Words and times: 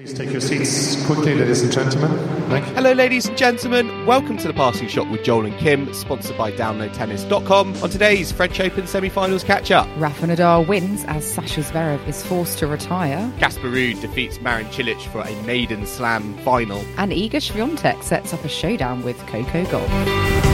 Please 0.00 0.14
take 0.14 0.32
your 0.32 0.40
seats 0.40 1.04
quickly, 1.04 1.34
ladies 1.34 1.60
and 1.60 1.70
gentlemen. 1.70 2.08
Thank 2.48 2.66
you. 2.66 2.72
Hello, 2.74 2.92
ladies 2.92 3.28
and 3.28 3.36
gentlemen. 3.36 4.06
Welcome 4.06 4.38
to 4.38 4.48
the 4.48 4.54
Passing 4.54 4.88
Shot 4.88 5.10
with 5.10 5.22
Joel 5.22 5.44
and 5.44 5.54
Kim, 5.58 5.92
sponsored 5.92 6.38
by 6.38 6.52
DownloadTennis.com. 6.52 7.82
On 7.82 7.90
today's 7.90 8.32
French 8.32 8.58
Open 8.60 8.86
semi-finals 8.86 9.44
catch-up, 9.44 9.86
Rafa 9.98 10.28
Nadal 10.28 10.66
wins 10.66 11.04
as 11.04 11.36
Sascha 11.36 11.62
Zverev 11.70 12.08
is 12.08 12.24
forced 12.24 12.58
to 12.60 12.66
retire, 12.66 13.30
Casper 13.38 13.68
Ruud 13.68 14.00
defeats 14.00 14.40
Marin 14.40 14.68
Cilic 14.68 15.02
for 15.12 15.20
a 15.20 15.42
maiden 15.42 15.84
slam 15.84 16.34
final. 16.38 16.78
and 16.96 17.12
Iga 17.12 17.32
Swiatek 17.32 18.02
sets 18.02 18.32
up 18.32 18.42
a 18.42 18.48
showdown 18.48 19.02
with 19.02 19.18
Coco 19.26 19.64
Gauff. 19.64 20.49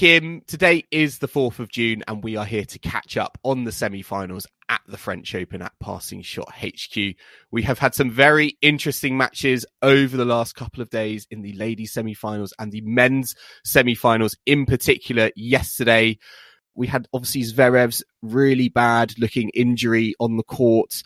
Kim, 0.00 0.40
today 0.46 0.86
is 0.90 1.18
the 1.18 1.28
4th 1.28 1.58
of 1.58 1.68
June, 1.68 2.02
and 2.08 2.24
we 2.24 2.34
are 2.34 2.46
here 2.46 2.64
to 2.64 2.78
catch 2.78 3.18
up 3.18 3.36
on 3.44 3.64
the 3.64 3.70
semi-finals 3.70 4.46
at 4.70 4.80
the 4.88 4.96
French 4.96 5.34
Open 5.34 5.60
at 5.60 5.74
Passing 5.78 6.22
Shot 6.22 6.50
HQ. 6.54 7.16
We 7.50 7.62
have 7.64 7.78
had 7.78 7.94
some 7.94 8.10
very 8.10 8.56
interesting 8.62 9.18
matches 9.18 9.66
over 9.82 10.16
the 10.16 10.24
last 10.24 10.54
couple 10.54 10.80
of 10.80 10.88
days 10.88 11.26
in 11.30 11.42
the 11.42 11.52
ladies 11.52 11.92
semi-finals 11.92 12.54
and 12.58 12.72
the 12.72 12.80
men's 12.80 13.34
semi-finals 13.62 14.38
in 14.46 14.64
particular 14.64 15.32
yesterday. 15.36 16.16
We 16.74 16.86
had 16.86 17.06
obviously 17.12 17.42
Zverev's 17.42 18.02
really 18.22 18.70
bad 18.70 19.18
looking 19.18 19.50
injury 19.50 20.14
on 20.18 20.38
the 20.38 20.42
court. 20.42 21.02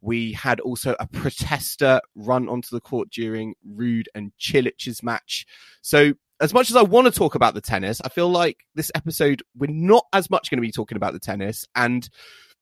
We 0.00 0.32
had 0.32 0.58
also 0.58 0.96
a 0.98 1.06
protester 1.06 2.00
run 2.16 2.48
onto 2.48 2.74
the 2.74 2.80
court 2.80 3.08
during 3.10 3.54
Ruud 3.64 4.06
and 4.16 4.32
Cilic's 4.36 5.00
match. 5.00 5.46
So 5.80 6.14
as 6.42 6.52
much 6.52 6.70
as 6.70 6.76
I 6.76 6.82
want 6.82 7.06
to 7.06 7.12
talk 7.12 7.34
about 7.34 7.54
the 7.54 7.60
tennis, 7.60 8.00
I 8.04 8.08
feel 8.08 8.28
like 8.28 8.66
this 8.74 8.90
episode 8.94 9.42
we're 9.56 9.70
not 9.70 10.04
as 10.12 10.28
much 10.28 10.50
going 10.50 10.58
to 10.58 10.66
be 10.66 10.72
talking 10.72 10.96
about 10.96 11.12
the 11.12 11.20
tennis. 11.20 11.66
And 11.74 12.08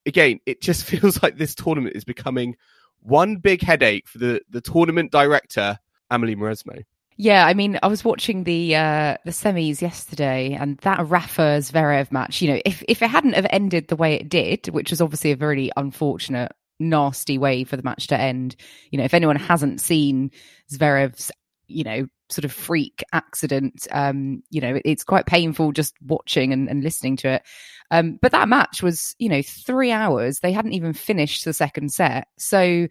again, 0.06 0.38
it 0.46 0.60
just 0.60 0.84
feels 0.90 1.22
like 1.22 1.38
this 1.38 1.54
tournament 1.54 1.96
is 1.96 2.04
becoming 2.04 2.56
one 3.00 3.36
big 3.36 3.62
headache 3.62 4.06
for 4.06 4.18
the 4.18 4.42
the 4.50 4.60
tournament 4.60 5.10
director, 5.10 5.78
Amelie 6.10 6.36
Mauresmo. 6.36 6.84
Yeah, 7.16 7.44
I 7.46 7.52
mean, 7.52 7.78
I 7.82 7.88
was 7.88 8.04
watching 8.04 8.44
the 8.44 8.76
uh, 8.76 9.16
the 9.24 9.30
semis 9.30 9.80
yesterday, 9.80 10.56
and 10.58 10.78
that 10.78 11.06
Rafa 11.06 11.58
Zverev 11.60 12.12
match. 12.12 12.40
You 12.42 12.52
know, 12.52 12.60
if 12.64 12.82
if 12.86 13.02
it 13.02 13.10
hadn't 13.10 13.34
have 13.34 13.46
ended 13.50 13.88
the 13.88 13.96
way 13.96 14.14
it 14.14 14.28
did, 14.28 14.68
which 14.68 14.90
was 14.90 15.00
obviously 15.00 15.32
a 15.32 15.36
very 15.36 15.70
unfortunate, 15.76 16.52
nasty 16.78 17.38
way 17.38 17.64
for 17.64 17.76
the 17.76 17.82
match 17.82 18.08
to 18.08 18.18
end. 18.18 18.56
You 18.90 18.98
know, 18.98 19.04
if 19.04 19.14
anyone 19.14 19.36
hasn't 19.36 19.80
seen 19.80 20.30
Zverev's, 20.72 21.30
you 21.70 21.84
know, 21.84 22.06
sort 22.30 22.44
of 22.44 22.52
freak 22.52 23.02
accident, 23.12 23.86
um, 23.90 24.42
you 24.50 24.60
know, 24.60 24.80
it's 24.84 25.04
quite 25.04 25.26
painful 25.26 25.72
just 25.72 25.94
watching 26.06 26.52
and, 26.52 26.68
and 26.68 26.82
listening 26.82 27.16
to 27.16 27.28
it. 27.28 27.42
Um, 27.90 28.18
but 28.22 28.32
that 28.32 28.48
match 28.48 28.82
was, 28.82 29.14
you 29.18 29.28
know, 29.28 29.42
three 29.42 29.90
hours. 29.90 30.40
They 30.40 30.52
hadn't 30.52 30.72
even 30.72 30.92
finished 30.92 31.44
the 31.44 31.52
second 31.52 31.92
set, 31.92 32.28
so 32.38 32.86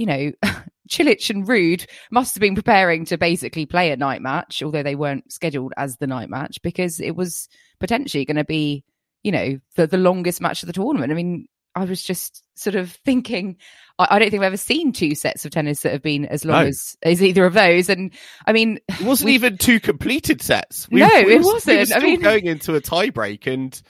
you 0.00 0.06
know, 0.06 0.32
Cilic 0.90 1.28
and 1.28 1.46
Ruud 1.46 1.86
must 2.10 2.34
have 2.34 2.40
been 2.40 2.54
preparing 2.54 3.04
to 3.04 3.18
basically 3.18 3.66
play 3.66 3.90
a 3.90 3.98
night 3.98 4.22
match, 4.22 4.62
although 4.62 4.82
they 4.82 4.94
weren't 4.94 5.30
scheduled 5.30 5.74
as 5.76 5.98
the 5.98 6.06
night 6.06 6.30
match 6.30 6.58
because 6.62 7.00
it 7.00 7.14
was 7.14 7.50
potentially 7.80 8.24
going 8.24 8.38
to 8.38 8.44
be, 8.44 8.82
you 9.22 9.30
know, 9.30 9.58
the, 9.76 9.86
the 9.86 9.98
longest 9.98 10.40
match 10.40 10.62
of 10.62 10.68
the 10.68 10.72
tournament. 10.72 11.12
I 11.12 11.14
mean, 11.14 11.46
I 11.74 11.84
was 11.84 12.02
just 12.02 12.42
sort 12.56 12.74
of 12.76 12.92
thinking, 13.04 13.56
I, 13.98 14.08
I 14.10 14.18
don't 14.18 14.30
think 14.30 14.42
I've 14.42 14.46
ever 14.48 14.56
seen 14.56 14.92
two 14.92 15.14
sets 15.14 15.44
of 15.44 15.52
tennis 15.52 15.82
that 15.82 15.92
have 15.92 16.02
been 16.02 16.26
as 16.26 16.44
long 16.44 16.62
No. 16.62 16.68
as, 16.68 16.96
as 17.02 17.22
either 17.22 17.44
of 17.46 17.54
those. 17.54 17.88
And 17.88 18.12
I 18.46 18.52
mean, 18.52 18.78
It 18.88 19.02
wasn't 19.02 19.26
we- 19.26 19.34
even 19.34 19.56
two 19.58 19.80
completed 19.80 20.42
sets. 20.42 20.88
No, 20.90 21.06
it 21.08 21.26
were- 21.40 21.52
wasn't. 21.52 21.78
I 21.78 21.84
still 21.84 22.02
mean- 22.02 22.20
going 22.20 22.46
into 22.46 22.74
a 22.74 22.80
tiebreak, 22.80 23.46
and 23.46 23.80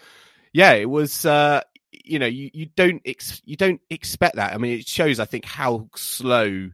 yeah, 0.53 0.73
it 0.73 0.89
was. 0.91 1.25
uh 1.25 1.63
you 2.05 2.19
know, 2.19 2.27
you, 2.27 2.51
you 2.53 2.67
don't 2.77 3.03
ex- 3.05 3.43
you 3.45 3.57
don't 3.57 3.81
expect 3.91 4.37
that. 4.37 4.53
I 4.53 4.59
mean, 4.59 4.79
it 4.81 4.89
shows, 4.89 5.21
I 5.21 5.25
think, 5.27 5.45
how 5.45 5.89
slow 5.95 6.71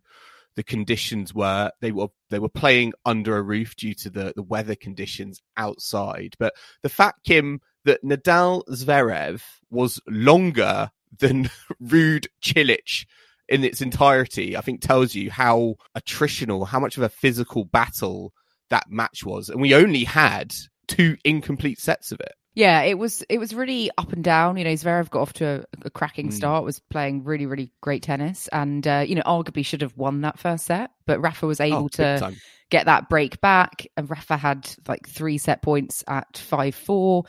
the 0.55 0.62
conditions 0.62 1.34
were. 1.34 1.71
They 1.81 1.93
were 1.93 2.09
they 2.31 2.39
were 2.39 2.49
playing 2.49 2.93
under 3.05 3.37
a 3.37 3.43
roof 3.43 3.77
due 3.77 3.93
to 3.95 4.11
the 4.11 4.33
the 4.37 4.43
weather 4.43 4.75
conditions 4.75 5.41
outside. 5.56 6.37
But 6.39 6.55
the 6.83 6.89
fact, 6.89 7.25
Kim, 7.25 7.61
that 7.84 8.03
Nadal 8.05 8.62
Zverev 8.71 9.43
was 9.71 10.00
longer 10.09 10.91
than 11.19 11.50
Ruud 11.82 12.27
Cilic 12.43 13.06
in 13.49 13.62
its 13.65 13.81
entirety, 13.81 14.56
I 14.56 14.60
think 14.60 14.81
tells 14.81 15.15
you 15.15 15.31
how 15.31 15.77
attritional, 15.97 16.66
how 16.66 16.81
much 16.81 16.97
of 16.97 17.03
a 17.03 17.09
physical 17.09 17.65
battle 17.65 18.32
that 18.71 18.91
match 18.91 19.25
was. 19.25 19.49
And 19.49 19.60
we 19.60 19.75
only 19.75 20.04
had 20.04 20.54
two 20.88 21.16
incomplete 21.25 21.81
sets 21.81 22.10
of 22.12 22.21
it. 22.21 22.32
Yeah, 22.54 22.81
it 22.82 22.97
was 22.99 23.22
it 23.28 23.37
was 23.38 23.53
really 23.54 23.91
up 23.99 24.12
and 24.15 24.25
down. 24.25 24.56
You 24.56 24.65
know, 24.65 24.71
Zverev 24.72 25.10
got 25.10 25.21
off 25.21 25.32
to 25.34 25.65
a, 25.82 25.87
a 25.87 25.91
cracking 25.91 26.31
Mm. 26.31 26.32
start, 26.32 26.65
was 26.65 26.81
playing 26.91 27.22
really, 27.25 27.44
really 27.44 27.71
great 27.83 28.03
tennis, 28.03 28.48
and 28.48 28.87
uh, 28.88 29.04
you 29.06 29.15
know, 29.15 29.22
arguably 29.27 29.65
should 29.65 29.83
have 29.83 29.94
won 29.97 30.22
that 30.22 30.38
first 30.38 30.65
set. 30.65 30.91
But 31.06 31.21
Rafa 31.21 31.47
was 31.47 31.60
able 31.60 31.84
Oh, 31.84 31.88
to 31.88 32.19
time. 32.19 32.37
get 32.71 32.87
that 32.87 33.10
break 33.10 33.43
back, 33.43 33.87
and 33.98 34.09
Rafa 34.09 34.38
had 34.38 34.69
like 34.88 35.06
three 35.06 35.37
set 35.37 35.60
points 35.60 36.03
at 36.09 36.38
five 36.38 36.75
four. 36.75 37.25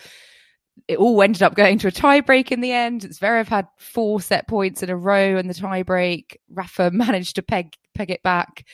It 0.88 0.98
all 0.98 1.22
ended 1.22 1.44
up 1.44 1.56
going 1.56 1.80
to 1.80 1.88
a 1.88 1.92
tie 1.92 2.22
break 2.22 2.52
in 2.52 2.62
the 2.62 2.72
end. 2.72 3.02
Zverev 3.02 3.48
had 3.48 3.68
four 3.78 4.22
set 4.22 4.48
points 4.48 4.84
in 4.84 4.90
a 4.90 4.96
row 4.96 5.38
in 5.38 5.48
the 5.48 5.54
tie 5.54 5.84
break. 5.84 6.40
Rafa 6.50 6.92
managed 6.94 7.36
to 7.36 7.42
peg 7.42 7.74
peg 7.94 8.12
it 8.12 8.24
back, 8.24 8.66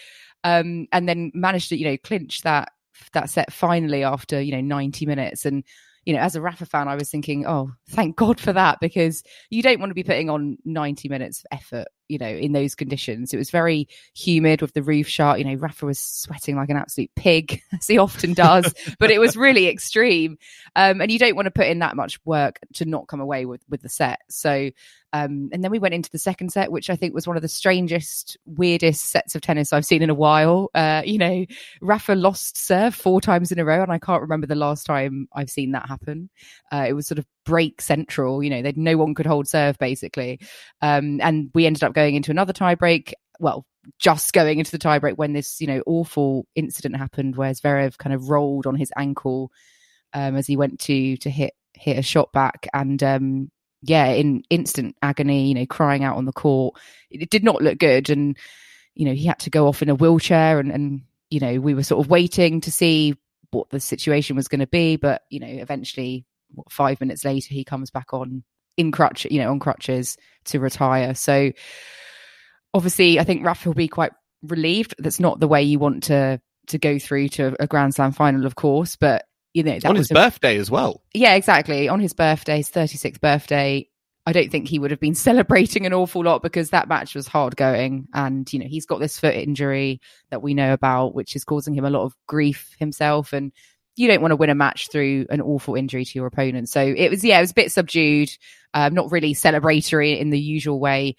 um, 0.43 0.87
and 0.91 1.07
then 1.07 1.31
managed 1.33 1.69
to 1.69 1.77
you 1.77 1.85
know 1.85 1.97
clinch 1.97 2.41
that 2.41 2.71
that 3.13 3.29
set 3.29 3.51
finally 3.51 4.03
after 4.03 4.41
you 4.41 4.51
know 4.51 4.61
90 4.61 5.05
minutes 5.05 5.45
and 5.45 5.63
you 6.05 6.13
know 6.13 6.19
as 6.19 6.35
a 6.35 6.41
rafa 6.41 6.65
fan 6.65 6.87
i 6.87 6.95
was 6.95 7.09
thinking 7.09 7.45
oh 7.45 7.71
thank 7.89 8.15
god 8.15 8.39
for 8.39 8.53
that 8.53 8.79
because 8.79 9.23
you 9.49 9.61
don't 9.61 9.79
want 9.79 9.89
to 9.89 9.95
be 9.95 10.03
putting 10.03 10.29
on 10.29 10.57
90 10.65 11.09
minutes 11.09 11.39
of 11.39 11.57
effort 11.57 11.87
you 12.13 12.17
know 12.17 12.27
in 12.27 12.51
those 12.51 12.75
conditions. 12.75 13.33
It 13.33 13.37
was 13.37 13.49
very 13.49 13.87
humid 14.13 14.61
with 14.61 14.73
the 14.73 14.83
roof 14.83 15.07
shut. 15.07 15.39
You 15.39 15.45
know 15.45 15.55
rafa 15.55 15.85
was 15.85 15.99
sweating 15.99 16.55
like 16.55 16.69
an 16.69 16.77
absolute 16.77 17.09
pig 17.15 17.61
as 17.73 17.87
he 17.87 17.97
often 17.97 18.33
does 18.33 18.73
but 18.99 19.11
it 19.11 19.19
was 19.19 19.35
really 19.35 19.67
extreme. 19.67 20.37
Um, 20.75 21.01
and 21.01 21.11
you 21.11 21.19
don't 21.19 21.35
want 21.35 21.47
to 21.47 21.51
put 21.51 21.67
in 21.67 21.79
that 21.79 21.95
much 21.95 22.19
work 22.25 22.59
to 22.75 22.85
not 22.85 23.07
come 23.07 23.19
away 23.19 23.45
with 23.45 23.61
with 23.69 23.81
the 23.81 23.89
set. 23.89 24.19
So 24.29 24.69
um, 25.13 25.49
and 25.53 25.63
then 25.63 25.69
we 25.69 25.77
went 25.77 25.93
into 25.93 26.09
the 26.09 26.17
second 26.17 26.51
set, 26.51 26.71
which 26.71 26.89
I 26.89 26.95
think 26.95 27.13
was 27.13 27.27
one 27.27 27.35
of 27.35 27.43
the 27.43 27.47
strangest, 27.47 28.35
weirdest 28.45 29.11
sets 29.11 29.35
of 29.35 29.41
tennis 29.41 29.71
I've 29.71 29.85
seen 29.85 30.01
in 30.01 30.09
a 30.09 30.15
while. 30.15 30.71
Uh, 30.73 31.03
you 31.05 31.19
know, 31.19 31.45
Rafa 31.81 32.15
lost 32.15 32.57
serve 32.57 32.95
four 32.95 33.21
times 33.21 33.51
in 33.51 33.59
a 33.59 33.65
row, 33.65 33.83
and 33.83 33.91
I 33.91 33.99
can't 33.99 34.23
remember 34.23 34.47
the 34.47 34.55
last 34.55 34.87
time 34.87 35.27
I've 35.33 35.51
seen 35.51 35.71
that 35.73 35.87
happen. 35.87 36.31
Uh, 36.71 36.85
it 36.89 36.93
was 36.93 37.07
sort 37.07 37.19
of 37.19 37.27
break 37.45 37.79
central. 37.79 38.41
You 38.41 38.49
know, 38.49 38.61
they 38.63 38.73
no 38.75 38.97
one 38.97 39.13
could 39.13 39.27
hold 39.27 39.47
serve 39.47 39.77
basically, 39.77 40.39
um, 40.81 41.21
and 41.21 41.51
we 41.53 41.67
ended 41.67 41.83
up 41.83 41.93
going 41.93 42.15
into 42.15 42.31
another 42.31 42.53
tie 42.53 42.75
break. 42.75 43.13
Well, 43.39 43.67
just 43.99 44.33
going 44.33 44.57
into 44.57 44.71
the 44.71 44.79
tie 44.79 44.97
break 44.97 45.17
when 45.17 45.33
this, 45.33 45.61
you 45.61 45.67
know, 45.67 45.83
awful 45.85 46.47
incident 46.55 46.95
happened 46.95 47.35
where 47.35 47.51
Zverev 47.51 47.99
kind 47.99 48.15
of 48.15 48.29
rolled 48.29 48.65
on 48.65 48.75
his 48.75 48.91
ankle 48.97 49.51
um, 50.13 50.35
as 50.35 50.47
he 50.47 50.57
went 50.57 50.79
to 50.81 51.17
to 51.17 51.29
hit 51.29 51.53
hit 51.75 51.99
a 51.99 52.01
shot 52.01 52.33
back, 52.33 52.67
and 52.73 53.03
um, 53.03 53.51
yeah, 53.83 54.07
in 54.07 54.43
instant 54.49 54.95
agony, 55.01 55.47
you 55.47 55.53
know, 55.53 55.65
crying 55.65 56.03
out 56.03 56.17
on 56.17 56.25
the 56.25 56.31
court. 56.31 56.75
It, 57.09 57.29
did 57.29 57.43
not 57.43 57.61
look 57.61 57.77
good, 57.77 58.09
and 58.09 58.37
you 58.95 59.05
know, 59.05 59.13
he 59.13 59.25
had 59.25 59.39
to 59.39 59.49
go 59.49 59.67
off 59.67 59.81
in 59.81 59.89
a 59.89 59.95
wheelchair, 59.95 60.59
and 60.59 60.71
and 60.71 61.01
you 61.29 61.39
know, 61.39 61.59
we 61.59 61.73
were 61.73 61.83
sort 61.83 62.03
of 62.03 62.09
waiting 62.09 62.61
to 62.61 62.71
see 62.71 63.15
what 63.51 63.69
the 63.69 63.79
situation 63.79 64.35
was 64.35 64.47
going 64.47 64.61
to 64.61 64.67
be, 64.67 64.95
but 64.95 65.23
you 65.29 65.39
know, 65.39 65.47
eventually, 65.47 66.25
what, 66.53 66.71
five 66.71 66.99
minutes 67.01 67.25
later, 67.25 67.53
he 67.53 67.63
comes 67.63 67.91
back 67.91 68.13
on 68.13 68.43
in 68.77 68.91
crutch, 68.91 69.27
you 69.29 69.39
know, 69.39 69.51
on 69.51 69.59
crutches 69.59 70.17
to 70.45 70.59
retire. 70.59 71.13
So 71.13 71.51
obviously, 72.73 73.19
I 73.19 73.23
think 73.23 73.45
Rafa 73.45 73.69
will 73.69 73.75
be 73.75 73.89
quite 73.89 74.13
relieved. 74.41 74.95
That's 74.97 75.19
not 75.19 75.39
the 75.39 75.47
way 75.47 75.63
you 75.63 75.77
want 75.77 76.03
to 76.03 76.39
to 76.67 76.77
go 76.77 76.97
through 76.97 77.27
to 77.27 77.55
a 77.59 77.67
Grand 77.67 77.93
Slam 77.93 78.13
final, 78.13 78.45
of 78.45 78.55
course, 78.55 78.95
but 78.95 79.25
you 79.53 79.63
know, 79.63 79.77
on 79.85 79.93
was 79.93 80.07
his 80.07 80.11
a- 80.11 80.13
birthday 80.15 80.57
as 80.57 80.69
well. 80.71 81.01
yeah, 81.13 81.35
exactly. 81.35 81.87
On 81.89 81.99
his 81.99 82.13
birthday, 82.13 82.57
his 82.57 82.69
36th 82.69 83.21
birthday, 83.21 83.87
I 84.25 84.31
don't 84.31 84.51
think 84.51 84.67
he 84.67 84.79
would 84.79 84.91
have 84.91 84.99
been 84.99 85.15
celebrating 85.29 85.85
an 85.85 85.93
awful 85.93 86.23
lot 86.23 86.41
because 86.41 86.69
that 86.71 86.87
match 86.87 87.15
was 87.15 87.27
hard 87.27 87.55
going. 87.55 88.07
And, 88.13 88.51
you 88.51 88.59
know, 88.59 88.67
he's 88.67 88.85
got 88.85 88.99
this 88.99 89.19
foot 89.19 89.35
injury 89.35 90.01
that 90.29 90.41
we 90.41 90.53
know 90.53 90.73
about, 90.73 91.13
which 91.13 91.35
is 91.35 91.43
causing 91.43 91.73
him 91.73 91.85
a 91.85 91.89
lot 91.89 92.03
of 92.03 92.15
grief 92.27 92.75
himself. 92.79 93.33
And 93.33 93.51
you 93.95 94.07
don't 94.07 94.21
want 94.21 94.31
to 94.31 94.37
win 94.37 94.49
a 94.49 94.55
match 94.55 94.89
through 94.91 95.27
an 95.29 95.41
awful 95.41 95.75
injury 95.75 96.05
to 96.05 96.11
your 96.17 96.25
opponent. 96.25 96.69
So 96.69 96.81
it 96.81 97.09
was, 97.09 97.23
yeah, 97.23 97.37
it 97.37 97.41
was 97.41 97.51
a 97.51 97.55
bit 97.55 97.71
subdued, 97.71 98.29
um, 98.73 98.93
not 98.93 99.11
really 99.11 99.33
celebratory 99.35 100.19
in 100.19 100.29
the 100.31 100.39
usual 100.39 100.79
way. 100.79 101.15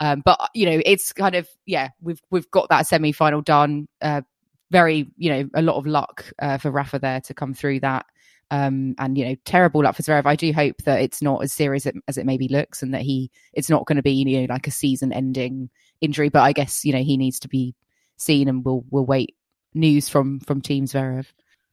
Um, 0.00 0.22
but 0.24 0.50
you 0.54 0.66
know, 0.66 0.80
it's 0.84 1.12
kind 1.12 1.34
of 1.34 1.48
yeah, 1.66 1.88
we've 2.00 2.20
we've 2.30 2.48
got 2.50 2.68
that 2.68 2.86
semi 2.86 3.10
final 3.12 3.40
done. 3.40 3.88
Uh, 4.00 4.22
very, 4.70 5.08
you 5.16 5.30
know, 5.30 5.50
a 5.54 5.62
lot 5.62 5.76
of 5.76 5.86
luck 5.86 6.30
uh, 6.40 6.58
for 6.58 6.70
Rafa 6.70 6.98
there 6.98 7.20
to 7.22 7.34
come 7.34 7.54
through 7.54 7.80
that. 7.80 8.06
Um, 8.50 8.94
and 8.98 9.18
you 9.18 9.26
know, 9.26 9.36
terrible 9.44 9.82
luck 9.82 9.96
for 9.96 10.02
Zverev. 10.02 10.24
I 10.24 10.36
do 10.36 10.52
hope 10.52 10.82
that 10.84 11.02
it's 11.02 11.20
not 11.20 11.42
as 11.42 11.52
serious 11.52 11.86
as 12.06 12.16
it 12.16 12.24
maybe 12.24 12.48
looks, 12.48 12.82
and 12.82 12.94
that 12.94 13.02
he 13.02 13.30
it's 13.52 13.68
not 13.68 13.84
going 13.84 13.96
to 13.96 14.02
be 14.02 14.12
you 14.12 14.40
know 14.40 14.46
like 14.48 14.66
a 14.66 14.70
season-ending 14.70 15.68
injury. 16.00 16.30
But 16.30 16.42
I 16.42 16.52
guess 16.52 16.82
you 16.82 16.94
know 16.94 17.02
he 17.02 17.18
needs 17.18 17.40
to 17.40 17.48
be 17.48 17.74
seen, 18.16 18.48
and 18.48 18.64
we'll 18.64 18.84
we'll 18.90 19.04
wait 19.04 19.34
news 19.74 20.08
from 20.08 20.40
from 20.40 20.62
Team 20.62 20.86
Zverev. 20.86 21.26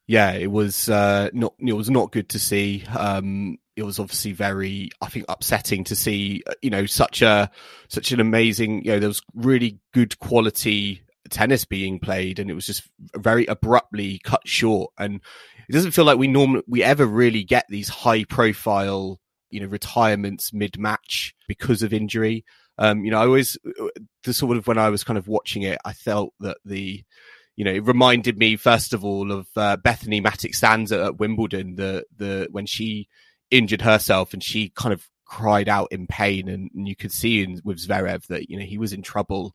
Yeah, 0.07 0.33
it 0.33 0.51
was 0.51 0.89
uh, 0.89 1.29
not 1.31 1.53
it 1.59 1.73
was 1.73 1.89
not 1.89 2.11
good 2.11 2.29
to 2.29 2.39
see. 2.39 2.83
Um, 2.87 3.57
it 3.75 3.83
was 3.83 3.97
obviously 3.97 4.33
very, 4.33 4.91
I 5.01 5.07
think, 5.07 5.25
upsetting 5.29 5.85
to 5.85 5.95
see. 5.95 6.43
Uh, 6.45 6.53
you 6.61 6.69
know, 6.69 6.85
such 6.85 7.21
a 7.21 7.49
such 7.87 8.11
an 8.11 8.19
amazing. 8.19 8.83
You 8.83 8.91
know, 8.91 8.99
there 8.99 9.09
was 9.09 9.21
really 9.33 9.79
good 9.93 10.19
quality 10.19 11.04
tennis 11.29 11.65
being 11.65 11.99
played, 11.99 12.39
and 12.39 12.49
it 12.49 12.53
was 12.53 12.65
just 12.65 12.89
very 13.15 13.45
abruptly 13.45 14.19
cut 14.23 14.41
short. 14.47 14.91
And 14.97 15.21
it 15.67 15.73
doesn't 15.73 15.91
feel 15.91 16.05
like 16.05 16.17
we 16.17 16.27
normally 16.27 16.63
we 16.67 16.83
ever 16.83 17.05
really 17.05 17.43
get 17.43 17.65
these 17.69 17.89
high 17.89 18.23
profile 18.23 19.19
you 19.51 19.61
know 19.61 19.67
retirements 19.67 20.51
mid 20.53 20.77
match 20.77 21.35
because 21.47 21.83
of 21.83 21.93
injury 21.93 22.43
um 22.79 23.05
you 23.05 23.11
know 23.11 23.19
i 23.19 23.25
always 23.25 23.57
the 24.23 24.33
sort 24.33 24.57
of 24.57 24.65
when 24.65 24.79
i 24.79 24.89
was 24.89 25.03
kind 25.03 25.19
of 25.19 25.27
watching 25.27 25.61
it 25.61 25.77
i 25.85 25.93
felt 25.93 26.33
that 26.39 26.57
the 26.65 27.05
you 27.55 27.63
know, 27.63 27.71
it 27.71 27.85
reminded 27.85 28.37
me 28.37 28.57
first 28.57 28.93
of 28.93 29.05
all 29.05 29.31
of 29.31 29.47
uh, 29.55 29.77
Bethanie 29.77 30.23
Mattek-Sands 30.23 30.91
at, 30.91 30.99
at 30.99 31.17
Wimbledon, 31.17 31.75
the 31.75 32.05
the 32.15 32.47
when 32.51 32.65
she 32.65 33.07
injured 33.49 33.81
herself 33.81 34.33
and 34.33 34.43
she 34.43 34.69
kind 34.69 34.93
of 34.93 35.07
cried 35.25 35.69
out 35.69 35.87
in 35.91 36.05
pain, 36.07 36.49
and, 36.49 36.69
and 36.75 36.87
you 36.87 36.95
could 36.95 37.11
see 37.11 37.43
in, 37.43 37.61
with 37.63 37.79
Zverev 37.79 38.27
that 38.27 38.49
you 38.49 38.59
know 38.59 38.65
he 38.65 38.77
was 38.77 38.93
in 38.93 39.01
trouble 39.01 39.53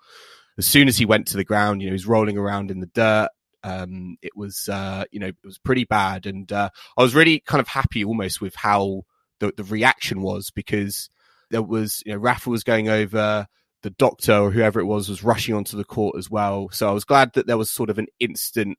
as 0.60 0.66
soon 0.66 0.88
as 0.88 0.98
he 0.98 1.06
went 1.06 1.28
to 1.28 1.38
the 1.38 1.44
ground. 1.44 1.80
You 1.80 1.88
know, 1.88 1.92
he 1.92 1.94
was 1.94 2.06
rolling 2.06 2.36
around 2.36 2.70
in 2.70 2.80
the 2.80 2.86
dirt. 2.86 3.30
Um, 3.64 4.16
it 4.20 4.36
was, 4.36 4.68
uh, 4.68 5.04
you 5.10 5.18
know, 5.18 5.28
it 5.28 5.36
was 5.44 5.58
pretty 5.58 5.84
bad. 5.84 6.26
And, 6.26 6.50
uh, 6.52 6.68
I 6.96 7.02
was 7.02 7.14
really 7.14 7.40
kind 7.40 7.60
of 7.60 7.68
happy 7.68 8.04
almost 8.04 8.40
with 8.40 8.54
how 8.54 9.02
the, 9.38 9.52
the 9.56 9.64
reaction 9.64 10.22
was 10.22 10.50
because 10.50 11.08
there 11.50 11.62
was, 11.62 12.02
you 12.04 12.12
know, 12.12 12.18
Rafa 12.18 12.50
was 12.50 12.62
going 12.62 12.88
over, 12.88 13.46
the 13.82 13.90
doctor 13.90 14.34
or 14.34 14.50
whoever 14.50 14.80
it 14.80 14.84
was 14.84 15.08
was 15.08 15.24
rushing 15.24 15.54
onto 15.54 15.76
the 15.76 15.84
court 15.84 16.16
as 16.18 16.30
well. 16.30 16.68
So 16.70 16.88
I 16.88 16.92
was 16.92 17.04
glad 17.04 17.32
that 17.34 17.46
there 17.46 17.58
was 17.58 17.70
sort 17.70 17.90
of 17.90 17.98
an 17.98 18.08
instant, 18.18 18.78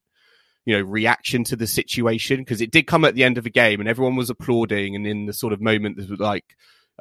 you 0.65 0.77
know, 0.77 0.83
reaction 0.83 1.43
to 1.45 1.55
the 1.55 1.67
situation 1.67 2.37
because 2.37 2.61
it 2.61 2.71
did 2.71 2.87
come 2.87 3.03
at 3.05 3.15
the 3.15 3.23
end 3.23 3.37
of 3.37 3.43
the 3.43 3.49
game 3.49 3.79
and 3.79 3.89
everyone 3.89 4.15
was 4.15 4.29
applauding. 4.29 4.95
And 4.95 5.07
in 5.07 5.25
the 5.25 5.33
sort 5.33 5.53
of 5.53 5.61
moment, 5.61 5.97
that 5.97 6.09
was 6.09 6.19
like, 6.19 6.45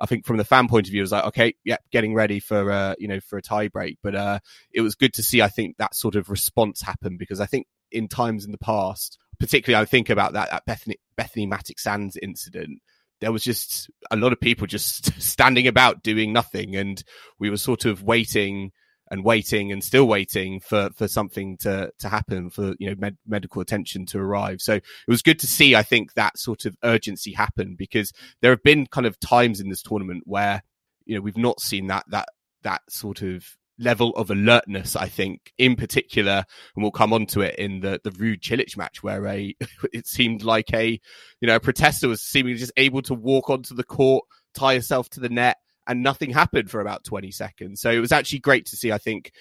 I 0.00 0.06
think 0.06 0.26
from 0.26 0.36
the 0.36 0.44
fan 0.44 0.68
point 0.68 0.86
of 0.86 0.92
view, 0.92 1.00
it 1.00 1.02
was 1.02 1.12
like, 1.12 1.24
okay, 1.26 1.54
yeah, 1.64 1.76
getting 1.90 2.14
ready 2.14 2.40
for, 2.40 2.70
uh, 2.70 2.94
you 2.98 3.08
know, 3.08 3.20
for 3.20 3.38
a 3.38 3.42
tie 3.42 3.68
break. 3.68 3.98
But, 4.02 4.14
uh, 4.14 4.38
it 4.72 4.80
was 4.80 4.94
good 4.94 5.12
to 5.14 5.22
see, 5.22 5.42
I 5.42 5.48
think, 5.48 5.76
that 5.76 5.94
sort 5.94 6.16
of 6.16 6.30
response 6.30 6.82
happen 6.82 7.16
because 7.18 7.40
I 7.40 7.46
think 7.46 7.66
in 7.90 8.08
times 8.08 8.44
in 8.44 8.52
the 8.52 8.58
past, 8.58 9.18
particularly 9.38 9.82
I 9.82 9.86
think 9.86 10.10
about 10.10 10.34
that, 10.34 10.50
that 10.50 10.66
Bethanie, 10.66 11.00
Bethanie 11.18 11.50
Mattek-Sands 11.50 12.16
incident, 12.22 12.80
there 13.20 13.32
was 13.32 13.44
just 13.44 13.90
a 14.10 14.16
lot 14.16 14.32
of 14.32 14.40
people 14.40 14.66
just 14.66 15.20
standing 15.20 15.66
about 15.66 16.02
doing 16.02 16.32
nothing. 16.32 16.76
And 16.76 17.02
we 17.38 17.50
were 17.50 17.56
sort 17.56 17.84
of 17.84 18.02
waiting 18.02 18.72
and 19.10 19.24
waiting 19.24 19.72
and 19.72 19.82
still 19.82 20.06
waiting 20.06 20.60
for, 20.60 20.90
for 20.94 21.08
something 21.08 21.56
to, 21.58 21.90
to 21.98 22.08
happen 22.08 22.48
for, 22.48 22.74
you 22.78 22.88
know, 22.88 22.96
med- 22.98 23.18
medical 23.26 23.60
attention 23.60 24.06
to 24.06 24.18
arrive. 24.18 24.60
So 24.60 24.74
it 24.74 24.84
was 25.08 25.22
good 25.22 25.38
to 25.40 25.46
see, 25.46 25.74
I 25.74 25.82
think, 25.82 26.14
that 26.14 26.38
sort 26.38 26.64
of 26.64 26.76
urgency 26.84 27.32
happen 27.32 27.74
because 27.76 28.12
there 28.40 28.52
have 28.52 28.62
been 28.62 28.86
kind 28.86 29.06
of 29.06 29.18
times 29.18 29.60
in 29.60 29.68
this 29.68 29.82
tournament 29.82 30.22
where, 30.26 30.62
you 31.06 31.16
know, 31.16 31.20
we've 31.20 31.36
not 31.36 31.60
seen 31.60 31.88
that, 31.88 32.04
that, 32.08 32.28
that 32.62 32.82
sort 32.88 33.22
of 33.22 33.44
level 33.80 34.10
of 34.10 34.30
alertness, 34.30 34.94
I 34.94 35.08
think, 35.08 35.52
in 35.58 35.74
particular, 35.74 36.44
and 36.76 36.82
we'll 36.82 36.92
come 36.92 37.12
on 37.12 37.26
to 37.26 37.40
it 37.40 37.56
in 37.56 37.80
the, 37.80 38.00
the 38.04 38.10
Ruud 38.10 38.40
Cilic 38.40 38.76
match 38.76 39.02
where 39.02 39.26
a, 39.26 39.56
it 39.92 40.06
seemed 40.06 40.44
like 40.44 40.72
a, 40.72 41.00
you 41.40 41.48
know, 41.48 41.56
a 41.56 41.60
protester 41.60 42.06
was 42.06 42.20
seemingly 42.22 42.58
just 42.58 42.72
able 42.76 43.02
to 43.02 43.14
walk 43.14 43.50
onto 43.50 43.74
the 43.74 43.82
court, 43.82 44.24
tie 44.54 44.74
herself 44.74 45.08
to 45.10 45.20
the 45.20 45.28
net, 45.28 45.56
and 45.90 46.04
nothing 46.04 46.30
happened 46.30 46.70
for 46.70 46.80
about 46.80 47.02
20 47.02 47.32
seconds. 47.32 47.80
So 47.80 47.90
it 47.90 47.98
was 47.98 48.12
actually 48.12 48.38
great 48.38 48.64
to 48.66 48.76
see, 48.76 48.92
I 48.92 48.98
think, 48.98 49.32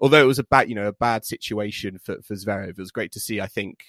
although 0.00 0.22
it 0.22 0.26
was 0.26 0.38
a 0.38 0.44
bad, 0.44 0.70
you 0.70 0.74
know, 0.74 0.88
a 0.88 0.92
bad 0.92 1.26
situation 1.26 1.98
for, 2.02 2.16
for 2.22 2.34
Zverev, 2.34 2.70
it 2.70 2.78
was 2.78 2.90
great 2.90 3.12
to 3.12 3.20
see, 3.20 3.42
I 3.42 3.46
think, 3.46 3.84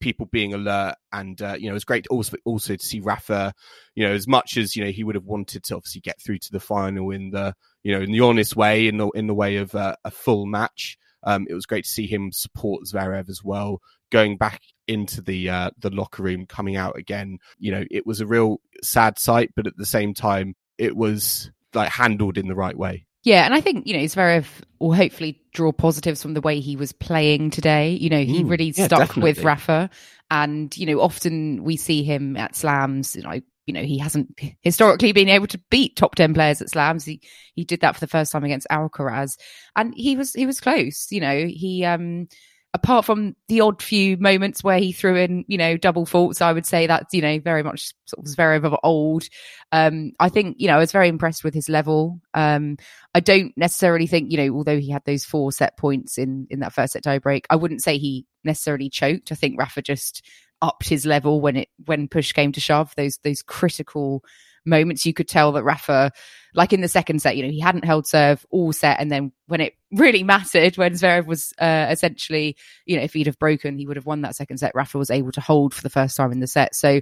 people 0.00 0.26
being 0.32 0.52
alert 0.52 0.94
and 1.12 1.42
uh, 1.42 1.54
you 1.58 1.66
know 1.66 1.72
it 1.72 1.74
was 1.74 1.84
great 1.84 2.06
also 2.06 2.34
also 2.46 2.74
to 2.74 2.86
see 2.86 3.00
Rafa 3.00 3.52
you 3.94 4.02
know 4.02 4.14
as 4.14 4.26
much 4.26 4.56
as 4.56 4.74
you 4.74 4.82
know 4.82 4.90
he 4.90 5.04
would 5.04 5.14
have 5.14 5.26
wanted 5.26 5.62
to 5.64 5.76
obviously 5.76 6.00
get 6.00 6.18
through 6.18 6.38
to 6.38 6.52
the 6.52 6.58
final 6.58 7.10
in 7.10 7.28
the 7.28 7.54
you 7.82 7.92
know 7.92 8.00
in 8.00 8.10
the 8.10 8.20
honest 8.20 8.56
way 8.56 8.88
in 8.88 8.96
the 8.96 9.08
in 9.10 9.26
the 9.26 9.34
way 9.34 9.56
of 9.56 9.74
uh, 9.74 9.94
a 10.06 10.10
full 10.10 10.46
match 10.46 10.96
um, 11.24 11.46
it 11.50 11.54
was 11.54 11.66
great 11.66 11.84
to 11.84 11.90
see 11.90 12.06
him 12.06 12.32
support 12.32 12.84
Zverev 12.84 13.28
as 13.28 13.44
well 13.44 13.82
going 14.10 14.38
back 14.38 14.62
into 14.88 15.20
the 15.20 15.50
uh, 15.50 15.70
the 15.78 15.90
locker 15.90 16.22
room 16.22 16.46
coming 16.46 16.76
out 16.76 16.96
again 16.96 17.36
you 17.58 17.70
know 17.70 17.84
it 17.90 18.06
was 18.06 18.22
a 18.22 18.26
real 18.26 18.62
sad 18.82 19.18
sight 19.18 19.50
but 19.54 19.66
at 19.66 19.76
the 19.76 19.84
same 19.84 20.14
time 20.14 20.54
it 20.80 20.96
was 20.96 21.50
like 21.74 21.90
handled 21.90 22.38
in 22.38 22.48
the 22.48 22.54
right 22.54 22.76
way 22.76 23.06
yeah, 23.22 23.44
and 23.44 23.52
I 23.52 23.60
think 23.60 23.86
you 23.86 23.94
know 23.94 24.04
Zverev 24.04 24.46
will 24.78 24.94
hopefully 24.94 25.40
draw 25.52 25.72
positives 25.72 26.22
from 26.22 26.34
the 26.34 26.40
way 26.40 26.60
he 26.60 26.76
was 26.76 26.92
playing 26.92 27.50
today. 27.50 27.90
You 27.90 28.08
know, 28.08 28.22
he 28.22 28.42
mm, 28.42 28.50
really 28.50 28.72
yeah, 28.74 28.86
stuck 28.86 28.98
definitely. 29.00 29.32
with 29.32 29.44
Rafa, 29.44 29.90
and 30.30 30.74
you 30.76 30.86
know, 30.86 31.00
often 31.00 31.62
we 31.62 31.76
see 31.76 32.02
him 32.02 32.36
at 32.36 32.56
slams. 32.56 33.14
You 33.14 33.22
know, 33.22 33.40
you 33.66 33.74
know, 33.74 33.82
he 33.82 33.98
hasn't 33.98 34.40
historically 34.62 35.12
been 35.12 35.28
able 35.28 35.48
to 35.48 35.60
beat 35.70 35.96
top 35.96 36.14
ten 36.14 36.32
players 36.32 36.62
at 36.62 36.70
slams. 36.70 37.04
He 37.04 37.20
he 37.54 37.64
did 37.64 37.82
that 37.82 37.94
for 37.94 38.00
the 38.00 38.06
first 38.06 38.32
time 38.32 38.44
against 38.44 38.66
Alcaraz, 38.70 39.36
and 39.76 39.92
he 39.94 40.16
was 40.16 40.32
he 40.32 40.46
was 40.46 40.60
close. 40.60 41.08
You 41.10 41.20
know, 41.20 41.46
he 41.46 41.84
um 41.84 42.26
apart 42.72 43.04
from 43.04 43.34
the 43.48 43.60
odd 43.60 43.82
few 43.82 44.16
moments 44.16 44.62
where 44.62 44.78
he 44.78 44.92
threw 44.92 45.16
in, 45.16 45.44
you 45.48 45.58
know, 45.58 45.76
double 45.76 46.06
faults, 46.06 46.40
I 46.40 46.52
would 46.52 46.66
say 46.66 46.86
that's, 46.86 47.12
you 47.12 47.20
know, 47.20 47.40
very 47.40 47.64
much 47.64 47.92
sort 48.06 48.26
of 48.26 48.36
very 48.36 48.56
of 48.58 48.76
old. 48.84 49.24
Um, 49.72 50.12
I 50.20 50.28
think, 50.28 50.56
you 50.60 50.68
know, 50.68 50.76
I 50.76 50.78
was 50.78 50.92
very 50.92 51.08
impressed 51.08 51.42
with 51.42 51.52
his 51.52 51.68
level. 51.68 52.20
Um, 52.32 52.76
I 53.12 53.20
don't 53.20 53.52
necessarily 53.56 54.06
think, 54.06 54.30
you 54.30 54.38
know, 54.38 54.54
although 54.54 54.78
he 54.78 54.90
had 54.90 55.04
those 55.04 55.24
four 55.24 55.50
set 55.50 55.76
points 55.76 56.16
in, 56.16 56.46
in 56.48 56.60
that 56.60 56.72
first 56.72 56.92
set 56.92 57.02
tie 57.02 57.18
break, 57.18 57.46
I 57.50 57.56
wouldn't 57.56 57.82
say 57.82 57.98
he 57.98 58.24
necessarily 58.44 58.88
choked. 58.88 59.32
I 59.32 59.34
think 59.34 59.58
Rafa 59.58 59.82
just 59.82 60.24
upped 60.62 60.88
his 60.88 61.04
level 61.04 61.40
when 61.40 61.56
it, 61.56 61.68
when 61.86 62.06
push 62.06 62.32
came 62.32 62.52
to 62.52 62.60
shove, 62.60 62.94
those, 62.96 63.18
those 63.24 63.42
critical 63.42 64.22
moments 64.64 65.06
you 65.06 65.14
could 65.14 65.28
tell 65.28 65.52
that 65.52 65.64
Rafa, 65.64 66.12
like 66.54 66.72
in 66.72 66.80
the 66.80 66.88
second 66.88 67.22
set, 67.22 67.36
you 67.36 67.44
know, 67.44 67.50
he 67.50 67.60
hadn't 67.60 67.84
held 67.84 68.06
serve 68.06 68.44
all 68.50 68.72
set. 68.72 69.00
And 69.00 69.10
then 69.10 69.32
when 69.46 69.60
it 69.60 69.74
really 69.92 70.22
mattered, 70.22 70.76
when 70.76 70.92
Zverev 70.92 71.26
was 71.26 71.52
uh, 71.58 71.86
essentially, 71.90 72.56
you 72.86 72.96
know, 72.96 73.02
if 73.02 73.12
he'd 73.12 73.26
have 73.26 73.38
broken, 73.38 73.78
he 73.78 73.86
would 73.86 73.96
have 73.96 74.06
won 74.06 74.22
that 74.22 74.36
second 74.36 74.58
set. 74.58 74.74
Rafa 74.74 74.98
was 74.98 75.10
able 75.10 75.32
to 75.32 75.40
hold 75.40 75.74
for 75.74 75.82
the 75.82 75.90
first 75.90 76.16
time 76.16 76.32
in 76.32 76.40
the 76.40 76.46
set. 76.46 76.74
So, 76.74 77.00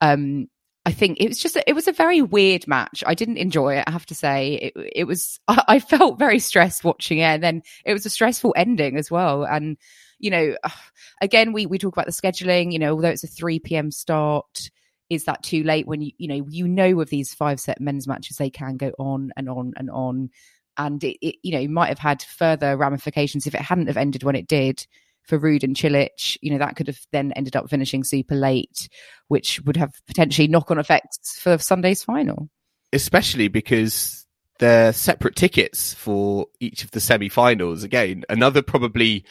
um, 0.00 0.48
I 0.88 0.92
think 0.92 1.18
it 1.20 1.28
was 1.28 1.38
just 1.38 1.54
a, 1.54 1.68
it 1.68 1.74
was 1.74 1.86
a 1.86 1.92
very 1.92 2.22
weird 2.22 2.66
match. 2.66 3.04
I 3.06 3.12
didn't 3.12 3.36
enjoy 3.36 3.76
it. 3.76 3.84
I 3.86 3.90
have 3.90 4.06
to 4.06 4.14
say 4.14 4.72
it. 4.74 4.90
It 4.96 5.04
was 5.04 5.38
I, 5.48 5.62
I 5.68 5.78
felt 5.80 6.18
very 6.18 6.38
stressed 6.38 6.82
watching 6.82 7.18
it, 7.18 7.24
and 7.24 7.42
then 7.42 7.62
it 7.84 7.92
was 7.92 8.06
a 8.06 8.10
stressful 8.10 8.54
ending 8.56 8.96
as 8.96 9.10
well. 9.10 9.44
And 9.44 9.76
you 10.18 10.30
know, 10.30 10.56
again, 11.20 11.52
we 11.52 11.66
we 11.66 11.76
talk 11.76 11.92
about 11.92 12.06
the 12.06 12.12
scheduling. 12.12 12.72
You 12.72 12.78
know, 12.78 12.92
although 12.92 13.10
it's 13.10 13.24
a 13.24 13.28
three 13.28 13.58
p.m. 13.58 13.90
start, 13.90 14.70
is 15.10 15.24
that 15.24 15.42
too 15.42 15.62
late 15.62 15.86
when 15.86 16.00
you 16.02 16.12
you 16.18 16.28
know 16.28 16.46
you 16.48 16.68
know 16.68 16.94
with 16.94 17.10
these 17.10 17.34
five 17.34 17.58
set 17.60 17.80
men's 17.80 18.06
matches 18.06 18.36
they 18.36 18.50
can 18.50 18.76
go 18.76 18.92
on 18.98 19.30
and 19.36 19.48
on 19.48 19.72
and 19.76 19.90
on 19.90 20.30
and 20.76 21.02
it, 21.04 21.16
it 21.20 21.36
you 21.42 21.52
know 21.52 21.66
might 21.68 21.88
have 21.88 21.98
had 21.98 22.22
further 22.22 22.76
ramifications 22.76 23.46
if 23.46 23.54
it 23.54 23.60
hadn't 23.60 23.86
have 23.86 23.96
ended 23.96 24.22
when 24.22 24.36
it 24.36 24.46
did 24.46 24.86
for 25.28 25.38
Ruud 25.38 25.62
and 25.62 25.76
Cilic, 25.76 26.38
you 26.40 26.50
know, 26.50 26.58
that 26.58 26.74
could 26.74 26.86
have 26.86 27.00
then 27.12 27.32
ended 27.32 27.54
up 27.54 27.68
finishing 27.68 28.02
super 28.02 28.34
late, 28.34 28.88
which 29.28 29.60
would 29.60 29.76
have 29.76 29.92
potentially 30.06 30.48
knock 30.48 30.70
on 30.70 30.78
effects 30.78 31.38
for 31.38 31.58
Sunday's 31.58 32.02
final. 32.02 32.48
Especially 32.92 33.48
because 33.48 34.26
they're 34.58 34.94
separate 34.94 35.36
tickets 35.36 35.92
for 35.92 36.46
each 36.60 36.82
of 36.82 36.90
the 36.92 37.00
semi 37.00 37.28
finals. 37.28 37.84
Again, 37.84 38.24
another 38.30 38.62
probably 38.62 39.24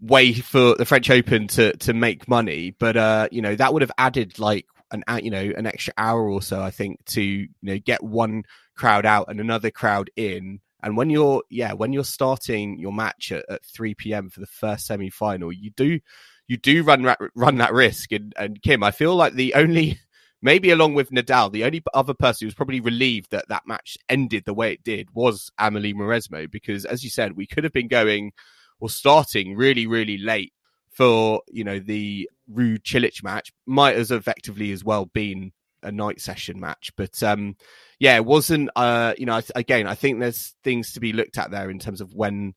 way 0.00 0.32
for 0.32 0.74
the 0.76 0.86
French 0.86 1.10
Open 1.10 1.46
to, 1.48 1.76
to 1.76 1.92
make 1.92 2.26
money. 2.26 2.74
But, 2.78 2.96
uh, 2.96 3.28
you 3.30 3.42
know, 3.42 3.54
that 3.54 3.74
would 3.74 3.82
have 3.82 3.92
added 3.98 4.38
like 4.38 4.66
an 4.90 5.04
you 5.22 5.30
know 5.30 5.52
an 5.56 5.66
extra 5.66 5.94
hour 5.96 6.28
or 6.28 6.42
so, 6.42 6.60
I 6.60 6.70
think, 6.70 7.04
to 7.06 7.22
you 7.22 7.48
know 7.62 7.78
get 7.78 8.02
one 8.02 8.44
crowd 8.76 9.06
out 9.06 9.26
and 9.28 9.40
another 9.40 9.70
crowd 9.70 10.10
in. 10.16 10.60
And 10.82 10.96
when 10.96 11.10
you're 11.10 11.42
yeah 11.50 11.72
when 11.72 11.92
you're 11.92 12.04
starting 12.04 12.78
your 12.78 12.92
match 12.92 13.32
at, 13.32 13.44
at 13.48 13.64
3 13.64 13.94
p.m. 13.94 14.30
for 14.30 14.40
the 14.40 14.46
first 14.46 14.86
semi 14.86 15.10
final, 15.10 15.52
you 15.52 15.70
do 15.70 16.00
you 16.46 16.56
do 16.56 16.82
run 16.82 17.14
run 17.34 17.58
that 17.58 17.72
risk. 17.72 18.12
And, 18.12 18.32
and 18.36 18.62
Kim, 18.62 18.82
I 18.82 18.90
feel 18.90 19.14
like 19.14 19.34
the 19.34 19.54
only 19.54 19.98
maybe 20.42 20.70
along 20.70 20.94
with 20.94 21.10
Nadal, 21.10 21.52
the 21.52 21.64
only 21.64 21.82
other 21.94 22.14
person 22.14 22.44
who 22.44 22.48
was 22.48 22.54
probably 22.54 22.80
relieved 22.80 23.30
that 23.30 23.48
that 23.48 23.66
match 23.66 23.98
ended 24.08 24.44
the 24.44 24.54
way 24.54 24.72
it 24.72 24.84
did 24.84 25.08
was 25.14 25.50
Amelie 25.58 25.94
Mauresmo, 25.94 26.50
because 26.50 26.84
as 26.84 27.04
you 27.04 27.10
said, 27.10 27.36
we 27.36 27.46
could 27.46 27.64
have 27.64 27.72
been 27.72 27.88
going 27.88 28.32
or 28.80 28.88
starting 28.88 29.56
really, 29.56 29.86
really 29.86 30.18
late 30.18 30.52
for, 30.90 31.42
you 31.48 31.64
know, 31.64 31.78
the 31.78 32.28
Ruud 32.52 32.82
Cilic 32.82 33.22
match. 33.22 33.52
Might 33.66 33.96
as 33.96 34.10
effectively 34.10 34.72
as 34.72 34.84
well 34.84 35.06
been 35.06 35.52
a 35.82 35.92
night 35.92 36.20
session 36.20 36.60
match. 36.60 36.90
But 36.96 37.22
um, 37.22 37.56
yeah, 37.98 38.16
it 38.16 38.24
wasn't, 38.24 38.70
uh, 38.76 39.14
you 39.16 39.26
know, 39.26 39.40
again, 39.54 39.86
I 39.86 39.94
think 39.94 40.20
there's 40.20 40.54
things 40.64 40.92
to 40.92 41.00
be 41.00 41.12
looked 41.12 41.38
at 41.38 41.50
there 41.50 41.70
in 41.70 41.78
terms 41.78 42.00
of 42.00 42.14
when 42.14 42.54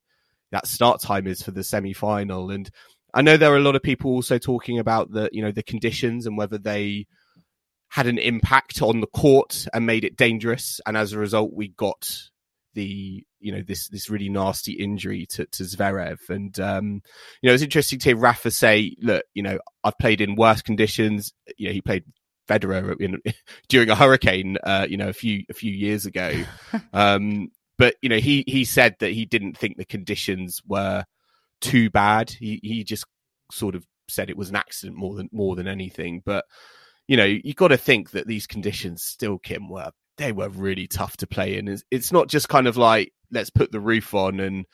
that 0.51 0.67
start 0.67 1.01
time 1.01 1.27
is 1.27 1.41
for 1.41 1.51
the 1.51 1.63
semi 1.63 1.93
final. 1.93 2.51
And 2.51 2.69
I 3.13 3.21
know 3.21 3.38
there 3.38 3.53
are 3.53 3.57
a 3.57 3.62
lot 3.62 3.75
of 3.75 3.83
people 3.83 4.12
also 4.12 4.38
talking 4.38 4.79
about 4.79 5.12
the, 5.12 5.29
you 5.31 5.41
know, 5.41 5.51
the 5.51 5.63
conditions 5.63 6.25
and 6.25 6.38
whether 6.38 6.57
they, 6.57 7.07
had 7.91 8.07
an 8.07 8.17
impact 8.17 8.81
on 8.81 9.01
the 9.01 9.07
court 9.07 9.67
and 9.74 9.86
made 9.86 10.05
it 10.05 10.15
dangerous. 10.15 10.79
And 10.86 10.95
as 10.95 11.12
a 11.12 11.19
result, 11.19 11.51
we 11.53 11.67
got 11.67 12.10
the 12.74 13.25
you 13.40 13.51
know 13.51 13.62
this 13.62 13.88
this 13.90 14.10
really 14.10 14.30
nasty 14.30 14.74
injury 14.74 15.25
to, 15.32 15.46
to 15.46 15.63
Zverev. 15.63 16.30
And 16.30 16.60
um, 16.60 17.01
you 17.42 17.48
know 17.48 17.54
it's 17.54 17.63
interesting 17.63 18.00
to 18.00 18.10
hear 18.10 18.18
Rafa 18.18 18.51
say, 18.51 18.96
look, 19.01 19.24
you 19.34 19.44
know 19.44 19.60
I've 19.84 19.98
played 19.98 20.22
in 20.22 20.36
worse 20.36 20.62
conditions. 20.62 21.34
You 21.58 21.68
know 21.68 21.74
he 21.74 21.82
played 21.82 22.04
Federer 22.48 23.00
in, 23.00 23.22
during 23.70 23.90
a 23.90 23.96
hurricane, 23.96 24.58
uh, 24.63 24.88
you 24.90 24.98
know 24.98 25.10
a 25.10 25.13
few 25.13 25.44
a 25.50 25.54
few 25.54 25.72
years 25.72 26.06
ago. 26.06 26.32
um, 26.94 27.50
but 27.78 27.96
you 28.01 28.10
know 28.10 28.20
he 28.20 28.44
he 28.48 28.66
said 28.66 28.96
that 29.00 29.12
he 29.12 29.25
didn't 29.25 29.58
think 29.58 29.78
the 29.78 29.86
conditions 29.86 30.62
were 30.68 31.06
too 31.62 31.90
bad. 31.90 32.30
He 32.30 32.60
he 32.63 32.84
just 32.84 33.06
sort 33.51 33.75
of 33.75 33.86
said 34.08 34.30
it 34.30 34.38
was 34.38 34.50
an 34.50 34.56
accident 34.56 34.98
more 34.98 35.16
than 35.16 35.30
more 35.32 35.56
than 35.56 35.68
anything. 35.68 36.22
But 36.25 36.46
you 37.08 37.18
know, 37.18 37.25
you 37.25 37.54
got 37.54 37.70
to 37.70 37.78
think 37.78 38.12
that 38.12 38.28
these 38.28 38.48
conditions 38.48 39.04
still, 39.04 39.38
Kim, 39.38 39.68
were 39.70 39.92
they 40.18 40.32
were 40.32 40.50
really 40.50 40.88
tough 40.88 41.18
to 41.18 41.27
play 41.27 41.58
in. 41.58 41.80
It's 41.89 42.12
not 42.12 42.27
just 42.27 42.50
kind 42.50 42.68
of 42.68 42.77
like 42.77 43.13
let's 43.32 43.50
put 43.50 43.72
the 43.72 43.80
roof 43.80 44.13
on 44.13 44.39
and 44.39 44.65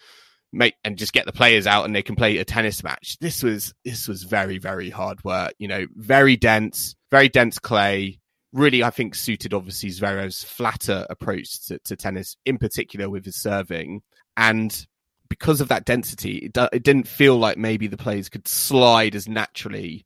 make 0.51 0.75
and 0.83 0.97
just 0.97 1.13
get 1.13 1.25
the 1.25 1.33
players 1.33 1.67
out 1.67 1.85
and 1.85 1.95
they 1.95 2.01
can 2.01 2.15
play 2.15 2.37
a 2.37 2.45
tennis 2.45 2.83
match. 2.83 3.17
This 3.19 3.43
was 3.43 3.73
this 3.85 4.07
was 4.07 4.23
very 4.23 4.57
very 4.57 4.89
hard 4.89 5.23
work. 5.23 5.53
You 5.59 5.67
know, 5.67 5.85
very 5.95 6.35
dense, 6.35 6.95
very 7.11 7.29
dense 7.29 7.59
clay. 7.59 8.19
Really, 8.53 8.83
I 8.83 8.89
think 8.89 9.13
suited 9.13 9.53
obviously 9.53 9.89
Zverev's 9.89 10.43
flatter 10.43 11.05
approach 11.09 11.67
to, 11.67 11.79
to 11.79 11.95
tennis, 11.95 12.37
in 12.45 12.57
particular 12.57 13.09
with 13.09 13.25
his 13.25 13.35
serving. 13.35 14.01
And 14.37 14.87
because 15.29 15.59
of 15.59 15.67
that 15.67 15.85
density, 15.85 16.37
it, 16.37 16.57
it 16.71 16.83
didn't 16.83 17.07
feel 17.07 17.37
like 17.37 17.57
maybe 17.57 17.87
the 17.87 17.97
players 17.97 18.29
could 18.29 18.47
slide 18.47 19.15
as 19.15 19.27
naturally 19.27 20.05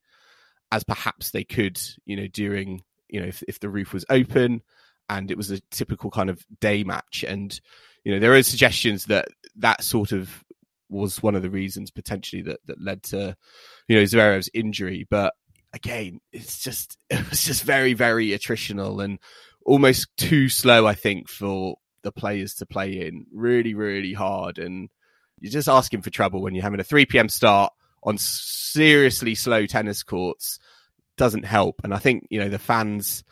as 0.72 0.84
perhaps 0.84 1.32
they 1.32 1.44
could, 1.44 1.80
you 2.06 2.16
know, 2.16 2.28
during, 2.28 2.84
you 3.10 3.20
know, 3.20 3.28
if, 3.28 3.44
if 3.48 3.60
the 3.60 3.70
roof 3.70 3.94
was 3.94 4.06
open 4.10 4.64
and 5.12 5.30
it 5.30 5.38
was 5.38 5.52
a 5.52 5.60
typical 5.72 6.10
kind 6.10 6.30
of 6.30 6.44
day 6.62 6.84
match. 6.86 7.26
And, 7.28 7.60
you 8.06 8.14
know, 8.14 8.20
there 8.20 8.34
are 8.34 8.44
suggestions 8.44 9.06
that 9.06 9.28
that 9.58 9.84
sort 9.84 10.14
of 10.14 10.44
was 10.90 11.22
one 11.22 11.36
of 11.36 11.42
the 11.42 11.50
reasons 11.50 11.92
potentially 11.92 12.42
that, 12.44 12.60
that 12.66 12.82
led 12.82 13.04
to, 13.04 13.36
you 13.90 13.98
know, 13.98 14.04
Zverev's 14.04 14.50
injury. 14.54 15.06
But 15.10 15.34
again, 15.74 16.22
it's 16.32 16.64
just, 16.64 16.98
it 17.10 17.30
was 17.30 17.44
just 17.44 17.64
very, 17.64 17.94
very 17.94 18.30
attritional 18.30 19.04
and 19.04 19.20
almost 19.66 20.08
too 20.16 20.48
slow, 20.48 20.88
I 20.88 20.96
think, 20.96 21.28
for 21.28 21.76
the 22.04 22.14
players 22.14 22.56
to 22.56 22.66
play 22.66 23.06
in 23.06 23.26
really, 23.34 23.74
really 23.74 24.14
hard. 24.14 24.60
And 24.60 24.90
you're 25.40 25.52
just 25.52 25.70
asking 25.70 26.04
for 26.04 26.10
trouble 26.10 26.42
when 26.42 26.56
you're 26.56 26.64
having 26.64 26.80
a 26.80 26.86
3 26.86 27.06
p.m. 27.06 27.28
start 27.28 27.74
on 28.04 28.18
seriously 28.18 29.36
slow 29.36 29.66
tennis 29.66 30.04
courts 30.04 30.58
doesn't 31.18 31.44
help. 31.44 31.82
And 31.84 31.94
I 31.94 31.98
think, 31.98 32.28
you 32.30 32.40
know, 32.40 32.50
the 32.50 32.58
fans 32.58 33.26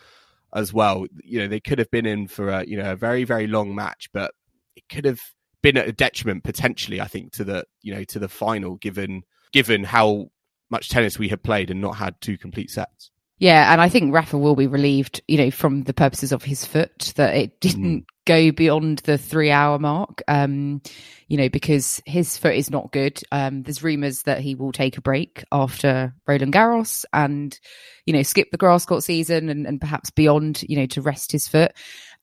as 0.54 0.74
well, 0.74 1.06
you 1.24 1.40
know, 1.40 1.48
they 1.48 1.60
could 1.60 1.80
have 1.80 1.92
been 1.92 2.06
in 2.06 2.28
for 2.28 2.50
a, 2.50 2.66
you 2.66 2.78
know, 2.78 2.92
a 2.92 2.96
very, 2.96 3.24
very 3.24 3.48
long 3.48 3.76
match, 3.76 4.10
but 4.14 4.32
it 4.76 4.84
could 4.90 5.06
have 5.06 5.20
been 5.62 5.78
at 5.78 5.88
a 5.88 5.92
detriment 5.92 6.44
potentially, 6.44 7.02
I 7.02 7.08
think, 7.08 7.34
to 7.34 7.44
the, 7.44 7.66
you 7.82 7.94
know, 7.94 8.04
to 8.06 8.20
the 8.20 8.30
final, 8.30 8.76
given, 8.76 9.24
given 9.52 9.84
how 9.84 10.30
much 10.70 10.90
tennis 10.90 11.20
we 11.20 11.30
had 11.30 11.44
played 11.44 11.70
and 11.70 11.82
not 11.82 11.98
had 11.98 12.20
two 12.22 12.38
complete 12.38 12.70
sets. 12.70 13.12
Yeah, 13.40 13.72
and 13.72 13.80
I 13.80 13.88
think 13.88 14.14
Rafa 14.14 14.38
will 14.38 14.56
be 14.56 14.68
relieved, 14.68 15.22
you 15.28 15.38
know, 15.38 15.50
from 15.50 15.84
the 15.84 15.94
purposes 15.94 16.34
of 16.34 16.44
his 16.44 16.66
foot 16.66 17.14
that 17.16 17.36
it 17.36 17.62
didn't 17.62 18.02
mm. 18.02 18.06
go 18.26 18.52
beyond 18.52 19.00
the 19.00 19.18
three 19.18 19.50
hour 19.50 19.80
mark. 19.80 20.22
Um, 20.28 20.82
you 21.30 21.38
know, 21.38 21.48
because 21.48 22.02
his 22.06 22.38
foot 22.38 22.56
is 22.56 22.72
not 22.72 22.92
good. 22.92 23.22
Um, 23.32 23.62
there's 23.62 23.84
rumours 23.84 24.24
that 24.24 24.42
he 24.42 24.56
will 24.56 24.72
take 24.72 24.98
a 24.98 25.02
break 25.02 25.46
after 25.52 26.14
Roland 26.28 26.52
Garros 26.52 27.06
and, 27.14 27.58
you 28.06 28.14
know, 28.14 28.24
skip 28.24 28.50
the 28.52 28.58
grass 28.58 28.86
court 28.86 29.04
season 29.04 29.48
and, 29.50 29.68
and 29.68 29.80
perhaps 29.80 30.10
beyond, 30.10 30.64
you 30.68 30.76
know, 30.76 30.88
to 30.88 31.02
rest 31.02 31.32
his 31.32 31.48
foot. 31.48 31.72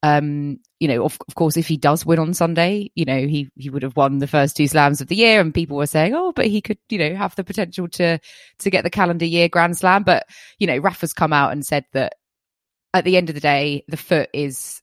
Um, 0.03 0.59
you 0.79 0.89
know, 0.89 1.05
of, 1.05 1.19
of, 1.27 1.35
course, 1.35 1.57
if 1.57 1.67
he 1.67 1.77
does 1.77 2.05
win 2.05 2.19
on 2.19 2.35
Sunday, 2.35 2.91
you 2.95 3.05
know, 3.05 3.27
he, 3.27 3.49
he 3.57 3.71
would 3.71 3.83
have 3.83 3.97
won 3.97 4.19
the 4.19 4.27
first 4.27 4.57
two 4.57 4.69
slams 4.69 5.01
of 5.01 5.09
the 5.09 5.17
year 5.17 5.41
and 5.41 5.55
people 5.55 5.77
were 5.77 5.87
saying, 5.87 6.15
oh, 6.15 6.33
but 6.33 6.47
he 6.47 6.61
could, 6.61 6.79
you 6.91 6.99
know, 6.99 7.15
have 7.15 7.35
the 7.35 7.43
potential 7.43 7.89
to, 7.89 8.21
to 8.59 8.71
get 8.71 8.85
the 8.85 8.91
calendar 8.91 9.25
year 9.25 9.49
grand 9.49 9.77
slam. 9.77 10.03
But, 10.03 10.27
you 10.59 10.67
know, 10.67 10.77
Rafa's 10.79 11.13
come 11.13 11.33
out 11.33 11.53
and 11.53 11.65
said 11.65 11.87
that 11.93 12.15
at 12.93 13.05
the 13.05 13.17
end 13.17 13.31
of 13.31 13.35
the 13.35 13.41
day, 13.41 13.85
the 13.89 13.97
foot 13.97 14.29
is 14.33 14.83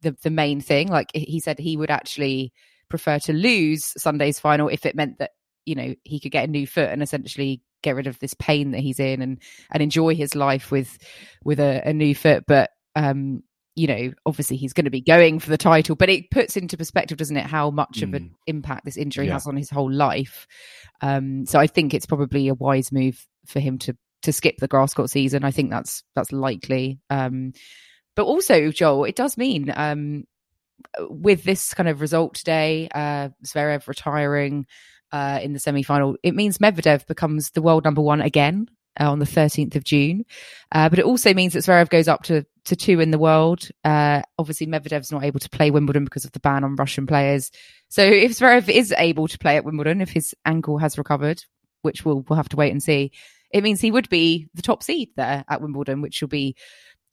the, 0.00 0.16
the 0.22 0.30
main 0.30 0.60
thing. 0.60 0.88
Like 0.88 1.10
he 1.14 1.40
said, 1.40 1.58
he 1.58 1.76
would 1.76 1.90
actually 1.90 2.52
prefer 2.88 3.18
to 3.20 3.32
lose 3.32 3.92
Sunday's 4.00 4.40
final 4.40 4.68
if 4.68 4.86
it 4.86 4.96
meant 4.96 5.18
that, 5.18 5.32
you 5.66 5.74
know, 5.74 5.94
he 6.04 6.20
could 6.20 6.32
get 6.32 6.48
a 6.48 6.50
new 6.50 6.66
foot 6.66 6.88
and 6.88 7.02
essentially 7.02 7.62
get 7.82 7.94
rid 7.94 8.06
of 8.06 8.18
this 8.18 8.34
pain 8.34 8.72
that 8.72 8.80
he's 8.80 8.98
in 8.98 9.22
and, 9.22 9.40
and 9.70 9.82
enjoy 9.82 10.14
his 10.14 10.34
life 10.34 10.70
with, 10.70 10.98
with 11.44 11.60
a, 11.60 11.82
a 11.84 11.92
new 11.92 12.14
foot. 12.14 12.44
But, 12.46 12.70
um, 12.96 13.42
you 13.78 13.86
know, 13.86 14.12
obviously 14.26 14.56
he's 14.56 14.72
going 14.72 14.86
to 14.86 14.90
be 14.90 15.00
going 15.00 15.38
for 15.38 15.50
the 15.50 15.56
title, 15.56 15.94
but 15.94 16.10
it 16.10 16.30
puts 16.30 16.56
into 16.56 16.76
perspective, 16.76 17.16
doesn't 17.16 17.36
it, 17.36 17.46
how 17.46 17.70
much 17.70 18.00
mm. 18.00 18.02
of 18.02 18.14
an 18.14 18.22
mm. 18.24 18.34
impact 18.46 18.84
this 18.84 18.96
injury 18.96 19.26
yeah. 19.26 19.34
has 19.34 19.46
on 19.46 19.56
his 19.56 19.70
whole 19.70 19.90
life. 19.90 20.46
Um, 21.00 21.46
so 21.46 21.60
I 21.60 21.68
think 21.68 21.94
it's 21.94 22.06
probably 22.06 22.48
a 22.48 22.54
wise 22.54 22.90
move 22.90 23.26
for 23.46 23.60
him 23.60 23.78
to 23.78 23.96
to 24.22 24.32
skip 24.32 24.56
the 24.56 24.66
grass 24.66 24.94
court 24.94 25.10
season. 25.10 25.44
I 25.44 25.52
think 25.52 25.70
that's 25.70 26.02
that's 26.16 26.32
likely. 26.32 26.98
Um, 27.08 27.52
but 28.16 28.24
also, 28.24 28.72
Joel, 28.72 29.04
it 29.04 29.14
does 29.14 29.38
mean 29.38 29.72
um, 29.74 30.24
with 30.98 31.44
this 31.44 31.72
kind 31.72 31.88
of 31.88 32.00
result 32.00 32.34
today, 32.34 32.88
uh, 32.92 33.28
Zverev 33.44 33.86
retiring 33.86 34.66
uh, 35.12 35.38
in 35.40 35.52
the 35.52 35.60
semi 35.60 35.84
final, 35.84 36.16
it 36.24 36.34
means 36.34 36.58
Medvedev 36.58 37.06
becomes 37.06 37.50
the 37.50 37.62
world 37.62 37.84
number 37.84 38.02
one 38.02 38.20
again 38.20 38.68
uh, 39.00 39.10
on 39.10 39.18
the 39.18 39.24
13th 39.24 39.76
of 39.76 39.84
June. 39.84 40.24
Uh, 40.72 40.88
but 40.88 40.98
it 40.98 41.04
also 41.04 41.32
means 41.34 41.52
that 41.52 41.60
Zverev 41.60 41.88
goes 41.88 42.08
up 42.08 42.24
to, 42.24 42.44
to 42.68 42.76
two 42.76 43.00
in 43.00 43.10
the 43.10 43.18
world. 43.18 43.68
Uh, 43.84 44.22
obviously, 44.38 44.66
Medvedev's 44.66 45.12
not 45.12 45.24
able 45.24 45.40
to 45.40 45.50
play 45.50 45.70
Wimbledon 45.70 46.04
because 46.04 46.24
of 46.24 46.32
the 46.32 46.40
ban 46.40 46.64
on 46.64 46.76
Russian 46.76 47.06
players. 47.06 47.50
So 47.88 48.02
if 48.02 48.32
Zverev 48.32 48.68
is 48.68 48.94
able 48.96 49.28
to 49.28 49.38
play 49.38 49.56
at 49.56 49.64
Wimbledon, 49.64 50.00
if 50.00 50.10
his 50.10 50.34
ankle 50.44 50.78
has 50.78 50.98
recovered, 50.98 51.42
which 51.82 52.04
we'll, 52.04 52.24
we'll 52.28 52.36
have 52.36 52.48
to 52.50 52.56
wait 52.56 52.72
and 52.72 52.82
see, 52.82 53.12
it 53.50 53.62
means 53.62 53.80
he 53.80 53.90
would 53.90 54.08
be 54.08 54.48
the 54.54 54.62
top 54.62 54.82
seed 54.82 55.10
there 55.16 55.44
at 55.48 55.60
Wimbledon, 55.60 56.02
which 56.02 56.20
will 56.20 56.28
be 56.28 56.54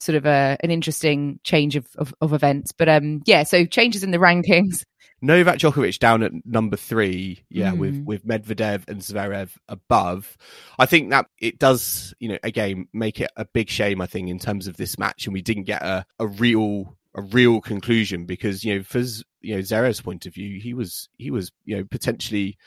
sort 0.00 0.16
of 0.16 0.26
a, 0.26 0.56
an 0.60 0.70
interesting 0.70 1.40
change 1.44 1.76
of, 1.76 1.86
of, 1.96 2.14
of 2.20 2.32
events. 2.32 2.72
But 2.72 2.88
um, 2.88 3.22
yeah, 3.26 3.42
so 3.42 3.64
changes 3.64 4.02
in 4.02 4.10
the 4.10 4.18
rankings. 4.18 4.84
Novak 5.22 5.58
Djokovic 5.58 5.98
down 5.98 6.22
at 6.22 6.32
number 6.44 6.76
three, 6.76 7.42
yeah, 7.48 7.72
mm. 7.72 7.78
with 7.78 8.04
with 8.04 8.26
Medvedev 8.26 8.86
and 8.86 9.00
Zverev 9.00 9.50
above. 9.66 10.36
I 10.78 10.84
think 10.84 11.10
that 11.10 11.26
it 11.40 11.58
does, 11.58 12.12
you 12.18 12.28
know, 12.28 12.38
again 12.42 12.86
make 12.92 13.20
it 13.20 13.30
a 13.34 13.46
big 13.46 13.70
shame. 13.70 14.02
I 14.02 14.06
think 14.06 14.28
in 14.28 14.38
terms 14.38 14.66
of 14.66 14.76
this 14.76 14.98
match, 14.98 15.26
and 15.26 15.32
we 15.32 15.40
didn't 15.40 15.64
get 15.64 15.82
a, 15.82 16.04
a 16.18 16.26
real 16.26 16.96
a 17.14 17.22
real 17.22 17.62
conclusion 17.62 18.26
because 18.26 18.62
you 18.62 18.76
know, 18.76 18.82
for 18.82 18.98
you 19.40 19.56
know 19.56 19.62
Zverev's 19.62 20.02
point 20.02 20.26
of 20.26 20.34
view, 20.34 20.60
he 20.60 20.74
was 20.74 21.08
he 21.16 21.30
was 21.30 21.50
you 21.64 21.78
know 21.78 21.84
potentially 21.84 22.58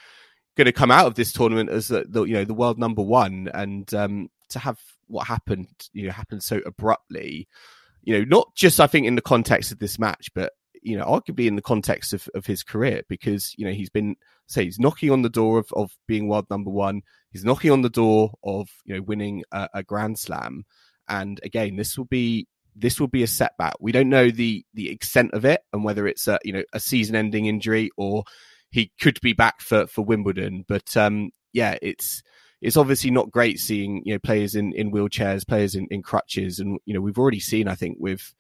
going 0.58 0.66
to 0.66 0.74
come 0.74 0.92
out 0.92 1.06
of 1.06 1.16
this 1.16 1.32
tournament 1.32 1.70
as 1.70 1.88
the, 1.88 2.04
the 2.10 2.24
you 2.24 2.34
know 2.34 2.46
the 2.46 2.54
world 2.54 2.80
number 2.80 3.04
one, 3.04 3.50
and 3.54 3.94
um, 3.94 4.30
to 4.50 4.60
have 4.60 4.80
what 5.08 5.28
happened, 5.28 5.68
you 5.94 6.08
know, 6.08 6.14
happened 6.14 6.44
so 6.44 6.62
abruptly. 6.66 7.48
You 8.02 8.20
know, 8.20 8.26
not 8.26 8.56
just 8.56 8.80
I 8.80 8.88
think 8.88 9.06
in 9.08 9.16
the 9.16 9.22
context 9.22 9.72
of 9.72 9.80
this 9.80 10.00
match, 10.00 10.30
but 10.34 10.54
you 10.82 10.98
know, 10.98 11.06
arguably 11.06 11.46
in 11.46 11.56
the 11.56 11.62
context 11.62 12.14
of, 12.14 12.30
of 12.34 12.46
his 12.46 12.64
career, 12.64 13.02
because, 13.10 13.54
you 13.58 13.66
know, 13.66 13.72
he's 13.74 13.90
been, 13.90 14.16
say, 14.48 14.64
he's 14.64 14.80
knocking 14.80 15.12
on 15.12 15.22
the 15.22 15.30
door 15.30 15.60
of, 15.60 15.68
of 15.74 15.92
being 16.08 16.28
world 16.28 16.46
number 16.50 16.70
one. 16.70 17.02
He's 17.32 17.44
knocking 17.44 17.72
on 17.72 17.82
the 17.82 17.90
door 17.90 18.32
of, 18.44 18.70
you 18.86 18.96
know, 18.96 19.02
winning 19.02 19.44
a, 19.52 19.70
a 19.74 19.84
Grand 19.84 20.18
Slam. 20.18 20.64
And 21.08 21.40
again, 21.44 21.76
this 21.76 21.98
will 21.98 22.06
be, 22.06 22.48
this 22.76 23.00
will 23.00 23.08
be 23.08 23.24
a 23.24 23.28
setback. 23.28 23.74
We 23.80 23.92
don't 23.92 24.10
know 24.10 24.32
the, 24.32 24.66
the 24.74 24.90
extent 24.90 25.34
of 25.34 25.44
it 25.44 25.62
and 25.74 25.84
whether 25.84 26.08
it's 26.08 26.28
a, 26.28 26.40
you 26.44 26.54
know, 26.54 26.64
a 26.72 26.80
season 26.80 27.16
ending 27.16 27.48
injury 27.48 27.90
or 27.98 28.24
he 28.72 28.92
could 29.02 29.20
be 29.22 29.34
back 29.34 29.60
for, 29.62 29.86
for 29.88 30.06
Wimbledon. 30.06 30.64
But, 30.68 30.96
um, 30.96 31.32
yeah, 31.52 31.78
it's, 31.82 32.24
it's 32.62 32.78
obviously 32.78 33.12
not 33.12 33.32
great 33.32 33.60
seeing, 33.60 34.02
you 34.06 34.14
know, 34.14 34.20
players 34.20 34.56
in, 34.56 34.74
in 34.74 34.92
wheelchairs, 34.92 35.48
players 35.48 35.76
in, 35.76 35.88
in 35.92 36.02
crutches. 36.02 36.60
And, 36.60 36.80
you 36.86 36.94
know, 36.94 37.02
we've 37.02 37.18
already 37.18 37.40
seen, 37.40 37.68
I 37.68 37.76
think, 37.76 37.98
with, 38.00 38.34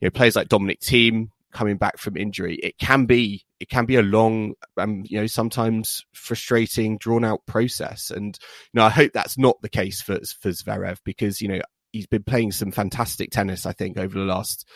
you 0.00 0.06
know, 0.06 0.10
players 0.10 0.36
like 0.36 0.48
Dominic 0.48 0.80
Thiem 0.80 1.30
coming 1.52 1.76
back 1.76 1.98
from 1.98 2.16
injury. 2.16 2.56
It 2.56 2.78
can 2.78 3.06
be 3.06 3.44
it 3.60 3.68
can 3.68 3.86
be 3.86 3.96
a 3.96 4.02
long, 4.02 4.54
um, 4.76 5.02
you 5.06 5.20
know, 5.20 5.26
sometimes 5.26 6.04
frustrating, 6.12 6.98
drawn 6.98 7.24
out 7.24 7.46
process. 7.46 8.10
And 8.10 8.38
you 8.72 8.78
know, 8.78 8.84
I 8.84 8.90
hope 8.90 9.12
that's 9.12 9.38
not 9.38 9.60
the 9.60 9.68
case 9.68 10.00
for 10.00 10.18
for 10.40 10.50
Zverev 10.50 10.98
because 11.04 11.40
you 11.40 11.48
know 11.48 11.60
he's 11.92 12.06
been 12.06 12.22
playing 12.22 12.52
some 12.52 12.70
fantastic 12.70 13.30
tennis, 13.30 13.66
I 13.66 13.72
think, 13.72 13.98
over 13.98 14.18
the 14.18 14.24
last 14.24 14.68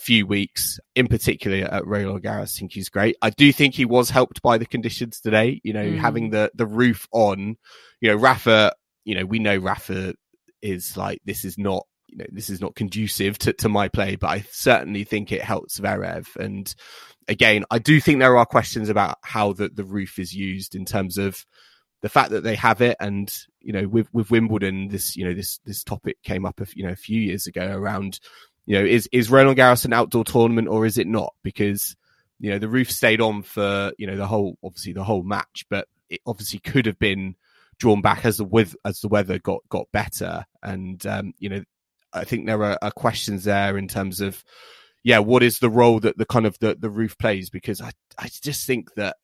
few 0.00 0.26
weeks, 0.26 0.80
in 0.94 1.06
particular 1.06 1.68
at 1.70 1.86
Roland 1.86 2.22
Garros. 2.22 2.56
I 2.56 2.58
think 2.58 2.72
he's 2.72 2.88
great. 2.88 3.16
I 3.22 3.30
do 3.30 3.52
think 3.52 3.74
he 3.74 3.84
was 3.84 4.10
helped 4.10 4.42
by 4.42 4.58
the 4.58 4.66
conditions 4.66 5.20
today. 5.20 5.60
You 5.62 5.72
know, 5.72 5.84
mm. 5.84 5.98
having 5.98 6.30
the 6.30 6.50
the 6.54 6.66
roof 6.66 7.06
on. 7.12 7.56
You 8.00 8.10
know, 8.10 8.16
Rafa. 8.16 8.72
You 9.04 9.14
know, 9.14 9.24
we 9.24 9.38
know 9.38 9.56
Rafa 9.56 10.14
is 10.62 10.96
like 10.96 11.20
this 11.24 11.44
is 11.44 11.56
not 11.56 11.86
you 12.06 12.18
know 12.18 12.26
this 12.30 12.50
is 12.50 12.60
not 12.60 12.74
conducive 12.74 13.38
to, 13.38 13.52
to 13.54 13.68
my 13.68 13.88
play, 13.88 14.16
but 14.16 14.28
I 14.28 14.44
certainly 14.50 15.04
think 15.04 15.32
it 15.32 15.42
helps 15.42 15.78
Zverev. 15.78 16.36
And 16.36 16.72
again, 17.28 17.64
I 17.70 17.78
do 17.78 18.00
think 18.00 18.18
there 18.18 18.36
are 18.36 18.46
questions 18.46 18.88
about 18.88 19.18
how 19.22 19.52
the 19.52 19.68
the 19.68 19.84
roof 19.84 20.18
is 20.18 20.34
used 20.34 20.74
in 20.74 20.84
terms 20.84 21.18
of 21.18 21.44
the 22.02 22.08
fact 22.08 22.30
that 22.30 22.42
they 22.42 22.54
have 22.54 22.80
it 22.80 22.96
and 22.98 23.32
you 23.60 23.72
know 23.72 23.86
with 23.86 24.08
with 24.12 24.30
Wimbledon 24.30 24.88
this 24.88 25.16
you 25.16 25.24
know 25.24 25.34
this 25.34 25.58
this 25.64 25.84
topic 25.84 26.16
came 26.22 26.46
up 26.46 26.60
a, 26.60 26.66
you 26.74 26.84
know 26.84 26.92
a 26.92 26.96
few 26.96 27.20
years 27.20 27.46
ago 27.46 27.66
around 27.66 28.20
you 28.70 28.78
know, 28.78 28.84
is 28.84 29.08
is 29.10 29.32
Roland 29.32 29.58
Garros 29.58 29.84
an 29.84 29.92
outdoor 29.92 30.22
tournament 30.22 30.68
or 30.68 30.86
is 30.86 30.96
it 30.96 31.08
not? 31.08 31.34
Because 31.42 31.96
you 32.38 32.52
know 32.52 32.60
the 32.60 32.68
roof 32.68 32.88
stayed 32.88 33.20
on 33.20 33.42
for 33.42 33.90
you 33.98 34.06
know 34.06 34.14
the 34.14 34.28
whole 34.28 34.56
obviously 34.62 34.92
the 34.92 35.02
whole 35.02 35.24
match, 35.24 35.64
but 35.68 35.88
it 36.08 36.20
obviously 36.24 36.60
could 36.60 36.86
have 36.86 36.96
been 36.96 37.34
drawn 37.78 38.00
back 38.00 38.24
as 38.24 38.36
the 38.36 38.44
with 38.44 38.76
as 38.84 39.00
the 39.00 39.08
weather 39.08 39.40
got 39.40 39.62
got 39.70 39.88
better, 39.92 40.44
and 40.62 41.04
um, 41.04 41.32
you 41.40 41.48
know 41.48 41.64
I 42.12 42.22
think 42.22 42.46
there 42.46 42.62
are, 42.62 42.78
are 42.80 42.92
questions 42.92 43.42
there 43.42 43.76
in 43.76 43.88
terms 43.88 44.20
of 44.20 44.44
yeah, 45.02 45.18
what 45.18 45.42
is 45.42 45.58
the 45.58 45.68
role 45.68 45.98
that 45.98 46.16
the 46.16 46.24
kind 46.24 46.46
of 46.46 46.56
the, 46.60 46.76
the 46.78 46.90
roof 46.90 47.18
plays? 47.18 47.50
Because 47.50 47.80
I 47.80 47.90
I 48.16 48.28
just 48.40 48.68
think 48.68 48.94
that 48.94 49.16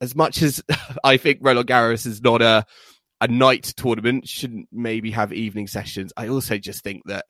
as 0.00 0.14
much 0.14 0.42
as 0.42 0.62
I 1.02 1.16
think 1.16 1.40
Roland 1.42 1.66
Garros 1.66 2.06
is 2.06 2.22
not 2.22 2.40
a 2.40 2.64
a 3.20 3.26
night 3.26 3.64
tournament, 3.76 4.28
shouldn't 4.28 4.68
maybe 4.70 5.10
have 5.10 5.32
evening 5.32 5.66
sessions. 5.66 6.12
I 6.16 6.28
also 6.28 6.56
just 6.56 6.84
think 6.84 7.02
that 7.06 7.24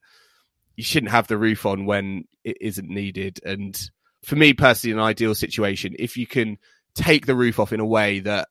you 0.82 0.84
shouldn't 0.84 1.12
have 1.12 1.28
the 1.28 1.38
roof 1.38 1.64
on 1.64 1.86
when 1.86 2.24
it 2.42 2.56
isn't 2.60 2.88
needed. 2.88 3.38
And 3.44 3.80
for 4.24 4.34
me 4.34 4.52
personally, 4.52 4.92
an 4.92 4.98
ideal 4.98 5.32
situation, 5.32 5.94
if 5.96 6.16
you 6.16 6.26
can 6.26 6.58
take 6.96 7.24
the 7.24 7.36
roof 7.36 7.60
off 7.60 7.72
in 7.72 7.78
a 7.78 7.86
way 7.86 8.18
that 8.18 8.48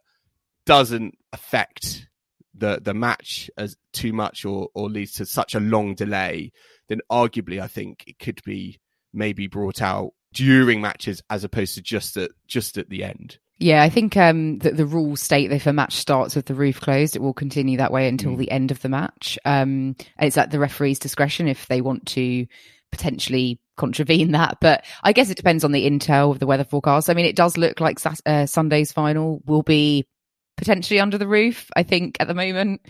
doesn't 0.65 1.17
affect 1.33 2.07
the 2.53 2.79
the 2.81 2.93
match 2.93 3.51
as 3.57 3.75
too 3.91 4.13
much 4.13 4.45
or 4.45 4.69
or 4.73 4.89
leads 4.89 5.11
to 5.15 5.25
such 5.25 5.55
a 5.55 5.59
long 5.59 5.93
delay, 5.93 6.53
then 6.87 7.01
arguably 7.11 7.61
I 7.61 7.67
think 7.67 8.05
it 8.07 8.17
could 8.17 8.39
be 8.45 8.79
maybe 9.11 9.47
brought 9.47 9.81
out 9.81 10.11
during 10.33 10.79
matches 10.79 11.21
as 11.29 11.43
opposed 11.43 11.75
to 11.75 11.81
just 11.81 12.15
at 12.15 12.31
just 12.47 12.77
at 12.77 12.87
the 12.87 13.03
end. 13.03 13.39
Yeah, 13.61 13.83
I 13.83 13.89
think 13.89 14.17
um, 14.17 14.57
that 14.59 14.75
the 14.75 14.87
rules 14.87 15.21
state 15.21 15.49
that 15.49 15.57
if 15.57 15.67
a 15.67 15.73
match 15.73 15.93
starts 15.93 16.35
with 16.35 16.47
the 16.47 16.55
roof 16.55 16.81
closed, 16.81 17.15
it 17.15 17.21
will 17.21 17.31
continue 17.33 17.77
that 17.77 17.91
way 17.91 18.07
until 18.07 18.31
mm. 18.31 18.37
the 18.39 18.49
end 18.49 18.71
of 18.71 18.81
the 18.81 18.89
match. 18.89 19.37
Um, 19.45 19.95
it's 20.19 20.35
at 20.35 20.49
the 20.49 20.57
referee's 20.57 20.97
discretion 20.97 21.47
if 21.47 21.67
they 21.67 21.79
want 21.79 22.07
to 22.07 22.47
potentially 22.91 23.59
contravene 23.77 24.31
that. 24.31 24.57
But 24.61 24.83
I 25.03 25.13
guess 25.13 25.29
it 25.29 25.37
depends 25.37 25.63
on 25.63 25.73
the 25.73 25.87
intel 25.87 26.31
of 26.31 26.39
the 26.39 26.47
weather 26.47 26.63
forecast. 26.63 27.07
I 27.07 27.13
mean, 27.13 27.27
it 27.27 27.35
does 27.35 27.55
look 27.55 27.79
like 27.79 27.99
uh, 28.25 28.47
Sunday's 28.47 28.91
final 28.91 29.43
will 29.45 29.61
be 29.61 30.07
potentially 30.57 30.99
under 30.99 31.19
the 31.19 31.27
roof. 31.27 31.69
I 31.75 31.83
think 31.83 32.17
at 32.19 32.27
the 32.27 32.33
moment, 32.33 32.81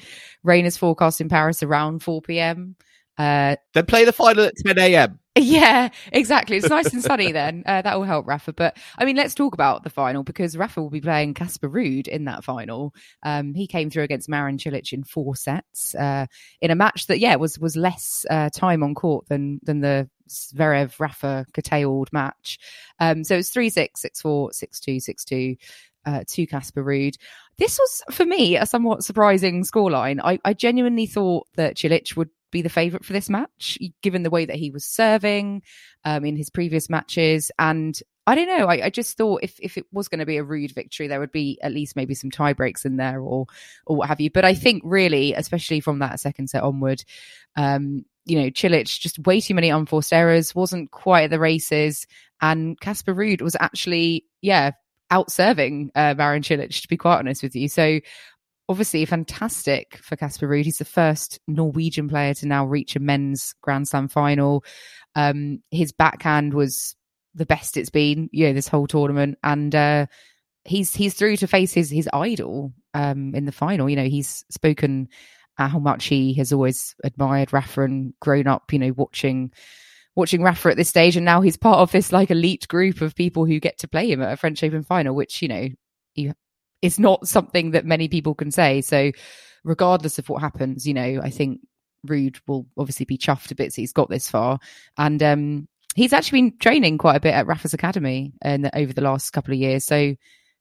rain 0.42 0.66
is 0.66 0.78
forecast 0.78 1.20
in 1.20 1.28
Paris 1.28 1.64
around 1.64 2.02
4 2.02 2.22
p.m. 2.22 2.78
Uh, 3.18 3.58
then 3.74 3.86
play 3.88 4.06
the 4.06 4.14
final 4.14 4.46
at 4.46 4.56
10 4.66 4.80
a.m. 4.80 5.20
Yeah, 5.38 5.90
exactly. 6.12 6.58
It's 6.58 6.68
nice 6.70 6.92
and 6.92 7.02
sunny 7.02 7.32
then. 7.32 7.64
Uh, 7.66 7.82
that 7.82 7.98
will 7.98 8.04
help 8.04 8.28
Rafa. 8.28 8.52
But 8.52 8.76
I 8.98 9.06
mean, 9.06 9.16
let's 9.16 9.34
talk 9.34 9.54
about 9.54 9.84
the 9.84 9.90
final 9.90 10.24
because 10.24 10.58
Rafa 10.58 10.82
will 10.82 10.90
be 10.90 11.00
playing 11.00 11.36
Casper 11.36 11.70
Ruud 11.70 12.10
in 12.10 12.26
that 12.26 12.44
final. 12.44 12.94
Um, 13.24 13.54
he 13.54 13.66
came 13.66 13.90
through 13.90 14.04
against 14.04 14.28
Marin 14.28 14.58
Cilic 14.58 14.92
in 14.92 15.06
four 15.06 15.38
sets 15.38 15.96
uh, 15.96 16.26
in 16.60 16.70
a 16.70 16.76
match 16.76 17.08
that, 17.08 17.20
yeah, 17.20 17.36
was 17.36 17.58
was 17.58 17.78
less 17.78 18.26
uh, 18.30 18.50
time 18.50 18.84
on 18.84 18.94
court 18.94 19.26
than 19.30 19.62
than 19.64 19.80
the 19.80 20.10
Zverev 20.28 21.00
Rafa 21.00 21.46
curtailed 21.54 22.12
match. 22.12 22.60
Um, 23.00 23.24
so 23.24 23.38
it's 23.38 23.52
3 23.52 23.70
6, 23.70 24.02
6 24.02 24.22
4, 24.22 24.52
6 24.52 24.80
2, 24.82 25.00
6 25.00 25.26
2. 25.26 25.56
Uh, 26.04 26.24
to 26.28 26.48
Casper 26.48 26.84
Ruud. 26.84 27.16
This 27.60 27.78
was, 27.78 28.02
for 28.10 28.26
me, 28.26 28.58
a 28.58 28.66
somewhat 28.66 29.04
surprising 29.04 29.64
scoreline. 29.64 30.20
I, 30.24 30.40
I 30.44 30.56
genuinely 30.56 31.06
thought 31.06 31.46
that 31.58 31.76
Cilic 31.76 32.18
would 32.18 32.32
be 32.52 32.62
the 32.62 32.70
favourite 32.70 33.06
for 33.06 33.14
this 33.14 33.30
match, 33.30 33.78
given 34.02 34.24
the 34.24 34.30
way 34.30 34.46
that 34.46 34.56
he 34.56 34.70
was 34.70 34.86
serving 34.86 35.62
um, 36.06 36.26
in 36.26 36.36
his 36.36 36.50
previous 36.50 36.90
matches. 36.90 37.52
And 37.58 38.00
I 38.28 38.36
don't 38.36 38.48
know. 38.48 38.68
I, 38.68 38.86
I, 38.86 38.90
just 38.90 39.18
thought 39.18 39.42
if 39.44 39.60
if 39.60 39.78
it 39.78 39.86
was 39.92 40.08
going 40.08 40.20
to 40.20 40.26
be 40.26 40.38
a 40.38 40.44
Ruud 40.44 40.74
victory, 40.74 41.08
there 41.08 41.20
would 41.20 41.32
be 41.32 41.60
at 41.62 41.74
least 41.74 41.96
maybe 41.96 42.14
some 42.14 42.30
tie 42.30 42.54
breaks 42.54 42.86
in 42.86 42.98
there 42.98 43.20
or 43.20 43.48
or 43.88 43.96
what 43.96 44.10
have 44.10 44.22
you. 44.22 44.30
But 44.30 44.46
I 44.46 44.54
think 44.54 44.84
really, 44.86 45.34
especially 45.34 45.80
from 45.80 46.00
that 46.00 46.20
second 46.20 46.50
set 46.50 46.64
onward, 46.64 47.04
um, 47.56 48.06
you 48.26 48.40
know, 48.40 48.50
Cilic 48.52 49.00
just 49.00 49.20
way 49.20 49.42
too 49.42 49.56
many 49.56 49.70
unforced 49.70 50.14
errors, 50.14 50.54
wasn't 50.54 50.92
quite 50.92 51.24
at 51.24 51.30
the 51.32 51.40
races, 51.40 52.06
and 52.42 52.80
Casper 52.80 53.16
Ruud 53.16 53.42
was 53.42 53.58
actually, 53.60 54.26
yeah, 54.42 54.72
out 55.10 55.32
serving 55.32 55.92
uh, 55.96 56.14
Marin 56.16 56.42
to 56.42 56.88
be 56.90 56.98
quite 56.98 57.18
honest 57.18 57.44
with 57.44 57.56
you. 57.56 57.68
So 57.68 58.00
obviously 58.70 59.06
fantastic 59.06 59.98
for 59.98 60.16
Casper 60.16 60.48
Ruud. 60.48 60.66
He's 60.66 60.78
the 60.78 60.86
first 60.86 61.40
Norwegian 61.48 62.08
player 62.08 62.34
to 62.36 62.48
now 62.48 62.66
reach 62.66 62.96
a 62.96 63.00
men's 63.00 63.54
Grand 63.62 63.88
Slam 63.88 64.08
final. 64.08 64.64
Um, 65.16 65.62
his 65.72 65.92
backhand 65.92 66.54
was 66.54 66.96
the 67.36 67.46
best 67.46 67.78
it's 67.78 67.90
been, 67.90 68.30
you 68.32 68.48
know, 68.48 68.54
this 68.54 68.68
whole 68.68 68.88
tournament, 68.88 69.38
and 69.44 69.74
uh, 69.74 70.06
he's 70.66 70.94
he's 70.94 71.14
through 71.14 71.38
to 71.38 71.48
face 71.48 71.74
his 71.74 71.90
his 71.90 72.10
idol 72.14 72.74
um, 72.94 73.34
in 73.36 73.46
the 73.46 73.52
final. 73.52 73.90
You 73.90 73.96
know, 73.96 74.08
he's 74.08 74.46
spoken 74.50 75.10
how 75.58 75.80
much 75.80 76.06
he 76.06 76.34
has 76.36 76.52
always 76.52 76.96
admired 77.04 77.54
Rafa 77.54 77.84
and 77.84 78.14
grown 78.20 78.48
up, 78.48 78.72
you 78.74 78.80
know, 78.80 78.94
watching 78.96 79.52
watching 80.16 80.44
Rafa 80.44 80.70
at 80.70 80.78
this 80.78 80.90
stage, 80.90 81.16
and 81.16 81.26
now 81.26 81.42
he's 81.42 81.58
part 81.58 81.80
of 81.80 81.92
this 81.92 82.12
like 82.12 82.32
elite 82.32 82.68
group 82.68 83.02
of 83.02 83.16
people 83.16 83.46
who 83.46 83.60
get 83.60 83.78
to 83.80 83.88
play 83.88 84.12
him 84.12 84.22
at 84.22 84.34
a 84.34 84.38
French 84.38 84.64
Open 84.64 84.84
final, 84.84 85.16
which 85.16 85.42
you 85.42 85.48
know 85.48 85.68
you 86.16 86.34
it's 86.82 87.00
not 87.00 87.28
something 87.28 87.72
that 87.72 87.86
many 87.86 88.08
people 88.08 88.36
can 88.36 88.52
say. 88.52 88.82
So, 88.82 89.12
regardless 89.64 90.18
of 90.20 90.30
what 90.30 90.42
happens, 90.42 90.88
you 90.88 90.94
know, 90.94 91.22
I 91.22 91.30
think 91.30 91.62
Ruud 92.08 92.40
will 92.48 92.66
obviously 92.78 93.06
be 93.06 93.18
chuffed 93.18 93.52
a 93.52 93.56
bit 93.56 93.74
he's 93.76 93.94
got 93.94 94.10
this 94.10 94.30
far. 94.30 94.60
And 94.98 95.22
um, 95.22 95.68
he's 95.96 96.14
actually 96.14 96.42
been 96.42 96.58
training 96.58 96.98
quite 96.98 97.16
a 97.16 97.22
bit 97.22 97.34
at 97.34 97.48
Rafa's 97.48 97.74
Academy 97.74 98.34
and 98.42 98.70
over 98.74 98.94
the 98.94 99.02
last 99.02 99.32
couple 99.32 99.54
of 99.54 99.60
years. 99.60 99.86
So, 99.86 100.16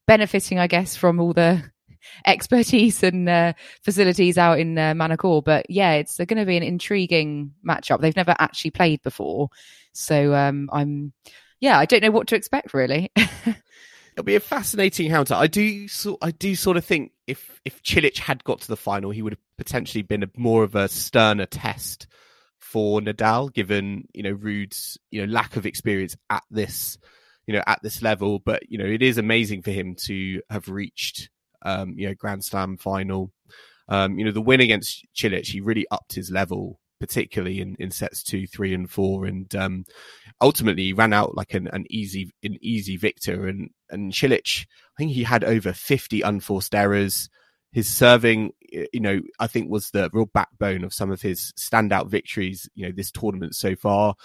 benefiting, 0.07 0.59
I 0.59 0.67
guess, 0.67 0.97
from 0.97 1.21
all 1.21 1.33
the 1.33 1.63
expertise 2.27 3.03
and 3.03 3.29
uh, 3.29 3.53
facilities 3.83 4.37
out 4.39 4.59
in 4.59 4.77
uh, 4.77 4.93
Manacor. 4.95 5.43
But 5.43 5.67
yeah, 5.71 5.93
it's 5.93 6.19
going 6.19 6.37
to 6.37 6.47
be 6.47 6.57
an 6.57 6.63
intriguing 6.63 7.55
matchup. 7.67 8.01
They've 8.01 8.17
never 8.17 8.35
actually 8.39 8.73
played 8.73 9.03
before. 9.03 9.49
So, 9.93 10.35
um, 10.35 10.69
I'm, 10.73 11.13
yeah, 11.61 11.79
I 11.79 11.85
don't 11.85 12.03
know 12.03 12.11
what 12.11 12.29
to 12.29 12.37
expect 12.37 12.75
really. 12.75 13.11
it'll 14.13 14.25
be 14.25 14.37
a 14.37 14.41
fascinating 14.41 15.07
encounter. 15.07 15.35
I 15.35 15.47
do, 15.47 15.89
so, 15.89 16.19
I 16.23 16.31
do 16.31 16.55
sort 16.55 16.77
of 16.77 16.85
think 16.85 17.13
if 17.27 17.61
if 17.65 17.83
Cilic 17.83 18.19
had 18.19 18.45
got 18.45 18.61
to 18.63 18.69
the 18.69 18.77
final, 18.77 19.11
he 19.11 19.23
would 19.23 19.33
have 19.33 19.41
potentially 19.57 20.03
been 20.03 20.23
a, 20.23 20.31
more 20.37 20.65
of 20.65 20.75
a 20.75 20.89
sterner 20.89 21.47
test 21.47 22.07
for 22.59 23.01
Nadal, 23.01 23.53
given 23.53 24.07
you 24.13 24.23
know 24.23 24.33
Ruud's 24.33 24.99
you 25.11 25.25
know 25.25 25.33
lack 25.33 25.57
of 25.57 25.67
experience 25.67 26.17
at 26.29 26.43
this 26.51 26.99
you 27.47 27.55
know 27.55 27.63
at 27.67 27.83
this 27.83 28.03
level. 28.03 28.39
But 28.39 28.71
you 28.71 28.79
know 28.79 28.87
it 28.87 29.03
is 29.03 29.19
amazing 29.19 29.63
for 29.63 29.71
him 29.71 29.95
to 30.07 30.41
have 30.51 30.69
reached 30.69 31.31
um, 31.63 31.95
you 31.97 32.09
know 32.09 32.15
Grand 32.15 32.45
Slam 32.45 32.77
final. 32.77 33.33
Um, 33.89 34.19
you 34.19 34.25
know 34.25 34.33
the 34.33 34.41
win 34.41 34.61
against 34.61 35.05
Cilic, 35.17 35.47
he 35.47 35.61
really 35.61 35.87
upped 35.91 36.15
his 36.15 36.31
level 36.31 36.79
particularly 37.01 37.61
in, 37.61 37.75
in 37.81 37.91
sets 37.91 38.23
two, 38.23 38.47
three, 38.47 38.75
and 38.75 38.89
four, 38.89 39.25
and 39.25 39.53
um, 39.57 39.85
ultimately 40.41 40.93
ran 40.93 41.13
out 41.13 41.35
like 41.35 41.55
an, 41.55 41.69
an 41.73 41.87
easy 41.91 42.31
an 42.43 42.59
easy 42.61 42.97
victor. 42.97 43.49
And 43.49 43.71
and 43.89 44.13
Cilic, 44.13 44.67
I 44.67 44.97
think 44.99 45.13
he 45.13 45.25
had 45.25 45.43
over 45.43 45.73
fifty 45.73 46.21
unforced 46.21 46.75
errors. 46.75 47.29
His 47.73 47.89
serving, 47.89 48.51
you 48.71 49.01
know, 49.01 49.21
I 49.39 49.47
think 49.47 49.71
was 49.71 49.91
the 49.91 50.11
real 50.13 50.27
backbone 50.27 50.83
of 50.83 50.93
some 50.93 51.13
of 51.13 51.23
his 51.23 51.53
standout 51.59 52.09
victories, 52.09 52.69
you 52.75 52.85
know, 52.85 52.93
this 52.93 53.13
tournament 53.13 53.55
so 53.55 53.77
far 53.77 54.17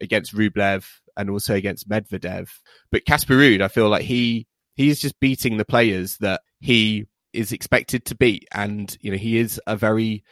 against 0.00 0.34
Rublev 0.34 0.86
and 1.14 1.28
also 1.28 1.54
against 1.54 1.88
Medvedev. 1.88 2.48
But 2.90 3.04
Casper 3.04 3.34
Ruud, 3.34 3.60
I 3.60 3.68
feel 3.68 3.90
like 3.90 4.04
he 4.04 4.46
he 4.74 4.88
is 4.88 5.00
just 5.00 5.20
beating 5.20 5.58
the 5.58 5.64
players 5.64 6.16
that 6.18 6.40
he 6.60 7.04
is 7.34 7.52
expected 7.52 8.06
to 8.06 8.14
beat, 8.14 8.46
and 8.52 8.96
you 9.00 9.10
know, 9.10 9.18
he 9.18 9.38
is 9.38 9.60
a 9.66 9.76
very 9.76 10.24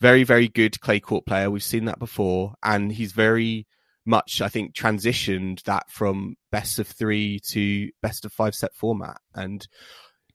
very, 0.00 0.24
very 0.24 0.48
good 0.48 0.80
clay 0.80 1.00
court 1.00 1.26
player. 1.26 1.50
We've 1.50 1.62
seen 1.62 1.86
that 1.86 1.98
before, 1.98 2.54
and 2.62 2.92
he's 2.92 3.12
very 3.12 3.66
much, 4.06 4.40
I 4.40 4.48
think, 4.48 4.74
transitioned 4.74 5.62
that 5.64 5.90
from 5.90 6.36
best 6.50 6.78
of 6.78 6.86
three 6.86 7.40
to 7.50 7.90
best 8.02 8.24
of 8.24 8.32
five 8.32 8.54
set 8.54 8.74
format. 8.74 9.18
And 9.34 9.66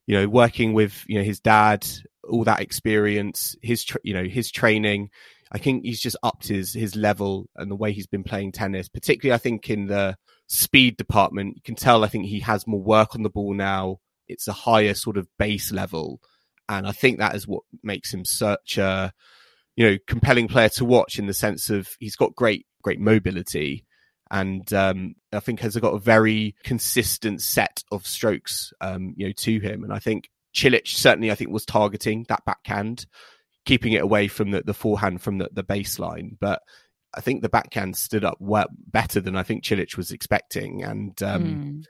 you 0.05 0.15
know, 0.15 0.27
working 0.27 0.73
with 0.73 1.03
you 1.07 1.17
know 1.17 1.23
his 1.23 1.39
dad, 1.39 1.87
all 2.29 2.43
that 2.43 2.61
experience, 2.61 3.55
his 3.61 3.83
tra- 3.83 4.01
you 4.03 4.13
know 4.13 4.25
his 4.25 4.51
training. 4.51 5.09
I 5.51 5.59
think 5.59 5.83
he's 5.83 6.01
just 6.01 6.17
upped 6.23 6.47
his 6.47 6.73
his 6.73 6.95
level 6.95 7.47
and 7.55 7.69
the 7.69 7.75
way 7.75 7.91
he's 7.91 8.07
been 8.07 8.23
playing 8.23 8.53
tennis, 8.53 8.89
particularly 8.89 9.35
I 9.35 9.37
think 9.37 9.69
in 9.69 9.87
the 9.87 10.17
speed 10.47 10.97
department. 10.97 11.55
You 11.55 11.61
can 11.63 11.75
tell 11.75 12.03
I 12.03 12.07
think 12.07 12.25
he 12.25 12.39
has 12.41 12.67
more 12.67 12.81
work 12.81 13.15
on 13.15 13.23
the 13.23 13.29
ball 13.29 13.53
now. 13.53 13.97
It's 14.27 14.47
a 14.47 14.53
higher 14.53 14.93
sort 14.93 15.17
of 15.17 15.27
base 15.37 15.71
level, 15.71 16.19
and 16.67 16.87
I 16.87 16.91
think 16.91 17.19
that 17.19 17.35
is 17.35 17.47
what 17.47 17.63
makes 17.81 18.13
him 18.13 18.25
such 18.25 18.77
a 18.77 19.13
you 19.75 19.89
know, 19.89 19.97
compelling 20.07 20.47
player 20.47 20.69
to 20.69 20.85
watch 20.85 21.19
in 21.19 21.25
the 21.25 21.33
sense 21.33 21.69
of 21.69 21.95
he's 21.99 22.15
got 22.15 22.35
great, 22.35 22.65
great 22.81 22.99
mobility. 22.99 23.85
And 24.29 24.71
um, 24.73 25.15
I 25.31 25.39
think 25.39 25.59
has 25.59 25.75
got 25.77 25.93
a 25.93 25.99
very 25.99 26.55
consistent 26.63 27.41
set 27.41 27.83
of 27.91 28.07
strokes, 28.07 28.73
um, 28.81 29.13
you 29.15 29.27
know, 29.27 29.33
to 29.37 29.59
him. 29.59 29.83
And 29.83 29.93
I 29.93 29.99
think 29.99 30.29
Cilic 30.55 30.87
certainly, 30.87 31.31
I 31.31 31.35
think, 31.35 31.51
was 31.51 31.65
targeting 31.65 32.25
that 32.29 32.45
backhand, 32.45 33.05
keeping 33.65 33.93
it 33.93 34.01
away 34.01 34.27
from 34.27 34.51
the, 34.51 34.61
the 34.61 34.73
forehand 34.73 35.21
from 35.21 35.37
the, 35.37 35.49
the 35.51 35.63
baseline. 35.63 36.37
But 36.39 36.61
I 37.13 37.21
think 37.21 37.41
the 37.41 37.49
backhand 37.49 37.95
stood 37.95 38.23
up 38.23 38.37
well, 38.39 38.67
better 38.87 39.21
than 39.21 39.35
I 39.35 39.43
think 39.43 39.63
Cilic 39.63 39.97
was 39.97 40.11
expecting. 40.11 40.83
And 40.83 41.21
um, 41.21 41.43
mm. 41.43 41.85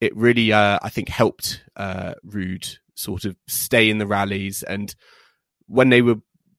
it 0.00 0.16
really, 0.16 0.52
uh, 0.52 0.78
I 0.80 0.90
think, 0.90 1.08
helped 1.08 1.64
uh, 1.74 2.14
Ruud 2.24 2.78
sort 2.94 3.24
of 3.24 3.36
stay 3.48 3.90
in 3.90 3.98
the 3.98 4.06
rallies. 4.06 4.62
And 4.62 4.94
when 5.66 5.88
they 5.88 6.02
were 6.02 6.16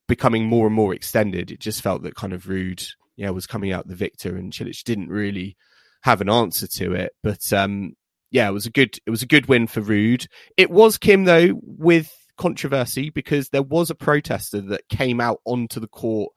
becoming 0.09 0.45
more 0.45 0.67
and 0.67 0.75
more 0.75 0.93
extended, 0.93 1.51
it 1.51 1.61
just 1.61 1.81
felt 1.81 2.03
that 2.03 2.15
kind 2.15 2.33
of 2.33 2.43
Ruud, 2.45 2.85
yeah, 3.15 3.29
was 3.29 3.47
coming 3.47 3.71
out 3.71 3.87
the 3.87 3.95
victor, 3.95 4.35
and 4.35 4.51
Cilic 4.51 4.83
didn't 4.83 5.07
really 5.07 5.55
have 6.01 6.19
an 6.19 6.29
answer 6.29 6.67
to 6.67 6.93
it. 6.93 7.13
But 7.23 7.53
um, 7.53 7.93
yeah, 8.31 8.49
it 8.49 8.53
was 8.53 8.65
a 8.65 8.71
good 8.71 8.97
it 9.05 9.09
was 9.09 9.21
a 9.21 9.27
good 9.27 9.47
win 9.47 9.67
for 9.67 9.81
Ruud. 9.81 10.27
It 10.57 10.69
was 10.69 10.97
Kim 10.97 11.23
though 11.23 11.51
with 11.61 12.11
controversy 12.37 13.09
because 13.09 13.49
there 13.49 13.63
was 13.63 13.89
a 13.89 13.95
protester 13.95 14.61
that 14.61 14.89
came 14.89 15.21
out 15.21 15.39
onto 15.45 15.79
the 15.79 15.87
court, 15.87 16.33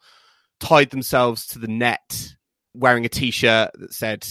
tied 0.61 0.91
themselves 0.91 1.47
to 1.47 1.59
the 1.59 1.69
net, 1.69 2.35
wearing 2.75 3.05
a 3.05 3.09
t-shirt 3.09 3.71
that 3.75 3.93
said, 3.93 4.27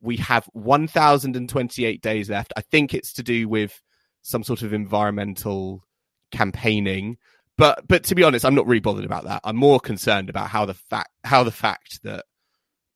"We 0.00 0.18
have 0.18 0.48
1,028 0.52 2.02
days 2.02 2.30
left." 2.30 2.52
I 2.56 2.60
think 2.60 2.94
it's 2.94 3.14
to 3.14 3.22
do 3.22 3.48
with 3.48 3.80
some 4.22 4.44
sort 4.44 4.62
of 4.62 4.72
environmental 4.72 5.82
campaigning. 6.30 7.16
But 7.56 7.86
but 7.86 8.04
to 8.04 8.14
be 8.14 8.24
honest, 8.24 8.44
I'm 8.44 8.54
not 8.54 8.66
really 8.66 8.80
bothered 8.80 9.04
about 9.04 9.24
that. 9.24 9.40
I'm 9.44 9.56
more 9.56 9.80
concerned 9.80 10.28
about 10.28 10.48
how 10.48 10.66
the 10.66 10.74
fact 10.74 11.10
how 11.22 11.44
the 11.44 11.52
fact 11.52 12.02
that 12.02 12.24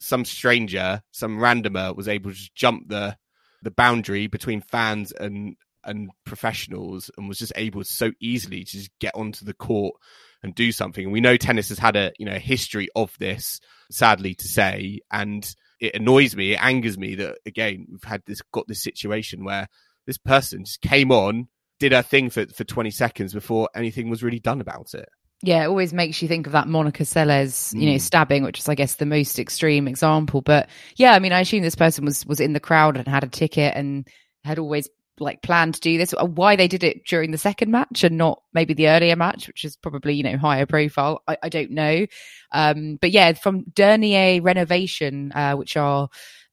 some 0.00 0.24
stranger, 0.24 1.02
some 1.12 1.38
randomer, 1.38 1.94
was 1.94 2.08
able 2.08 2.32
to 2.32 2.50
jump 2.54 2.88
the 2.88 3.16
the 3.62 3.70
boundary 3.70 4.26
between 4.26 4.60
fans 4.60 5.12
and 5.12 5.56
and 5.84 6.10
professionals 6.24 7.10
and 7.16 7.28
was 7.28 7.38
just 7.38 7.52
able 7.56 7.84
so 7.84 8.12
easily 8.20 8.64
to 8.64 8.72
just 8.72 8.90
get 9.00 9.14
onto 9.14 9.44
the 9.44 9.54
court 9.54 9.94
and 10.42 10.54
do 10.54 10.70
something. 10.72 11.04
And 11.04 11.12
we 11.12 11.20
know 11.20 11.36
tennis 11.36 11.68
has 11.70 11.78
had 11.78 11.96
a 11.96 12.12
you 12.18 12.26
know 12.26 12.38
history 12.38 12.88
of 12.96 13.14
this, 13.18 13.60
sadly 13.90 14.34
to 14.34 14.48
say, 14.48 15.00
and 15.10 15.54
it 15.80 15.94
annoys 15.94 16.34
me, 16.34 16.52
it 16.52 16.62
angers 16.64 16.98
me 16.98 17.14
that 17.16 17.38
again 17.46 17.86
we've 17.90 18.02
had 18.02 18.22
this 18.26 18.42
got 18.52 18.66
this 18.66 18.82
situation 18.82 19.44
where 19.44 19.68
this 20.06 20.18
person 20.18 20.64
just 20.64 20.80
came 20.80 21.12
on, 21.12 21.48
did 21.78 21.92
her 21.92 22.02
thing 22.02 22.30
for 22.30 22.46
for 22.46 22.64
20 22.64 22.90
seconds 22.90 23.32
before 23.32 23.68
anything 23.74 24.10
was 24.10 24.22
really 24.22 24.40
done 24.40 24.60
about 24.60 24.94
it. 24.94 25.08
Yeah, 25.42 25.62
it 25.62 25.68
always 25.68 25.92
makes 25.92 26.20
you 26.20 26.26
think 26.26 26.46
of 26.46 26.52
that 26.52 26.66
Monica 26.66 27.04
Seles, 27.04 27.72
you 27.72 27.86
know, 27.88 27.96
mm. 27.96 28.00
stabbing, 28.00 28.42
which 28.42 28.58
is, 28.58 28.68
I 28.68 28.74
guess, 28.74 28.94
the 28.94 29.06
most 29.06 29.38
extreme 29.38 29.86
example. 29.86 30.40
But 30.40 30.68
yeah, 30.96 31.12
I 31.12 31.20
mean, 31.20 31.32
I 31.32 31.40
assume 31.40 31.62
this 31.62 31.76
person 31.76 32.04
was 32.04 32.26
was 32.26 32.40
in 32.40 32.54
the 32.54 32.60
crowd 32.60 32.96
and 32.96 33.06
had 33.06 33.22
a 33.22 33.28
ticket 33.28 33.74
and 33.76 34.08
had 34.42 34.58
always 34.58 34.88
like 35.20 35.42
planned 35.42 35.74
to 35.74 35.80
do 35.80 35.96
this. 35.96 36.12
Uh, 36.12 36.24
why 36.26 36.56
they 36.56 36.66
did 36.66 36.82
it 36.82 37.04
during 37.06 37.30
the 37.30 37.38
second 37.38 37.70
match 37.70 38.02
and 38.02 38.16
not 38.16 38.42
maybe 38.52 38.74
the 38.74 38.88
earlier 38.88 39.14
match, 39.14 39.46
which 39.46 39.64
is 39.64 39.76
probably 39.76 40.14
you 40.14 40.24
know 40.24 40.36
higher 40.36 40.66
profile, 40.66 41.22
I, 41.28 41.38
I 41.44 41.48
don't 41.48 41.70
know. 41.70 42.06
Um, 42.52 42.98
but 43.00 43.12
yeah, 43.12 43.32
from 43.34 43.64
Dernière 43.64 44.42
Rénovation, 44.42 45.30
uh, 45.36 45.56
which 45.56 45.76
are 45.76 46.08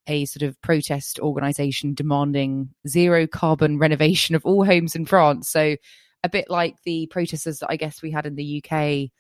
a 0.08 0.26
sort 0.26 0.44
of 0.44 0.60
protest 0.62 1.20
organization 1.20 1.94
demanding 1.94 2.70
zero 2.88 3.28
carbon 3.28 3.78
renovation 3.80 4.36
of 4.36 4.46
all 4.46 4.66
homes 4.66 4.96
in 4.96 5.06
France. 5.06 5.50
So 5.50 5.76
a 6.24 6.30
bit 6.30 6.50
like 6.50 6.76
the 6.84 7.08
protesters 7.08 7.60
that 7.60 7.70
I 7.70 7.76
guess 7.76 8.02
we 8.02 8.12
had 8.12 8.26
in 8.26 8.36
the 8.36 8.64
UK 8.64 9.12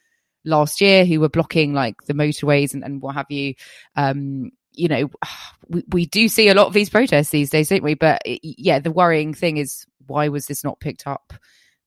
last 0.43 0.82
year 0.82 1.06
who 1.06 1.19
were 1.19 1.30
blocking 1.30 1.74
like 1.74 1.95
the 2.06 2.13
motorways 2.13 2.74
and, 2.74 2.84
and 2.84 3.02
what 3.02 3.15
have 3.15 3.30
you. 3.30 3.56
Um, 3.95 4.52
you 4.71 4.88
know, 4.88 5.10
we, 5.67 5.84
we 5.89 6.06
do 6.06 6.28
see 6.28 6.50
a 6.50 6.54
lot 6.54 6.67
of 6.67 6.74
these 6.74 6.89
protests 6.89 7.30
these 7.30 7.50
days, 7.50 7.69
don't 7.69 7.84
we? 7.84 7.93
But 7.93 8.21
it, 8.26 8.39
yeah, 8.43 8.80
the 8.80 8.91
worrying 8.91 9.34
thing 9.34 9.58
is 9.58 9.86
why 10.08 10.30
was 10.30 10.45
this 10.48 10.63
not 10.63 10.80
picked 10.80 11.08
up 11.08 11.34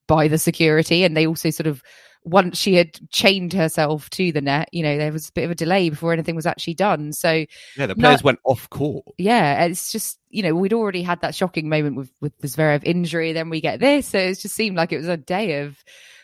by 0.06 0.28
the 0.28 0.38
security? 0.38 1.04
And 1.04 1.16
they 1.16 1.26
also 1.26 1.50
sort 1.50 1.66
of 1.66 1.82
once 2.28 2.58
she 2.58 2.74
had 2.74 2.98
chained 3.10 3.52
herself 3.52 4.10
to 4.10 4.32
the 4.32 4.40
net, 4.40 4.68
you 4.72 4.82
know, 4.82 4.96
there 4.98 5.12
was 5.12 5.28
a 5.28 5.32
bit 5.32 5.44
of 5.44 5.50
a 5.50 5.54
delay 5.54 5.88
before 5.88 6.12
anything 6.12 6.36
was 6.36 6.46
actually 6.46 6.74
done. 6.74 7.12
So 7.12 7.44
yeah, 7.76 7.86
the 7.86 7.94
players 7.94 8.22
went 8.22 8.40
off 8.44 8.68
court. 8.70 9.04
Yeah, 9.16 9.64
it's 9.64 9.90
just 9.90 10.18
you 10.30 10.42
know 10.42 10.54
we'd 10.54 10.72
already 10.72 11.02
had 11.02 11.20
that 11.22 11.34
shocking 11.34 11.68
moment 11.68 11.96
with 11.96 12.12
with 12.20 12.36
the 12.38 12.48
Zverev 12.48 12.84
injury, 12.84 13.32
then 13.32 13.50
we 13.50 13.60
get 13.60 13.80
this, 13.80 14.08
so 14.08 14.18
it 14.18 14.38
just 14.38 14.54
seemed 14.54 14.76
like 14.76 14.92
it 14.92 14.98
was 14.98 15.08
a 15.08 15.16
day 15.16 15.60
of 15.62 15.82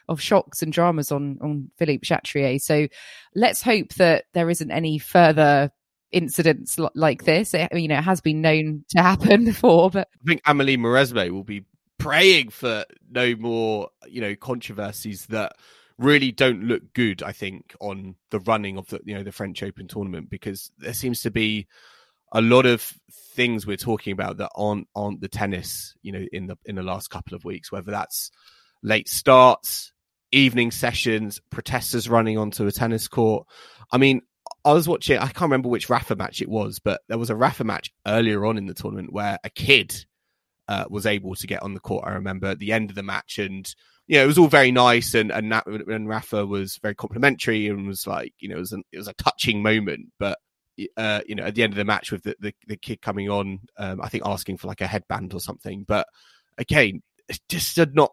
of 0.09 0.21
shocks 0.21 0.63
and 0.63 0.73
dramas 0.73 1.11
on 1.11 1.39
on 1.41 1.71
Philippe 1.79 2.07
Chatrier. 2.07 2.61
So 2.61 2.89
let's 3.35 3.63
hope 3.63 3.95
that 3.95 4.25
there 4.35 4.51
isn't 4.51 4.71
any 4.71 4.99
further 4.99 5.71
incidents 6.13 6.79
like 6.95 7.25
this. 7.25 7.55
It, 7.55 7.73
you 7.75 7.89
know, 7.89 7.99
it 7.99 8.05
has 8.05 8.21
been 8.21 8.41
known 8.41 8.85
to 8.91 9.03
happen 9.03 9.45
before, 9.47 9.91
but 9.91 10.09
I 10.23 10.27
think 10.27 10.43
Amelie 10.47 10.77
Mauresmo 10.77 11.31
will 11.31 11.45
be 11.45 11.65
praying 11.99 12.51
for 12.51 12.85
no 13.11 13.35
more, 13.37 13.89
you 14.09 14.21
know, 14.21 14.35
controversies 14.37 15.27
that 15.27 15.53
really 15.99 16.33
don't 16.33 16.65
look 16.65 16.83
good. 16.95 17.23
I 17.23 17.33
think 17.33 17.75
on 17.81 18.17
the 18.31 18.41
running 18.41 18.79
of 18.79 18.89
the 18.89 19.01
you 19.05 19.15
know 19.15 19.23
the 19.23 19.33
French 19.33 19.63
Open 19.63 19.89
tournament 19.89 20.31
because 20.31 20.71
there 20.79 20.95
seems 20.95 21.23
to 21.23 21.31
be 21.31 21.67
a 22.33 22.41
lot 22.41 22.67
of 22.67 22.93
things 23.13 23.67
we're 23.67 23.77
talking 23.77 24.13
about 24.13 24.39
that 24.39 24.51
aren't 24.55 24.89
aren't 24.95 25.21
the 25.21 25.29
tennis. 25.29 25.95
You 26.03 26.13
know, 26.13 26.27
in 26.33 26.47
the 26.47 26.57
in 26.65 26.77
the 26.77 26.83
last 26.83 27.11
couple 27.11 27.37
of 27.37 27.45
weeks, 27.45 27.71
whether 27.71 27.91
that's 27.91 28.31
late 28.83 29.09
starts, 29.09 29.93
evening 30.33 30.71
sessions, 30.71 31.41
protesters 31.51 32.09
running 32.09 32.39
onto 32.39 32.67
a 32.67 32.73
tennis 32.73 33.09
court. 33.09 33.47
I 33.93 33.99
mean, 33.99 34.23
I 34.65 34.73
was 34.73 34.89
watching. 34.89 35.19
I 35.19 35.27
can't 35.27 35.43
remember 35.43 35.69
which 35.69 35.89
Rafa 35.89 36.17
match 36.17 36.43
it 36.43 36.49
was, 36.49 36.81
but 36.81 37.03
there 37.09 37.19
was 37.19 37.31
a 37.31 37.37
Rafa 37.37 37.65
match 37.65 37.93
earlier 38.07 38.45
on 38.45 38.59
in 38.59 38.67
the 38.67 38.75
tournament 38.75 39.13
where 39.13 39.39
a 39.45 39.51
kid 39.51 40.05
uh, 40.69 40.85
was 40.89 41.07
able 41.07 41.35
to 41.37 41.47
get 41.47 41.63
on 41.63 41.75
the 41.75 41.81
court. 41.81 42.05
I 42.07 42.13
remember 42.15 42.49
at 42.49 42.59
the 42.59 42.73
end 42.73 42.91
of 42.91 42.97
the 42.97 43.03
match 43.03 43.39
and 43.39 43.73
you 44.07 44.19
know, 44.19 44.25
it 44.25 44.27
was 44.27 44.39
all 44.39 44.49
very 44.49 44.71
nice, 44.71 45.15
and 45.15 45.31
and, 45.31 45.53
and 45.53 46.09
Rafa 46.09 46.47
was 46.47 46.79
very 46.83 46.95
complimentary 46.95 47.69
and 47.69 47.87
was 47.87 48.07
like, 48.07 48.33
you 48.39 48.49
know, 48.49 48.57
it 48.57 48.61
was 48.61 48.73
an, 48.73 48.83
it 48.93 48.99
was 48.99 49.09
a 49.09 49.15
touching 49.15 49.63
moment. 49.63 50.09
But 50.19 50.39
uh, 50.97 51.21
you 51.27 51.35
know, 51.35 51.45
at 51.45 51.55
the 51.55 51.63
end 51.63 51.73
of 51.73 51.77
the 51.77 51.85
match 51.85 52.13
with 52.13 52.23
the 52.23 52.37
the, 52.41 52.55
the 52.67 52.77
kid 52.77 53.01
coming 53.01 53.31
on, 53.31 53.61
um, 53.79 54.01
I 54.01 54.09
think 54.09 54.25
asking 54.27 54.59
for 54.59 54.67
like 54.67 54.81
a 54.81 54.87
headband 54.87 55.33
or 55.33 55.41
something. 55.41 55.85
But 55.87 56.07
again, 56.59 57.03
it 57.29 57.41
just 57.49 57.79
not. 57.95 58.13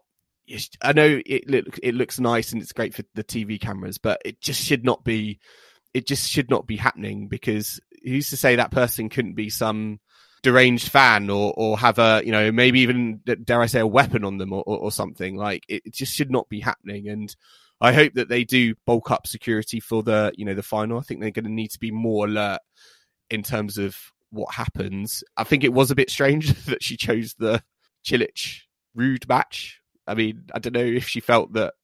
I 0.82 0.92
know 0.92 1.20
it 1.24 1.44
it 1.82 1.94
looks 1.94 2.18
nice 2.18 2.52
and 2.52 2.62
it's 2.62 2.72
great 2.72 2.94
for 2.94 3.02
the 3.14 3.24
TV 3.24 3.60
cameras, 3.60 3.98
but 3.98 4.20
it 4.24 4.40
just 4.40 4.62
should 4.62 4.84
not 4.84 5.04
be. 5.04 5.40
It 5.94 6.06
just 6.06 6.28
should 6.28 6.48
not 6.48 6.66
be 6.66 6.76
happening 6.76 7.28
because 7.28 7.78
who's 8.02 8.30
to 8.30 8.36
say 8.36 8.56
that 8.56 8.70
person 8.70 9.10
couldn't 9.10 9.34
be 9.34 9.50
some 9.50 10.00
deranged 10.42 10.90
fan 10.90 11.30
or 11.30 11.54
or 11.56 11.78
have 11.78 11.98
a 11.98 12.20
you 12.24 12.32
know 12.32 12.50
maybe 12.50 12.80
even 12.80 13.20
dare 13.44 13.62
I 13.62 13.66
say 13.66 13.80
a 13.80 13.86
weapon 13.86 14.24
on 14.24 14.38
them 14.38 14.52
or, 14.52 14.62
or, 14.66 14.78
or 14.78 14.92
something 14.92 15.36
like 15.36 15.64
it, 15.68 15.82
it, 15.84 15.94
just 15.94 16.12
should 16.12 16.30
not 16.30 16.48
be 16.48 16.60
happening 16.60 17.08
and 17.08 17.34
I 17.80 17.92
hope 17.92 18.14
that 18.14 18.28
they 18.28 18.44
do 18.44 18.74
bulk 18.84 19.10
up 19.10 19.26
security 19.26 19.78
for 19.78 20.02
the 20.02 20.32
you 20.36 20.44
know 20.44 20.54
the 20.54 20.62
final 20.62 20.98
I 20.98 21.02
think 21.02 21.20
they're 21.20 21.30
going 21.30 21.44
to 21.44 21.50
need 21.50 21.70
to 21.70 21.78
be 21.78 21.92
more 21.92 22.26
alert 22.26 22.60
in 23.30 23.42
terms 23.42 23.78
of 23.78 23.96
what 24.30 24.52
happens 24.52 25.22
I 25.36 25.44
think 25.44 25.62
it 25.62 25.72
was 25.72 25.90
a 25.90 25.96
bit 25.96 26.10
strange 26.10 26.52
that 26.66 26.82
she 26.82 26.96
chose 26.96 27.34
the 27.38 27.62
Cilic 28.04 28.62
Ruud 28.96 29.28
match 29.28 29.80
I 30.08 30.14
mean 30.14 30.44
I 30.52 30.58
don't 30.58 30.74
know 30.74 30.80
if 30.80 31.06
she 31.06 31.20
felt 31.20 31.52
that 31.52 31.74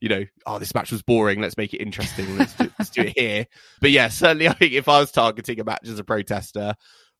you 0.00 0.08
know, 0.08 0.24
oh, 0.46 0.58
this 0.58 0.74
match 0.74 0.90
was 0.90 1.02
boring. 1.02 1.42
Let's 1.42 1.58
make 1.58 1.74
it 1.74 1.82
interesting. 1.82 2.38
Let's 2.38 2.54
do, 2.54 2.70
let's 2.78 2.90
do, 2.90 3.02
it 3.02 3.18
here. 3.18 3.46
But 3.82 3.90
yeah, 3.90 4.08
certainly, 4.08 4.48
I 4.48 4.54
think 4.54 4.72
if 4.72 4.88
I 4.88 4.98
was 4.98 5.12
targeting 5.12 5.60
a 5.60 5.64
match 5.64 5.86
as 5.86 5.98
a 5.98 6.04
protester, 6.04 6.74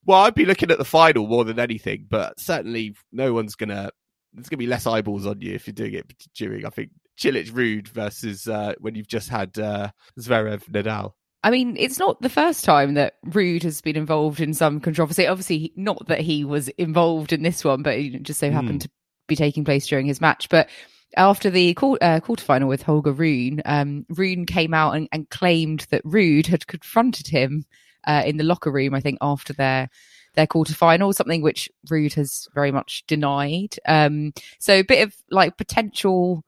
well, 0.04 0.22
I'd 0.22 0.34
be 0.34 0.44
looking 0.44 0.70
at 0.70 0.78
the 0.78 0.84
final 0.84 1.26
more 1.26 1.44
than 1.44 1.58
anything, 1.58 2.06
but 2.08 2.38
certainly 2.40 2.94
no 3.12 3.32
one's 3.32 3.54
gonna. 3.54 3.90
There's 4.32 4.48
gonna 4.48 4.58
be 4.58 4.66
less 4.66 4.86
eyeballs 4.86 5.26
on 5.26 5.40
you 5.40 5.54
if 5.54 5.66
you're 5.66 5.74
doing 5.74 5.94
it 5.94 6.12
during. 6.34 6.64
I 6.64 6.70
think 6.70 6.90
Cilic 7.18 7.50
Ruud 7.50 7.88
versus 7.88 8.48
uh, 8.48 8.74
when 8.78 8.94
you've 8.94 9.08
just 9.08 9.28
had 9.28 9.58
uh, 9.58 9.90
Zverev 10.18 10.64
Nadal. 10.70 11.12
I 11.42 11.50
mean, 11.50 11.76
it's 11.78 11.98
not 11.98 12.20
the 12.20 12.28
first 12.28 12.64
time 12.64 12.94
that 12.94 13.14
Ruud 13.26 13.62
has 13.62 13.80
been 13.80 13.96
involved 13.96 14.40
in 14.40 14.52
some 14.52 14.80
controversy. 14.80 15.26
Obviously, 15.26 15.72
not 15.74 16.06
that 16.08 16.20
he 16.20 16.44
was 16.44 16.68
involved 16.68 17.32
in 17.32 17.42
this 17.42 17.64
one, 17.64 17.82
but 17.82 17.96
it 17.96 18.22
just 18.22 18.40
so 18.40 18.50
happened 18.50 18.80
mm. 18.80 18.84
to 18.84 18.90
be 19.26 19.36
taking 19.36 19.64
place 19.64 19.86
during 19.86 20.06
his 20.06 20.20
match. 20.20 20.50
But 20.50 20.68
after 21.16 21.48
the 21.48 21.70
uh, 21.70 22.20
quarterfinal 22.20 22.68
with 22.68 22.82
Holger 22.82 23.12
Rune, 23.12 23.62
um, 23.64 24.04
Rune 24.10 24.44
came 24.44 24.74
out 24.74 24.94
and, 24.94 25.08
and, 25.12 25.28
claimed 25.30 25.86
that 25.90 26.04
Ruud 26.04 26.46
had 26.46 26.66
confronted 26.66 27.26
him 27.26 27.64
uh, 28.06 28.22
in 28.24 28.36
the 28.36 28.44
locker 28.44 28.70
room, 28.70 28.94
I 28.94 29.00
think, 29.00 29.18
after 29.20 29.52
their 29.52 29.88
their 30.34 30.46
quarterfinal, 30.46 31.14
something 31.14 31.42
which 31.42 31.68
Ruud 31.88 32.14
has 32.14 32.46
very 32.54 32.70
much 32.70 33.04
denied. 33.06 33.76
Um, 33.86 34.32
so 34.58 34.78
a 34.78 34.84
bit 34.84 35.06
of 35.06 35.14
like 35.30 35.56
potential 35.56 36.44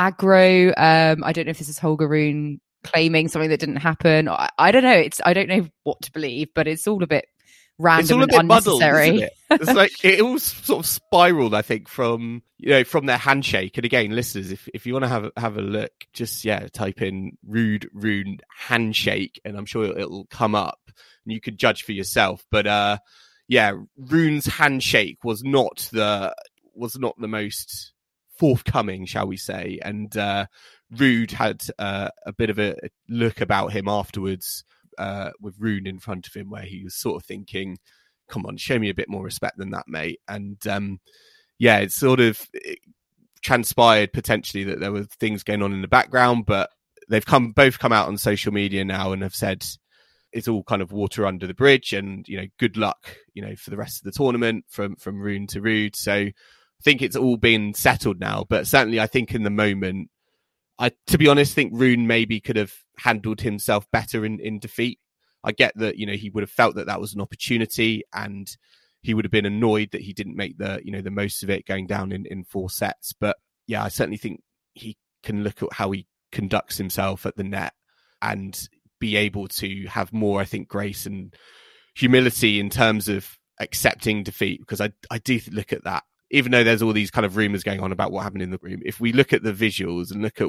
aggro. 0.00 0.68
Um, 0.76 1.22
I 1.24 1.32
don't 1.32 1.46
know 1.46 1.50
if 1.50 1.58
this 1.58 1.68
is 1.68 1.78
Holger 1.78 2.08
Rune 2.08 2.60
claiming 2.82 3.28
something 3.28 3.50
that 3.50 3.60
didn't 3.60 3.76
happen. 3.76 4.28
I, 4.28 4.48
I, 4.58 4.70
don't 4.70 4.84
know. 4.84 4.92
It's 4.92 5.20
I 5.24 5.34
don't 5.34 5.48
know 5.48 5.66
what 5.82 6.00
to 6.02 6.12
believe, 6.12 6.48
but 6.54 6.66
it's 6.66 6.86
all 6.86 7.02
a 7.02 7.06
bit 7.06 7.26
random 7.78 8.02
it's 8.02 8.12
all 8.12 8.22
a 8.22 8.26
bit 8.26 8.46
muddled, 8.46 8.82
unnecessary. 8.82 9.08
isn't 9.08 9.22
it? 9.22 9.32
It's 9.50 9.74
like 9.74 9.92
it 10.04 10.20
all 10.20 10.38
sort 10.38 10.80
of 10.80 10.86
spiraled, 10.86 11.54
I 11.54 11.62
think, 11.62 11.88
from 11.88 12.42
you 12.58 12.70
know 12.70 12.84
from 12.84 13.06
their 13.06 13.18
handshake. 13.18 13.76
And 13.76 13.84
again, 13.84 14.10
listeners, 14.10 14.52
if 14.52 14.68
if 14.74 14.86
you 14.86 14.92
want 14.92 15.04
to 15.04 15.08
have 15.08 15.30
have 15.36 15.56
a 15.56 15.62
look, 15.62 15.92
just 16.12 16.44
yeah, 16.44 16.66
type 16.72 17.02
in 17.02 17.36
"ruud 17.48 17.86
rune 17.92 18.38
handshake," 18.56 19.40
and 19.44 19.56
I'm 19.56 19.66
sure 19.66 19.84
it'll, 19.84 19.98
it'll 19.98 20.26
come 20.26 20.54
up, 20.54 20.80
and 20.86 21.32
you 21.32 21.40
could 21.40 21.58
judge 21.58 21.82
for 21.82 21.92
yourself. 21.92 22.44
But 22.50 22.66
uh, 22.66 22.98
yeah, 23.48 23.72
Rune's 23.96 24.46
handshake 24.46 25.24
was 25.24 25.42
not 25.42 25.88
the 25.92 26.34
was 26.74 26.98
not 26.98 27.18
the 27.18 27.28
most 27.28 27.92
forthcoming, 28.38 29.06
shall 29.06 29.26
we 29.26 29.36
say, 29.36 29.78
and 29.82 30.14
uh, 30.16 30.46
Ruud 30.94 31.32
had 31.32 31.62
uh, 31.78 32.10
a 32.24 32.32
bit 32.32 32.50
of 32.50 32.58
a 32.58 32.76
look 33.08 33.40
about 33.40 33.72
him 33.72 33.88
afterwards 33.88 34.64
uh, 34.98 35.30
with 35.40 35.56
Rune 35.58 35.86
in 35.86 35.98
front 35.98 36.26
of 36.26 36.34
him, 36.34 36.50
where 36.50 36.62
he 36.62 36.82
was 36.82 36.94
sort 36.94 37.16
of 37.16 37.26
thinking, 37.26 37.78
"Come 38.28 38.46
on, 38.46 38.56
show 38.56 38.78
me 38.78 38.88
a 38.88 38.94
bit 38.94 39.08
more 39.08 39.24
respect 39.24 39.58
than 39.58 39.70
that, 39.70 39.88
mate." 39.88 40.20
And 40.28 40.64
um, 40.66 41.00
yeah, 41.58 41.78
it 41.78 41.92
sort 41.92 42.20
of 42.20 42.40
it 42.52 42.78
transpired 43.42 44.12
potentially 44.12 44.64
that 44.64 44.80
there 44.80 44.92
were 44.92 45.04
things 45.04 45.42
going 45.42 45.62
on 45.62 45.72
in 45.72 45.82
the 45.82 45.88
background, 45.88 46.46
but 46.46 46.70
they've 47.08 47.26
come 47.26 47.52
both 47.52 47.78
come 47.78 47.92
out 47.92 48.08
on 48.08 48.18
social 48.18 48.52
media 48.52 48.84
now 48.84 49.12
and 49.12 49.22
have 49.22 49.34
said 49.34 49.64
it's 50.32 50.48
all 50.48 50.64
kind 50.64 50.82
of 50.82 50.92
water 50.92 51.26
under 51.26 51.46
the 51.46 51.54
bridge, 51.54 51.92
and 51.92 52.26
you 52.28 52.36
know, 52.36 52.46
good 52.58 52.76
luck, 52.76 53.16
you 53.34 53.42
know, 53.42 53.54
for 53.56 53.70
the 53.70 53.76
rest 53.76 53.98
of 53.98 54.04
the 54.04 54.16
tournament 54.16 54.64
from 54.68 54.96
from 54.96 55.20
Rune 55.20 55.46
to 55.48 55.60
Ruud. 55.60 55.96
So 55.96 56.12
I 56.12 56.32
think 56.82 57.02
it's 57.02 57.16
all 57.16 57.36
been 57.36 57.74
settled 57.74 58.20
now, 58.20 58.44
but 58.48 58.66
certainly 58.66 59.00
I 59.00 59.06
think 59.06 59.34
in 59.34 59.44
the 59.44 59.50
moment 59.50 60.10
I, 60.78 60.92
to 61.06 61.18
be 61.18 61.28
honest, 61.28 61.54
think 61.54 61.72
Rune 61.74 62.06
maybe 62.06 62.40
could 62.40 62.56
have 62.56 62.74
handled 62.98 63.40
himself 63.40 63.86
better 63.90 64.24
in, 64.24 64.40
in 64.40 64.58
defeat. 64.58 64.98
I 65.44 65.52
get 65.52 65.72
that, 65.76 65.96
you 65.96 66.06
know, 66.06 66.14
he 66.14 66.30
would 66.30 66.42
have 66.42 66.50
felt 66.50 66.74
that 66.76 66.86
that 66.86 67.00
was 67.00 67.14
an 67.14 67.20
opportunity 67.20 68.02
and 68.12 68.48
he 69.02 69.14
would 69.14 69.24
have 69.24 69.32
been 69.32 69.46
annoyed 69.46 69.90
that 69.92 70.00
he 70.00 70.12
didn't 70.12 70.36
make 70.36 70.58
the, 70.58 70.80
you 70.84 70.90
know, 70.90 71.02
the 71.02 71.10
most 71.10 71.42
of 71.42 71.50
it 71.50 71.66
going 71.66 71.86
down 71.86 72.10
in, 72.12 72.26
in 72.26 72.44
four 72.44 72.68
sets. 72.68 73.12
But 73.12 73.36
yeah, 73.66 73.84
I 73.84 73.88
certainly 73.88 74.16
think 74.16 74.42
he 74.74 74.96
can 75.22 75.44
look 75.44 75.62
at 75.62 75.72
how 75.72 75.90
he 75.92 76.06
conducts 76.32 76.76
himself 76.76 77.26
at 77.26 77.36
the 77.36 77.44
net 77.44 77.74
and 78.20 78.68
be 78.98 79.16
able 79.16 79.46
to 79.46 79.86
have 79.86 80.12
more, 80.12 80.40
I 80.40 80.44
think, 80.44 80.68
grace 80.68 81.06
and 81.06 81.34
humility 81.94 82.58
in 82.58 82.70
terms 82.70 83.08
of 83.08 83.38
accepting 83.60 84.22
defeat 84.22 84.60
because 84.60 84.80
I, 84.80 84.92
I 85.10 85.18
do 85.18 85.40
look 85.50 85.72
at 85.72 85.84
that 85.84 86.04
even 86.30 86.52
though 86.52 86.64
there's 86.64 86.82
all 86.82 86.92
these 86.92 87.10
kind 87.10 87.24
of 87.24 87.36
rumors 87.36 87.62
going 87.62 87.80
on 87.80 87.92
about 87.92 88.10
what 88.10 88.22
happened 88.22 88.42
in 88.42 88.50
the 88.50 88.58
room, 88.60 88.80
if 88.84 89.00
we 89.00 89.12
look 89.12 89.32
at 89.32 89.42
the 89.42 89.52
visuals 89.52 90.10
and 90.10 90.22
look 90.22 90.40
at 90.40 90.48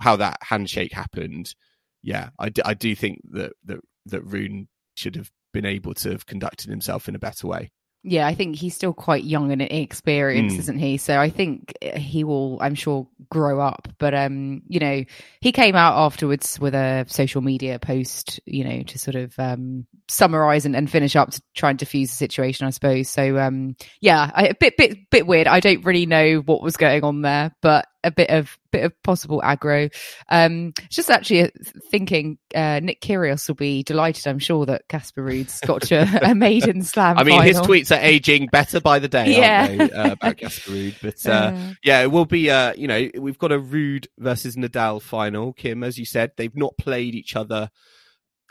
how 0.00 0.16
that 0.16 0.38
handshake 0.42 0.92
happened, 0.92 1.54
yeah, 2.02 2.30
I, 2.38 2.48
d- 2.48 2.62
I 2.64 2.74
do 2.74 2.94
think 2.94 3.20
that, 3.32 3.52
that 3.64 3.80
that 4.06 4.22
Rune 4.22 4.68
should 4.96 5.16
have 5.16 5.30
been 5.52 5.66
able 5.66 5.94
to 5.94 6.10
have 6.10 6.26
conducted 6.26 6.70
himself 6.70 7.08
in 7.08 7.14
a 7.14 7.18
better 7.18 7.46
way. 7.46 7.70
Yeah, 8.02 8.26
I 8.26 8.34
think 8.34 8.56
he's 8.56 8.74
still 8.74 8.94
quite 8.94 9.24
young 9.24 9.52
and 9.52 9.60
inexperienced, 9.60 10.56
Mm. 10.56 10.60
isn't 10.60 10.78
he? 10.78 10.96
So 10.96 11.20
I 11.20 11.28
think 11.28 11.74
he 11.82 12.24
will, 12.24 12.56
I'm 12.62 12.74
sure, 12.74 13.06
grow 13.28 13.60
up. 13.60 13.88
But 13.98 14.14
um, 14.14 14.62
you 14.68 14.80
know, 14.80 15.04
he 15.42 15.52
came 15.52 15.76
out 15.76 15.98
afterwards 15.98 16.58
with 16.58 16.74
a 16.74 17.04
social 17.08 17.42
media 17.42 17.78
post, 17.78 18.40
you 18.46 18.64
know, 18.64 18.82
to 18.84 18.98
sort 18.98 19.16
of 19.16 19.38
um 19.38 19.86
summarize 20.08 20.64
and, 20.64 20.74
and 20.74 20.90
finish 20.90 21.14
up 21.14 21.30
to 21.32 21.42
try 21.54 21.68
and 21.68 21.78
diffuse 21.78 22.08
the 22.08 22.16
situation, 22.16 22.66
I 22.66 22.70
suppose. 22.70 23.10
So 23.10 23.36
um, 23.38 23.76
yeah, 24.00 24.30
I, 24.34 24.46
a 24.48 24.54
bit 24.54 24.78
bit 24.78 24.96
bit 25.10 25.26
weird. 25.26 25.46
I 25.46 25.60
don't 25.60 25.84
really 25.84 26.06
know 26.06 26.38
what 26.38 26.62
was 26.62 26.78
going 26.78 27.04
on 27.04 27.20
there, 27.20 27.54
but 27.60 27.86
a 28.04 28.10
bit 28.10 28.30
of 28.30 28.58
bit 28.70 28.84
of 28.84 29.02
possible 29.02 29.40
aggro. 29.44 29.92
Um, 30.28 30.72
just 30.90 31.10
actually 31.10 31.44
uh, 31.44 31.48
thinking, 31.90 32.38
uh, 32.54 32.80
Nick 32.82 33.00
Kyrgios 33.00 33.46
will 33.48 33.54
be 33.56 33.82
delighted. 33.82 34.26
I'm 34.26 34.38
sure 34.38 34.66
that 34.66 34.88
Casper 34.88 35.22
Ruud's 35.24 35.60
got 35.60 35.90
a, 35.90 36.20
a 36.30 36.34
maiden 36.34 36.82
slam. 36.82 37.18
I 37.18 37.24
mean, 37.24 37.42
his 37.42 37.58
tweets 37.58 37.94
are 37.94 38.00
aging 38.00 38.48
better 38.50 38.80
by 38.80 38.98
the 38.98 39.08
day, 39.08 39.36
Yeah. 39.36 39.66
aren't 39.68 39.78
they, 39.78 39.90
uh, 39.96 40.12
about 40.12 40.36
Casper 40.38 40.70
Ruud? 40.70 40.94
But 41.02 41.26
uh, 41.26 41.56
yeah, 41.82 42.02
it 42.02 42.10
will 42.10 42.26
be. 42.26 42.50
Uh, 42.50 42.72
you 42.74 42.88
know, 42.88 43.10
we've 43.18 43.38
got 43.38 43.52
a 43.52 43.58
Ruud 43.58 44.06
versus 44.18 44.56
Nadal 44.56 45.02
final. 45.02 45.52
Kim, 45.52 45.82
as 45.82 45.98
you 45.98 46.04
said, 46.04 46.32
they've 46.36 46.56
not 46.56 46.76
played 46.78 47.14
each 47.14 47.36
other 47.36 47.70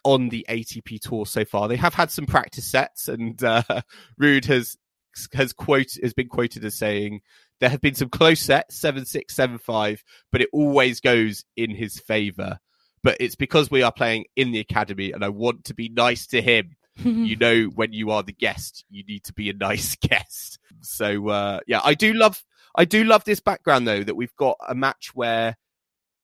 on 0.06 0.30
the 0.30 0.46
ATP 0.50 1.00
tour 1.02 1.26
so 1.26 1.44
far. 1.44 1.68
They 1.68 1.76
have 1.76 1.94
had 1.94 2.12
some 2.12 2.26
practice 2.26 2.70
sets, 2.70 3.08
and 3.08 3.42
uh, 3.44 3.64
Ruud 4.22 4.46
has 4.46 4.78
has 5.34 5.54
quote 5.54 5.98
has 6.02 6.14
been 6.14 6.28
quoted 6.30 6.64
as 6.64 6.78
saying 6.78 7.22
there 7.60 7.70
have 7.70 7.82
been 7.82 7.96
some 7.96 8.10
close 8.10 8.40
sets, 8.40 8.76
seven 8.76 9.06
six, 9.06 9.36
seven 9.36 9.58
five, 9.58 10.04
but 10.32 10.42
it 10.42 10.50
always 10.54 11.00
goes 11.00 11.46
in 11.56 11.72
his 11.72 12.00
favour. 12.00 12.60
But 13.04 13.18
it's 13.20 13.36
because 13.36 13.72
we 13.72 13.82
are 13.82 13.92
playing 13.92 14.26
in 14.36 14.52
the 14.52 14.60
academy, 14.60 15.12
and 15.12 15.24
I 15.24 15.30
want 15.30 15.66
to 15.66 15.74
be 15.74 15.90
nice 15.90 16.28
to 16.28 16.42
him. 16.42 16.76
You 17.06 17.38
know 17.38 17.64
when 17.76 17.94
you 17.94 18.12
are 18.12 18.24
the 18.24 18.34
guest 18.34 18.84
you 18.90 19.06
need 19.06 19.24
to 19.24 19.34
be 19.34 19.50
a 19.50 19.54
nice 19.54 19.96
guest. 20.02 20.60
So 20.82 21.30
uh 21.30 21.62
yeah 21.66 21.80
i 21.82 21.94
do 21.94 22.12
love 22.12 22.44
i 22.76 22.84
do 22.84 23.06
love 23.06 23.24
this 23.24 23.40
background 23.40 23.88
though 23.88 24.04
that 24.04 24.16
we've 24.16 24.36
got 24.36 24.58
a 24.68 24.76
match 24.76 25.12
where 25.16 25.56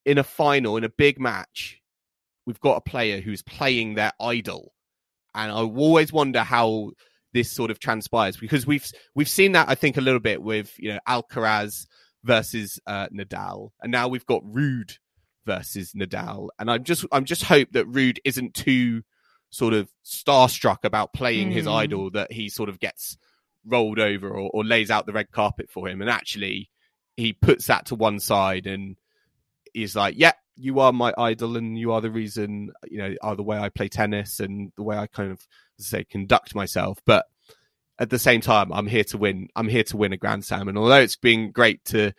in 0.05 0.17
a 0.17 0.23
final 0.23 0.75
in 0.75 0.83
a 0.83 0.89
big 0.89 1.17
match 1.17 1.81
we've 2.45 2.59
got 2.59 2.75
a 2.75 2.81
player 2.81 3.21
who's 3.21 3.41
playing 3.41 3.95
their 3.95 4.11
idol. 4.19 4.73
And 5.33 5.51
i 5.51 5.55
always 5.55 6.11
wonder 6.11 6.43
how 6.43 6.91
this 7.35 7.51
sort 7.51 7.69
of 7.69 7.77
transpires 7.79 8.37
because 8.37 8.65
we've 8.65 8.89
we've 9.13 9.29
seen 9.29 9.51
that 9.51 9.67
i 9.69 9.75
think 9.75 9.97
a 9.97 10.01
little 10.01 10.21
bit 10.21 10.41
with 10.41 10.73
you 10.79 10.91
know 10.91 10.99
alcaraz 11.07 11.85
versus 12.23 12.79
uh 12.87 13.07
nadal. 13.09 13.69
And 13.83 13.91
now 13.91 14.07
we've 14.07 14.25
got 14.25 14.41
ruud 14.43 14.97
versus 15.45 15.93
nadal. 15.93 16.47
And 16.57 16.71
i'm 16.71 16.83
just 16.83 17.05
i'm 17.11 17.25
just 17.25 17.43
hope 17.43 17.69
that 17.73 17.91
ruud 17.91 18.17
isn't 18.25 18.53
too 18.55 19.03
sort 19.51 19.73
of 19.73 19.89
starstruck 20.03 20.83
about 20.83 21.13
playing 21.13 21.51
his 21.51 21.65
Hmm. 21.65 21.73
idol 21.83 22.09
that 22.11 22.31
he 22.31 22.49
sort 22.49 22.69
of 22.69 22.79
gets 22.79 23.17
rolled 23.65 23.99
over 23.99 24.27
or, 24.29 24.49
or 24.53 24.63
lays 24.63 24.89
out 24.89 25.05
the 25.05 25.13
red 25.13 25.31
carpet 25.31 25.69
for 25.69 25.87
him. 25.87 26.01
And 26.01 26.09
actually 26.09 26.69
he 27.17 27.33
puts 27.33 27.67
that 27.67 27.85
to 27.87 27.95
one 27.95 28.19
side 28.19 28.65
and 28.67 28.95
is 29.73 29.95
like 29.95 30.15
yeah 30.17 30.33
you 30.55 30.79
are 30.79 30.93
my 30.93 31.13
idol 31.17 31.57
and 31.57 31.77
you 31.77 31.91
are 31.91 32.01
the 32.01 32.09
reason 32.11 32.71
you 32.89 32.97
know 32.97 33.13
are 33.21 33.35
the 33.35 33.43
way 33.43 33.57
i 33.57 33.69
play 33.69 33.89
tennis 33.89 34.39
and 34.39 34.71
the 34.77 34.83
way 34.83 34.97
i 34.97 35.05
kind 35.07 35.31
of 35.31 35.45
say 35.83 36.03
conduct 36.03 36.55
myself 36.55 36.99
but 37.05 37.25
at 37.99 38.09
the 38.09 38.19
same 38.19 38.41
time 38.41 38.71
i'm 38.73 38.87
here 38.87 39.03
to 39.03 39.17
win 39.17 39.47
i'm 39.55 39.67
here 39.67 39.83
to 39.83 39.97
win 39.97 40.13
a 40.13 40.17
grand 40.17 40.43
slam 40.43 40.67
and 40.67 40.77
although 40.77 40.95
it's 40.95 41.15
been 41.15 41.51
great 41.51 41.83
to 41.85 42.11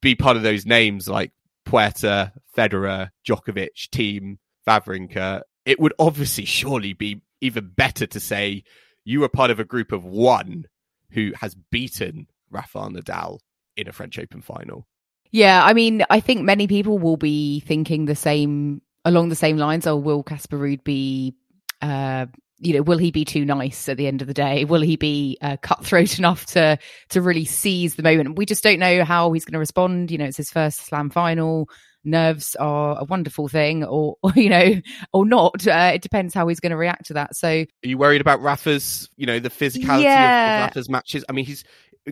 be 0.00 0.14
part 0.14 0.36
of 0.36 0.42
those 0.42 0.64
names 0.64 1.08
like 1.08 1.32
Puerta, 1.64 2.32
Federer, 2.56 3.10
Djokovic, 3.26 3.90
Thiem, 3.92 4.38
Wawrinka, 4.66 5.42
it 5.64 5.78
would 5.78 5.92
obviously 5.98 6.44
surely 6.44 6.92
be 6.92 7.22
even 7.40 7.70
better 7.76 8.06
to 8.06 8.20
say 8.20 8.64
you 9.04 9.22
are 9.24 9.28
part 9.28 9.50
of 9.50 9.60
a 9.60 9.64
group 9.64 9.92
of 9.92 10.04
one 10.04 10.66
who 11.10 11.32
has 11.40 11.54
beaten 11.70 12.26
Rafael 12.50 12.90
Nadal 12.90 13.38
in 13.76 13.88
a 13.88 13.92
French 13.92 14.18
Open 14.18 14.42
final. 14.42 14.86
Yeah, 15.30 15.62
I 15.64 15.74
mean, 15.74 16.04
I 16.10 16.20
think 16.20 16.42
many 16.42 16.66
people 16.66 16.98
will 16.98 17.16
be 17.16 17.60
thinking 17.60 18.06
the 18.06 18.16
same 18.16 18.82
along 19.04 19.28
the 19.28 19.36
same 19.36 19.56
lines. 19.56 19.86
Oh, 19.86 19.96
will 19.96 20.22
Casper 20.22 20.58
Ruud 20.58 20.82
be, 20.82 21.36
uh, 21.80 22.26
you 22.60 22.74
know, 22.74 22.82
will 22.82 22.98
he 22.98 23.10
be 23.10 23.24
too 23.24 23.44
nice 23.44 23.88
at 23.88 23.96
the 23.96 24.06
end 24.06 24.20
of 24.20 24.28
the 24.28 24.34
day? 24.34 24.64
Will 24.64 24.82
he 24.82 24.96
be 24.96 25.38
uh, 25.40 25.56
cutthroat 25.62 26.18
enough 26.18 26.46
to 26.46 26.78
to 27.10 27.22
really 27.22 27.44
seize 27.44 27.94
the 27.94 28.02
moment? 28.02 28.36
We 28.36 28.46
just 28.46 28.62
don't 28.62 28.78
know 28.78 29.04
how 29.04 29.32
he's 29.32 29.44
going 29.44 29.54
to 29.54 29.58
respond. 29.58 30.10
You 30.10 30.18
know, 30.18 30.26
it's 30.26 30.36
his 30.36 30.50
first 30.50 30.84
Slam 30.86 31.10
final. 31.10 31.68
Nerves 32.02 32.56
are 32.56 32.98
a 32.98 33.04
wonderful 33.04 33.46
thing, 33.48 33.84
or, 33.84 34.16
or 34.22 34.32
you 34.34 34.48
know, 34.48 34.80
or 35.12 35.26
not. 35.26 35.66
Uh, 35.66 35.92
it 35.94 36.02
depends 36.02 36.32
how 36.32 36.48
he's 36.48 36.60
going 36.60 36.70
to 36.70 36.76
react 36.76 37.06
to 37.06 37.14
that. 37.14 37.36
So 37.36 37.48
Are 37.48 37.66
you 37.82 37.98
worried 37.98 38.22
about 38.22 38.40
Rafa's, 38.40 39.08
you 39.16 39.26
know, 39.26 39.38
the 39.38 39.50
physicality 39.50 40.04
Yeah. 40.04 40.56
of, 40.56 40.62
of 40.62 40.66
Rafa's 40.68 40.88
matches? 40.88 41.24
I 41.28 41.32
mean, 41.32 41.44
he's 41.44 41.62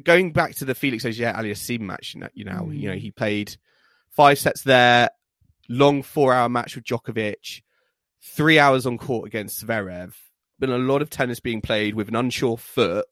going 0.05 0.33
back 0.35 0.55
to 0.57 0.67
the 0.67 0.75
Felix 0.75 1.07
Auger 1.07 1.33
Aliassime 1.35 1.81
match. 1.81 2.15
You 2.15 2.21
know, 2.21 2.29
you 2.35 2.45
know, 2.45 2.71
you 2.71 2.89
know, 2.89 2.95
Mm. 2.97 3.01
he 3.01 3.11
played 3.11 3.57
five 4.11 4.39
sets 4.39 4.63
there, 4.63 5.09
long 5.71 6.03
four-hour 6.03 6.51
match 6.51 6.75
with 6.75 6.85
Djokovic, 6.85 7.63
three 8.23 8.59
hours 8.59 8.85
on 8.85 8.99
court 8.99 9.27
against 9.27 9.67
Zverev. 9.67 10.13
Been 10.59 10.71
a 10.71 10.79
lot 10.79 11.03
of 11.03 11.11
tennis 11.11 11.41
being 11.41 11.61
played 11.61 11.95
with 11.95 12.09
an 12.09 12.17
unsure 12.17 12.57
foot. 12.57 13.07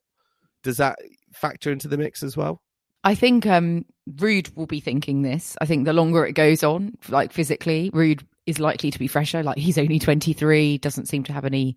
Does 0.62 0.78
that 0.78 0.98
factor 1.32 1.70
into 1.70 1.88
the 1.88 1.98
mix 1.98 2.22
as 2.22 2.36
well? 2.36 2.60
I 3.04 3.14
think 3.14 3.46
um 3.46 3.84
Ruud 4.10 4.54
will 4.56 4.66
be 4.66 4.80
thinking 4.80 5.22
this. 5.22 5.56
I 5.60 5.66
think 5.66 5.84
the 5.84 5.92
longer 5.92 6.24
it 6.26 6.32
goes 6.32 6.64
on, 6.64 6.96
like 7.08 7.32
physically, 7.32 7.90
Ruud 7.92 8.24
is 8.46 8.58
likely 8.58 8.90
to 8.90 8.98
be 8.98 9.06
fresher. 9.06 9.42
Like 9.42 9.58
he's 9.58 9.78
only 9.78 9.98
23, 9.98 10.78
doesn't 10.78 11.06
seem 11.06 11.24
to 11.24 11.32
have 11.32 11.44
any 11.44 11.76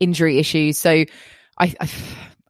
injury 0.00 0.38
issues. 0.38 0.78
So 0.78 0.90
I 0.90 1.06
I, 1.58 1.88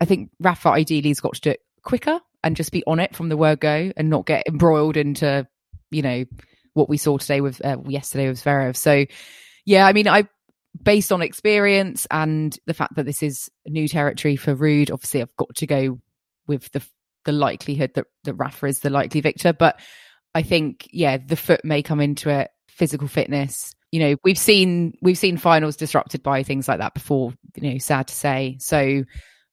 I 0.01 0.05
think 0.05 0.31
Rafa 0.41 0.71
ideally 0.71 1.11
has 1.11 1.21
got 1.21 1.35
to 1.35 1.41
do 1.41 1.51
it 1.51 1.61
quicker 1.83 2.19
and 2.43 2.57
just 2.57 2.73
be 2.73 2.83
on 2.87 3.01
it 3.01 3.15
from 3.15 3.29
the 3.29 3.37
word 3.37 3.61
go 3.61 3.93
and 3.97 4.11
not 4.11 4.27
get 4.27 4.47
embroiled 4.47 4.97
into, 4.97 5.47
you 5.91 6.03
know, 6.03 6.25
what 6.75 6.89
we 6.89 6.97
saw 6.97 7.19
today 7.19 7.41
with 7.41 7.65
uh, 7.65 7.79
yesterday 7.87 8.29
with 8.29 8.43
Zverev. 8.43 8.77
So 8.77 9.05
yeah, 9.65 9.87
I 9.87 9.93
mean, 9.93 10.09
I 10.09 10.29
based 10.83 11.13
on 11.13 11.23
experience 11.23 12.07
and 12.11 12.59
the 12.67 12.75
fact 12.75 12.97
that 12.97 13.07
this 13.07 13.23
is 13.23 13.51
new 13.67 13.89
territory 13.89 14.37
for 14.37 14.57
Ruud, 14.57 14.91
obviously 14.91 15.23
I've 15.23 15.37
got 15.37 15.55
to 15.57 15.67
go 15.67 16.01
with 16.47 16.71
the 16.73 16.85
the 17.25 17.33
likelihood 17.33 17.93
that, 17.95 18.07
that 18.25 18.35
Rafa 18.35 18.67
is 18.67 18.81
the 18.81 18.91
likely 18.91 19.23
victor. 19.23 19.53
But 19.55 19.81
I 20.35 20.43
think, 20.43 20.89
yeah, 20.93 21.17
the 21.17 21.37
foot 21.37 21.65
may 21.65 21.83
come 21.83 22.01
into 22.01 22.29
it, 22.29 22.51
physical 22.69 23.09
fitness. 23.09 23.75
you 23.95 24.01
know, 24.01 24.17
we've 24.25 24.37
seen 24.37 24.93
we've 25.03 25.17
seen 25.17 25.37
finals 25.37 25.77
disrupted 25.77 26.21
by 26.21 26.43
things 26.43 26.67
like 26.67 26.81
that 26.81 26.95
before. 26.95 27.33
You 27.55 27.71
know, 27.71 27.79
sad 27.79 28.09
to 28.09 28.15
say. 28.15 28.57
So 28.59 29.05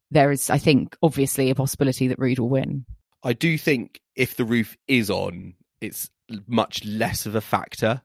there 0.09 0.31
is, 0.31 0.49
I 0.49 0.57
think, 0.57 0.97
obviously 1.03 1.51
a 1.51 1.55
possibility 1.55 2.07
that 2.07 2.17
Ruud 2.17 2.39
will 2.39 2.49
win. 2.49 2.87
I 3.23 3.33
do 3.33 3.55
think 3.55 4.01
if 4.15 4.35
the 4.35 4.43
roof 4.43 4.75
is 4.87 5.11
on, 5.11 5.53
it's 5.79 6.09
much 6.47 6.83
less 6.83 7.27
of 7.27 7.35
a 7.35 7.41
factor 7.41 8.01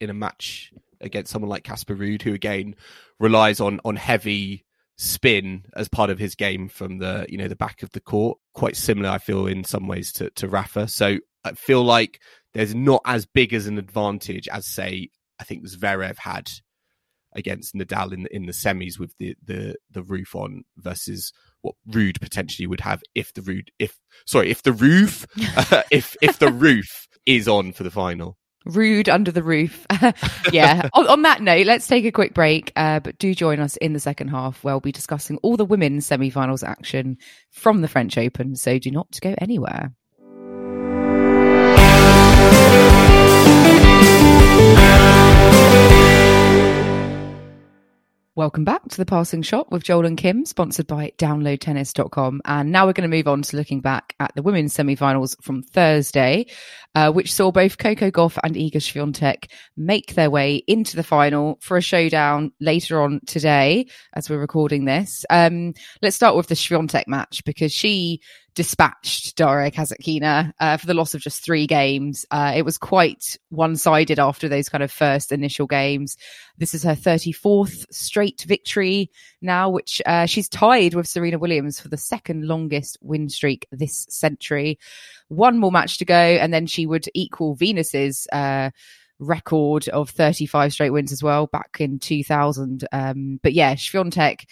in 0.00 0.10
a 0.10 0.14
match 0.14 0.72
against 1.02 1.32
someone 1.32 1.48
like 1.48 1.64
Casper 1.64 1.96
Ruud, 1.96 2.22
who 2.22 2.34
again 2.34 2.74
relies 3.18 3.60
on 3.60 3.80
on 3.84 3.96
heavy 3.96 4.64
spin 4.98 5.64
as 5.74 5.88
part 5.88 6.10
of 6.10 6.18
his 6.18 6.34
game 6.34 6.68
from 6.68 6.98
the 6.98 7.26
you 7.28 7.38
know 7.38 7.48
the 7.48 7.56
back 7.56 7.82
of 7.82 7.90
the 7.90 8.00
court. 8.00 8.38
Quite 8.54 8.76
similar, 8.76 9.08
I 9.08 9.18
feel, 9.18 9.46
in 9.46 9.64
some 9.64 9.88
ways 9.88 10.12
to 10.14 10.30
to 10.30 10.48
Rafa. 10.48 10.88
So 10.88 11.18
I 11.44 11.52
feel 11.52 11.82
like 11.82 12.20
there's 12.54 12.74
not 12.74 13.02
as 13.04 13.26
big 13.26 13.52
as 13.52 13.66
an 13.66 13.78
advantage 13.78 14.48
as 14.48 14.66
say 14.66 15.08
I 15.40 15.44
think 15.44 15.66
Zverev 15.66 16.18
had 16.18 16.50
against 17.34 17.74
Nadal 17.74 18.12
in 18.12 18.24
the, 18.24 18.36
in 18.36 18.46
the 18.46 18.52
semis 18.52 18.98
with 18.98 19.14
the, 19.18 19.34
the 19.44 19.76
the 19.90 20.02
roof 20.02 20.34
on 20.34 20.64
versus 20.76 21.32
what 21.62 21.74
Ruud 21.88 22.20
potentially 22.20 22.66
would 22.66 22.80
have 22.80 23.02
if 23.14 23.32
the 23.32 23.40
Ruud 23.40 23.68
if 23.78 23.98
sorry 24.26 24.50
if 24.50 24.62
the 24.62 24.72
roof 24.72 25.26
uh, 25.56 25.82
if 25.90 26.16
if 26.20 26.38
the 26.38 26.52
roof 26.52 27.08
is 27.26 27.48
on 27.48 27.72
for 27.72 27.82
the 27.82 27.90
final. 27.90 28.36
Ruud 28.66 29.08
under 29.08 29.32
the 29.32 29.42
roof. 29.42 29.86
yeah. 30.52 30.88
on, 30.92 31.08
on, 31.08 31.22
that 31.22 31.42
note, 31.42 31.66
let's 31.66 31.86
take 31.86 32.04
a 32.04 32.12
quick 32.12 32.34
break. 32.34 32.72
Uh, 32.76 33.00
but 33.00 33.18
do 33.18 33.34
join 33.34 33.60
us 33.60 33.76
in 33.78 33.92
the 33.92 34.00
second 34.00 34.28
half 34.28 34.62
where 34.62 34.74
we'll 34.74 34.80
be 34.80 34.92
discussing 34.92 35.38
all 35.38 35.56
the 35.56 35.64
women's 35.64 36.06
semi-finals 36.06 36.62
action 36.62 37.18
from 37.50 37.80
the 37.80 37.88
French 37.88 38.16
Open. 38.18 38.56
So 38.56 38.78
do 38.78 38.90
not 38.90 39.18
go 39.20 39.34
anywhere. 39.38 39.92
Welcome 48.34 48.64
back 48.64 48.88
to 48.88 48.96
the 48.96 49.04
Passing 49.04 49.42
Shot 49.42 49.70
with 49.70 49.84
Joel 49.84 50.06
and 50.06 50.16
Kim, 50.16 50.46
sponsored 50.46 50.86
by 50.86 51.12
downloadtennis.com. 51.18 52.40
And 52.46 52.72
now 52.72 52.86
we're 52.86 52.94
going 52.94 53.10
to 53.10 53.14
move 53.14 53.28
on 53.28 53.42
to 53.42 53.56
looking 53.58 53.82
back 53.82 54.14
at 54.20 54.34
the 54.34 54.40
women's 54.40 54.72
semi-finals 54.72 55.36
from 55.42 55.62
Thursday, 55.62 56.46
uh, 56.94 57.12
which 57.12 57.30
saw 57.30 57.52
both 57.52 57.76
Coco 57.76 58.10
Gauff 58.10 58.38
and 58.42 58.54
Iga 58.54 58.76
Swiatek 58.76 59.50
make 59.76 60.14
their 60.14 60.30
way 60.30 60.62
into 60.66 60.96
the 60.96 61.02
final 61.02 61.58
for 61.60 61.76
a 61.76 61.82
showdown 61.82 62.52
later 62.58 63.02
on 63.02 63.20
today 63.26 63.86
as 64.14 64.30
we're 64.30 64.40
recording 64.40 64.86
this. 64.86 65.26
Um, 65.28 65.74
let's 66.00 66.16
start 66.16 66.34
with 66.34 66.46
the 66.46 66.54
Swiatek 66.54 67.08
match 67.08 67.44
because 67.44 67.70
she 67.70 68.22
dispatched 68.54 69.36
Daria 69.36 69.70
Kasatkina 69.70 70.52
uh, 70.60 70.76
for 70.76 70.86
the 70.86 70.94
loss 70.94 71.14
of 71.14 71.20
just 71.20 71.44
three 71.44 71.66
games. 71.66 72.26
Uh, 72.30 72.52
it 72.54 72.64
was 72.64 72.78
quite 72.78 73.36
one 73.48 73.76
sided 73.76 74.18
after 74.18 74.48
those 74.48 74.68
kind 74.68 74.82
of 74.82 74.92
first 74.92 75.32
initial 75.32 75.66
games. 75.66 76.16
This 76.58 76.74
is 76.74 76.82
her 76.82 76.94
34th 76.94 77.86
straight 77.90 78.42
victory 78.42 79.10
now, 79.40 79.70
which 79.70 80.02
uh, 80.06 80.26
she's 80.26 80.48
tied 80.48 80.94
with 80.94 81.08
Serena 81.08 81.38
Williams 81.38 81.80
for 81.80 81.88
the 81.88 81.96
second 81.96 82.46
longest 82.46 82.98
win 83.00 83.28
streak 83.28 83.66
this 83.72 84.06
century. 84.10 84.78
One 85.28 85.58
more 85.58 85.72
match 85.72 85.98
to 85.98 86.04
go, 86.04 86.14
and 86.14 86.52
then 86.52 86.66
she 86.66 86.86
would 86.86 87.06
equal 87.14 87.54
Venus's 87.54 88.26
uh, 88.32 88.70
record 89.18 89.88
of 89.88 90.10
35 90.10 90.72
straight 90.72 90.90
wins 90.90 91.12
as 91.12 91.22
well 91.22 91.46
back 91.46 91.76
in 91.80 91.98
2000. 91.98 92.86
Um, 92.92 93.40
but 93.42 93.54
yeah, 93.54 93.74
Swiatek 93.74 94.44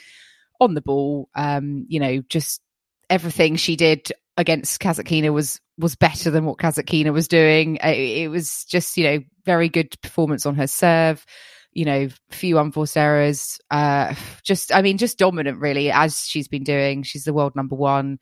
on 0.60 0.74
the 0.74 0.82
ball, 0.82 1.28
um, 1.34 1.86
you 1.88 2.00
know, 2.00 2.22
just 2.28 2.62
everything 3.10 3.56
she 3.56 3.76
did 3.76 4.10
against 4.36 4.80
Kasatkina 4.80 5.32
was 5.32 5.60
was 5.76 5.96
better 5.96 6.30
than 6.30 6.44
what 6.44 6.58
Kasatkina 6.58 7.12
was 7.12 7.28
doing. 7.28 7.76
It, 7.76 8.22
it, 8.22 8.28
was 8.28 8.64
just 8.64 8.96
you 8.96 9.04
know 9.04 9.18
very 9.44 9.68
good 9.68 10.00
performance 10.00 10.46
on 10.46 10.54
her 10.54 10.66
serve. 10.66 11.24
You 11.72 11.84
know, 11.84 12.08
few 12.30 12.58
unforced 12.58 12.96
errors. 12.96 13.60
Uh, 13.70 14.14
just 14.42 14.74
I 14.74 14.82
mean, 14.82 14.96
just 14.98 15.18
dominant 15.18 15.58
really 15.60 15.90
as 15.90 16.26
she's 16.26 16.48
been 16.48 16.64
doing. 16.64 17.02
She's 17.02 17.24
the 17.24 17.34
world 17.34 17.54
number 17.54 17.76
one. 17.76 18.18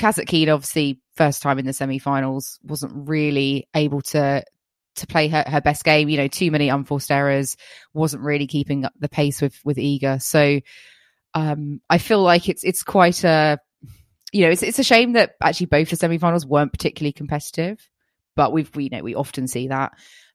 Kasatkina, 0.00 0.54
obviously, 0.54 1.00
first 1.14 1.42
time 1.42 1.58
in 1.58 1.66
the 1.66 1.74
semi-finals, 1.74 2.58
wasn't 2.62 3.08
really 3.08 3.68
able 3.74 4.00
to 4.00 4.44
to 4.96 5.06
play 5.06 5.28
her, 5.28 5.44
her 5.46 5.60
best 5.60 5.84
game. 5.84 6.08
You 6.08 6.16
know, 6.18 6.28
too 6.28 6.50
many 6.50 6.68
unforced 6.68 7.10
errors. 7.10 7.56
Wasn't 7.92 8.22
really 8.22 8.46
keeping 8.46 8.84
up 8.84 8.92
the 8.98 9.08
pace 9.08 9.42
with 9.42 9.58
with 9.64 9.76
Iga. 9.76 10.22
So 10.22 10.60
um, 11.34 11.80
I 11.90 11.98
feel 11.98 12.22
like 12.22 12.48
it's 12.48 12.64
it's 12.64 12.82
quite 12.82 13.24
a 13.24 13.58
you 14.32 14.44
know, 14.44 14.50
it's 14.50 14.62
it's 14.62 14.78
a 14.78 14.84
shame 14.84 15.12
that 15.14 15.36
actually 15.42 15.66
both 15.66 15.90
the 15.90 15.96
semi-finals 15.96 16.46
weren't 16.46 16.72
particularly 16.72 17.12
competitive, 17.12 17.88
but 18.36 18.52
we've 18.52 18.74
we 18.74 18.84
you 18.84 18.90
know 18.90 19.02
we 19.02 19.14
often 19.14 19.48
see 19.48 19.68
that 19.68 19.92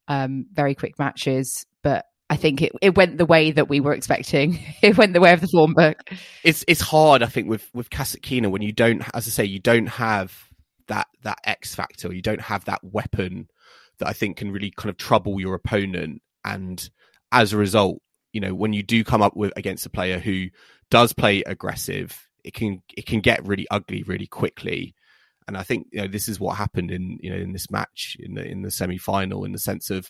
um, 0.07 0.45
very 0.51 0.75
quick 0.75 0.99
matches, 0.99 1.65
but 1.81 2.05
I 2.29 2.37
think 2.37 2.61
it, 2.61 2.71
it 2.81 2.95
went 2.95 3.17
the 3.17 3.25
way 3.25 3.51
that 3.51 3.69
we 3.69 3.79
were 3.79 3.93
expecting. 3.93 4.59
it 4.81 4.97
went 4.97 5.13
the 5.13 5.21
way 5.21 5.33
of 5.33 5.41
the 5.41 5.47
form 5.47 5.73
book. 5.73 5.97
It's 6.43 6.65
it's 6.67 6.81
hard, 6.81 7.23
I 7.23 7.27
think, 7.27 7.49
with 7.49 7.69
with 7.73 7.89
Kasatkina 7.89 8.49
when 8.49 8.61
you 8.61 8.71
don't, 8.71 9.03
as 9.13 9.27
I 9.27 9.31
say, 9.31 9.45
you 9.45 9.59
don't 9.59 9.87
have 9.87 10.49
that 10.87 11.07
that 11.23 11.39
X 11.43 11.75
factor. 11.75 12.13
You 12.13 12.21
don't 12.21 12.41
have 12.41 12.65
that 12.65 12.83
weapon 12.83 13.47
that 13.99 14.07
I 14.07 14.13
think 14.13 14.37
can 14.37 14.51
really 14.51 14.71
kind 14.71 14.89
of 14.89 14.97
trouble 14.97 15.39
your 15.39 15.55
opponent. 15.55 16.21
And 16.43 16.87
as 17.31 17.53
a 17.53 17.57
result, 17.57 18.01
you 18.33 18.41
know, 18.41 18.53
when 18.53 18.73
you 18.73 18.83
do 18.83 19.03
come 19.03 19.21
up 19.21 19.35
with 19.35 19.53
against 19.55 19.85
a 19.85 19.89
player 19.89 20.19
who 20.19 20.47
does 20.89 21.13
play 21.13 21.43
aggressive, 21.43 22.24
it 22.45 22.53
can 22.53 22.83
it 22.95 23.07
can 23.07 23.19
get 23.21 23.45
really 23.45 23.67
ugly 23.71 24.03
really 24.03 24.27
quickly. 24.27 24.95
And 25.47 25.57
I 25.57 25.63
think 25.63 25.87
you 25.91 26.01
know 26.01 26.07
this 26.07 26.27
is 26.27 26.39
what 26.39 26.57
happened 26.57 26.91
in 26.91 27.17
you 27.21 27.31
know 27.31 27.37
in 27.37 27.51
this 27.51 27.71
match 27.71 28.15
in 28.19 28.35
the 28.35 28.45
in 28.45 28.61
the 28.61 28.71
semi 28.71 28.97
final 28.97 29.43
in 29.43 29.51
the 29.51 29.59
sense 29.59 29.89
of 29.89 30.09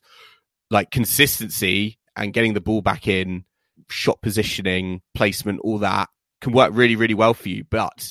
like 0.69 0.91
consistency 0.91 1.97
and 2.15 2.33
getting 2.33 2.53
the 2.53 2.61
ball 2.61 2.81
back 2.81 3.07
in, 3.07 3.45
shot 3.89 4.21
positioning, 4.21 5.01
placement, 5.13 5.61
all 5.61 5.79
that 5.79 6.09
can 6.41 6.51
work 6.51 6.71
really 6.73 6.97
really 6.97 7.13
well 7.13 7.33
for 7.33 7.49
you. 7.49 7.63
But 7.69 8.07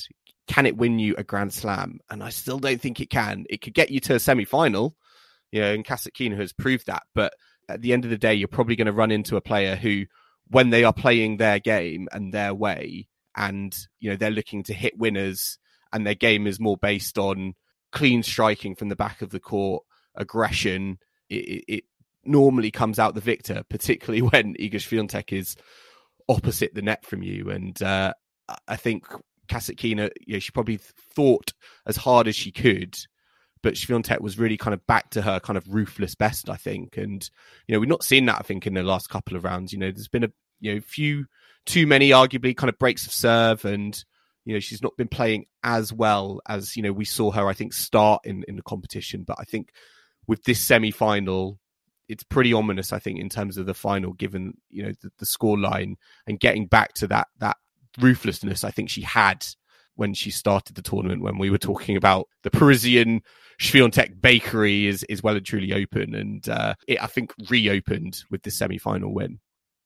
can 0.48 0.66
it 0.66 0.76
win 0.76 0.98
you 0.98 1.14
a 1.16 1.24
Grand 1.24 1.52
Slam? 1.52 2.00
And 2.10 2.22
I 2.22 2.30
still 2.30 2.58
don't 2.58 2.80
think 2.80 3.00
it 3.00 3.10
can. 3.10 3.44
It 3.50 3.60
could 3.60 3.74
get 3.74 3.90
you 3.90 4.00
to 4.00 4.14
a 4.14 4.20
semi 4.20 4.46
final, 4.46 4.96
you 5.52 5.60
know, 5.60 5.72
and 5.72 5.84
Kasatkina 5.84 6.38
has 6.38 6.52
proved 6.52 6.86
that. 6.86 7.02
But 7.14 7.34
at 7.68 7.82
the 7.82 7.92
end 7.92 8.04
of 8.04 8.10
the 8.10 8.18
day, 8.18 8.34
you're 8.34 8.48
probably 8.48 8.76
going 8.76 8.86
to 8.86 8.92
run 8.92 9.10
into 9.10 9.36
a 9.36 9.42
player 9.42 9.76
who, 9.76 10.04
when 10.48 10.70
they 10.70 10.84
are 10.84 10.92
playing 10.92 11.36
their 11.36 11.58
game 11.58 12.08
and 12.12 12.32
their 12.32 12.54
way, 12.54 13.08
and 13.36 13.76
you 14.00 14.10
know 14.10 14.16
they're 14.16 14.30
looking 14.30 14.62
to 14.64 14.74
hit 14.74 14.98
winners, 14.98 15.58
and 15.92 16.06
their 16.06 16.14
game 16.14 16.46
is 16.46 16.60
more 16.60 16.76
based 16.76 17.18
on 17.18 17.54
clean 17.92 18.22
striking 18.22 18.74
from 18.74 18.88
the 18.88 18.96
back 18.96 19.22
of 19.22 19.30
the 19.30 19.40
court, 19.40 19.84
aggression. 20.14 20.98
It, 21.30 21.64
it 21.68 21.84
normally 22.24 22.70
comes 22.70 22.98
out 22.98 23.14
the 23.14 23.20
victor, 23.20 23.62
particularly 23.68 24.22
when 24.22 24.54
Iga 24.54 24.74
Swiatek 24.74 25.32
is 25.32 25.56
opposite 26.28 26.74
the 26.74 26.82
net 26.82 27.04
from 27.04 27.22
you. 27.22 27.50
And 27.50 27.80
uh, 27.82 28.12
I 28.68 28.76
think 28.76 29.06
Kasatkina, 29.48 30.10
you 30.26 30.34
know, 30.34 30.38
she 30.38 30.50
probably 30.52 30.78
thought 31.14 31.52
as 31.86 31.96
hard 31.96 32.28
as 32.28 32.36
she 32.36 32.50
could, 32.50 32.96
but 33.62 33.74
Swiatek 33.74 34.20
was 34.20 34.38
really 34.38 34.56
kind 34.56 34.74
of 34.74 34.86
back 34.86 35.10
to 35.10 35.22
her 35.22 35.40
kind 35.40 35.56
of 35.56 35.72
ruthless 35.72 36.14
best, 36.14 36.50
I 36.50 36.56
think. 36.56 36.96
And 36.96 37.28
you 37.66 37.74
know, 37.74 37.80
we've 37.80 37.88
not 37.88 38.04
seen 38.04 38.26
that, 38.26 38.38
I 38.38 38.42
think, 38.42 38.66
in 38.66 38.74
the 38.74 38.82
last 38.82 39.08
couple 39.08 39.36
of 39.36 39.44
rounds. 39.44 39.72
You 39.72 39.78
know, 39.78 39.90
there's 39.90 40.08
been 40.08 40.24
a 40.24 40.32
you 40.60 40.74
know 40.74 40.80
few 40.80 41.26
too 41.66 41.86
many, 41.86 42.10
arguably, 42.10 42.56
kind 42.56 42.68
of 42.68 42.78
breaks 42.78 43.06
of 43.06 43.12
serve, 43.12 43.64
and 43.64 44.02
you 44.44 44.54
know 44.54 44.60
she's 44.60 44.82
not 44.82 44.96
been 44.96 45.08
playing 45.08 45.46
as 45.62 45.92
well 45.92 46.40
as 46.48 46.76
you 46.76 46.82
know 46.82 46.92
we 46.92 47.04
saw 47.04 47.30
her. 47.30 47.46
I 47.48 47.54
think 47.54 47.72
start 47.72 48.22
in 48.24 48.44
in 48.48 48.56
the 48.56 48.62
competition, 48.62 49.24
but 49.24 49.36
I 49.38 49.44
think 49.44 49.70
with 50.26 50.44
this 50.44 50.60
semi 50.60 50.90
final, 50.90 51.58
it's 52.08 52.24
pretty 52.24 52.52
ominous. 52.52 52.92
I 52.92 52.98
think 52.98 53.18
in 53.18 53.28
terms 53.28 53.56
of 53.56 53.66
the 53.66 53.74
final, 53.74 54.12
given 54.12 54.54
you 54.70 54.82
know 54.82 54.92
the, 55.02 55.10
the 55.18 55.26
score 55.26 55.58
line 55.58 55.96
and 56.26 56.40
getting 56.40 56.66
back 56.66 56.94
to 56.94 57.06
that 57.08 57.28
that 57.38 57.56
ruthlessness 57.98 58.64
I 58.64 58.70
think 58.70 58.90
she 58.90 59.02
had 59.02 59.46
when 59.96 60.12
she 60.14 60.30
started 60.30 60.74
the 60.74 60.82
tournament 60.82 61.22
when 61.22 61.38
we 61.38 61.50
were 61.50 61.58
talking 61.58 61.96
about 61.96 62.28
the 62.42 62.50
Parisian 62.50 63.22
Swiatek 63.60 64.20
bakery 64.20 64.86
is 64.86 65.04
is 65.04 65.22
well 65.22 65.36
and 65.36 65.46
truly 65.46 65.72
open 65.72 66.14
and 66.14 66.48
uh, 66.48 66.74
it 66.88 67.02
I 67.02 67.06
think 67.06 67.32
reopened 67.48 68.24
with 68.30 68.42
the 68.42 68.50
semi 68.50 68.78
final 68.78 69.14
win. 69.14 69.38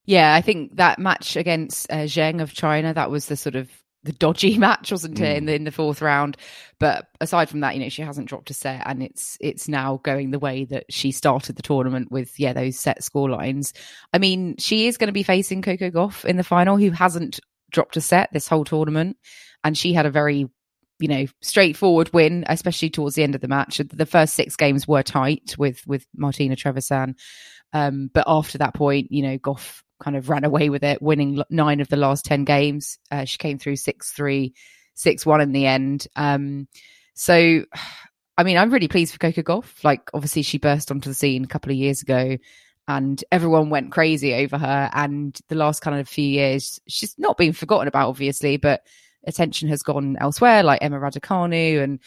Yeah, 0.05 0.33
I 0.33 0.41
think 0.41 0.77
that 0.77 0.99
match 0.99 1.35
against 1.35 1.91
uh, 1.91 2.05
Zheng 2.05 2.41
of 2.41 2.53
China, 2.53 2.93
that 2.93 3.11
was 3.11 3.27
the 3.27 3.35
sort 3.35 3.55
of 3.55 3.69
the 4.03 4.13
dodgy 4.13 4.57
match, 4.59 4.91
wasn't 4.91 5.19
it, 5.19 5.23
mm. 5.23 5.37
in 5.37 5.45
the 5.45 5.53
in 5.55 5.63
the 5.63 5.71
fourth 5.71 6.01
round? 6.01 6.37
But 6.79 7.07
aside 7.21 7.49
from 7.49 7.59
that, 7.61 7.75
you 7.75 7.81
know, 7.81 7.89
she 7.89 8.01
hasn't 8.01 8.27
dropped 8.27 8.49
a 8.49 8.53
set, 8.53 8.83
and 8.85 9.03
it's 9.03 9.37
it's 9.39 9.67
now 9.67 9.99
going 10.03 10.31
the 10.31 10.39
way 10.39 10.65
that 10.65 10.85
she 10.89 11.11
started 11.11 11.55
the 11.55 11.61
tournament 11.61 12.11
with, 12.11 12.39
yeah, 12.39 12.53
those 12.53 12.79
set 12.79 13.03
score 13.03 13.29
lines. 13.29 13.73
I 14.13 14.17
mean, 14.17 14.55
she 14.57 14.87
is 14.87 14.97
going 14.97 15.07
to 15.07 15.13
be 15.13 15.23
facing 15.23 15.61
Coco 15.61 15.89
Gauff 15.89 16.25
in 16.25 16.37
the 16.37 16.43
final, 16.43 16.77
who 16.77 16.91
hasn't 16.91 17.39
dropped 17.71 17.97
a 17.97 18.01
set 18.01 18.31
this 18.33 18.47
whole 18.47 18.65
tournament, 18.65 19.17
and 19.63 19.77
she 19.77 19.93
had 19.93 20.05
a 20.05 20.11
very 20.11 20.49
you 20.99 21.07
know 21.07 21.25
straightforward 21.41 22.11
win 22.13 22.43
especially 22.47 22.89
towards 22.89 23.15
the 23.15 23.23
end 23.23 23.33
of 23.33 23.39
the 23.39 23.47
match 23.47 23.77
the 23.77 24.05
first 24.05 24.33
six 24.33 24.57
games 24.57 24.85
were 24.85 25.01
tight 25.01 25.55
with 25.57 25.81
with 25.87 26.05
martina 26.13 26.57
trevisan 26.57 27.15
um, 27.71 28.09
but 28.13 28.25
after 28.27 28.57
that 28.57 28.73
point 28.73 29.09
you 29.09 29.23
know 29.23 29.37
gauff 29.37 29.81
kind 29.99 30.15
of 30.15 30.29
ran 30.29 30.43
away 30.43 30.69
with 30.69 30.83
it, 30.83 31.01
winning 31.01 31.41
nine 31.49 31.79
of 31.79 31.89
the 31.89 31.97
last 31.97 32.25
10 32.25 32.45
games. 32.45 32.97
Uh, 33.11 33.25
she 33.25 33.37
came 33.37 33.57
through 33.57 33.75
6 33.75 34.11
3, 34.11 34.53
6 34.95 35.25
1 35.25 35.41
in 35.41 35.51
the 35.51 35.65
end. 35.65 36.07
Um, 36.15 36.67
so, 37.13 37.63
I 38.37 38.43
mean, 38.43 38.57
I'm 38.57 38.71
really 38.71 38.87
pleased 38.87 39.13
for 39.13 39.19
Coco 39.19 39.41
Gauff. 39.41 39.83
Like, 39.83 40.09
obviously, 40.13 40.41
she 40.41 40.57
burst 40.57 40.91
onto 40.91 41.09
the 41.09 41.15
scene 41.15 41.43
a 41.43 41.47
couple 41.47 41.71
of 41.71 41.77
years 41.77 42.01
ago 42.01 42.37
and 42.89 43.23
everyone 43.31 43.69
went 43.69 43.91
crazy 43.91 44.33
over 44.33 44.57
her. 44.57 44.89
And 44.91 45.39
the 45.47 45.55
last 45.55 45.81
kind 45.81 45.99
of 45.99 46.09
few 46.09 46.27
years, 46.27 46.79
she's 46.87 47.13
not 47.19 47.37
been 47.37 47.53
forgotten 47.53 47.87
about, 47.87 48.09
obviously, 48.09 48.57
but 48.57 48.81
attention 49.27 49.69
has 49.69 49.83
gone 49.83 50.17
elsewhere, 50.19 50.63
like 50.63 50.81
Emma 50.81 50.97
Raducanu. 50.97 51.83
And, 51.83 51.99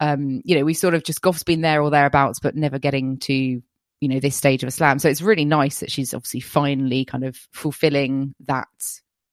um, 0.00 0.40
you 0.46 0.56
know, 0.56 0.64
we 0.64 0.72
sort 0.72 0.94
of 0.94 1.04
just, 1.04 1.20
Gauff's 1.20 1.42
been 1.42 1.60
there 1.60 1.82
or 1.82 1.90
thereabouts, 1.90 2.40
but 2.40 2.56
never 2.56 2.78
getting 2.78 3.18
to, 3.18 3.60
you 4.02 4.08
know, 4.08 4.18
this 4.18 4.34
stage 4.34 4.64
of 4.64 4.68
a 4.68 4.72
slam. 4.72 4.98
So 4.98 5.08
it's 5.08 5.22
really 5.22 5.44
nice 5.44 5.78
that 5.78 5.92
she's 5.92 6.12
obviously 6.12 6.40
finally 6.40 7.04
kind 7.04 7.22
of 7.22 7.36
fulfilling 7.52 8.34
that, 8.46 8.66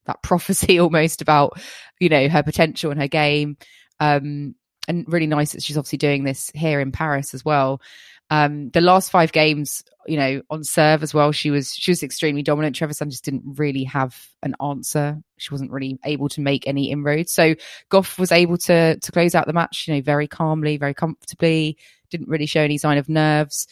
that 0.05 0.21
prophecy 0.23 0.79
almost 0.79 1.23
about, 1.23 1.59
you 1.99 2.07
know, 2.07 2.29
her 2.29 2.43
potential 2.43 2.91
and 2.91 3.01
her 3.01 3.07
game. 3.07 3.57
Um, 3.99 4.53
and 4.87 5.11
really 5.11 5.25
nice 5.25 5.53
that 5.53 5.63
she's 5.63 5.75
obviously 5.75 5.97
doing 5.97 6.23
this 6.23 6.51
here 6.53 6.79
in 6.79 6.91
Paris 6.91 7.33
as 7.33 7.43
well. 7.43 7.81
Um, 8.29 8.69
the 8.69 8.81
last 8.81 9.09
five 9.09 9.31
games, 9.31 9.83
you 10.05 10.17
know, 10.17 10.43
on 10.51 10.63
serve 10.63 11.01
as 11.01 11.15
well, 11.15 11.31
she 11.31 11.49
was 11.49 11.73
she 11.73 11.89
was 11.89 12.03
extremely 12.03 12.43
dominant. 12.43 12.75
Trevisan 12.75 13.09
just 13.09 13.25
didn't 13.25 13.57
really 13.57 13.85
have 13.85 14.15
an 14.43 14.55
answer. 14.61 15.17
She 15.37 15.51
wasn't 15.51 15.71
really 15.71 15.97
able 16.05 16.29
to 16.29 16.41
make 16.41 16.67
any 16.67 16.91
inroads. 16.91 17.31
So 17.31 17.55
Gauff 17.89 18.19
was 18.19 18.31
able 18.31 18.57
to 18.59 18.99
to 18.99 19.11
close 19.11 19.33
out 19.33 19.47
the 19.47 19.53
match, 19.53 19.87
you 19.87 19.95
know, 19.95 20.01
very 20.01 20.27
calmly, 20.27 20.77
very 20.77 20.93
comfortably. 20.93 21.77
Didn't 22.11 22.29
really 22.29 22.45
show 22.45 22.61
any 22.61 22.77
sign 22.77 22.99
of 22.99 23.09
nerves. 23.09 23.65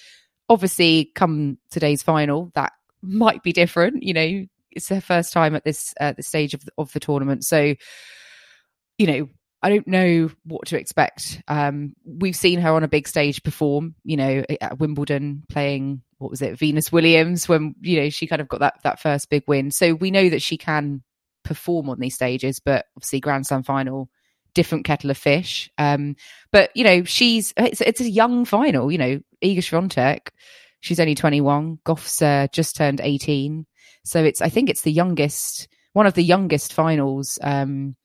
Obviously, 0.50 1.12
come 1.16 1.58
today's 1.72 2.04
final, 2.04 2.52
that 2.56 2.74
might 3.02 3.44
be 3.44 3.54
different. 3.54 4.04
You 4.04 4.14
know, 4.14 4.46
it's 4.72 4.90
her 4.90 5.02
first 5.02 5.34
time 5.34 5.56
at 5.56 5.64
this 5.64 5.94
uh, 6.00 6.14
the 6.14 6.24
stage 6.24 6.54
of 6.54 6.64
the, 6.66 6.72
of 6.78 6.92
the 6.94 7.00
tournament, 7.00 7.44
so 7.44 7.76
you 8.98 9.08
know 9.08 9.30
I 9.62 9.70
don't 9.70 9.88
know 9.88 10.30
what 10.44 10.68
to 10.68 10.80
expect. 10.80 11.42
Um, 11.48 11.94
we've 12.06 12.36
seen 12.36 12.60
her 12.62 12.72
on 12.72 12.84
a 12.84 12.88
big 12.88 13.08
stage 13.08 13.42
perform, 13.44 13.96
you 14.04 14.16
know, 14.16 14.44
at 14.62 14.80
Wimbledon 14.80 15.44
playing 15.50 16.04
what 16.20 16.32
was 16.32 16.42
it, 16.42 16.58
Venus 16.58 16.92
Williams, 16.92 17.48
when 17.48 17.76
you 17.82 18.02
know 18.02 18.10
she 18.10 18.28
kind 18.28 18.42
of 18.42 18.48
got 18.48 18.60
that 18.60 18.76
that 18.84 19.00
first 19.00 19.30
big 19.30 19.44
win. 19.48 19.72
So 19.72 19.94
we 19.94 20.12
know 20.12 20.30
that 20.30 20.42
she 20.42 20.58
can 20.58 21.04
perform 21.44 21.90
on 21.90 22.00
these 22.00 22.16
stages, 22.16 22.60
but 22.60 22.86
obviously 22.96 23.20
Grand 23.20 23.48
Slam 23.48 23.64
final, 23.64 24.10
different 24.58 24.86
kettle 24.86 25.10
of 25.12 25.18
fish. 25.18 25.70
Um, 25.78 26.16
but 26.52 26.72
you 26.76 26.84
know, 26.84 27.04
she's 27.06 27.54
it's 27.56 27.80
it's 27.82 28.02
a 28.02 28.10
young 28.10 28.44
final. 28.46 28.92
You 28.92 28.98
know, 28.98 29.20
Iga 29.42 29.60
Swiatek, 29.60 30.30
she's 30.82 31.00
only 31.00 31.16
twenty 31.16 31.40
one. 31.42 31.80
Gauff's 31.86 32.22
uh, 32.22 32.48
just 32.52 32.76
turned 32.76 33.00
eighteen, 33.02 33.66
so 34.04 34.24
it's 34.24 34.42
I 34.42 34.50
think 34.50 34.70
it's 34.70 34.82
the 34.82 34.92
youngest, 34.92 35.68
one 35.94 36.08
of 36.08 36.16
the 36.16 36.24
youngest 36.24 36.74
finals. 36.74 37.40
Um, 37.42 37.96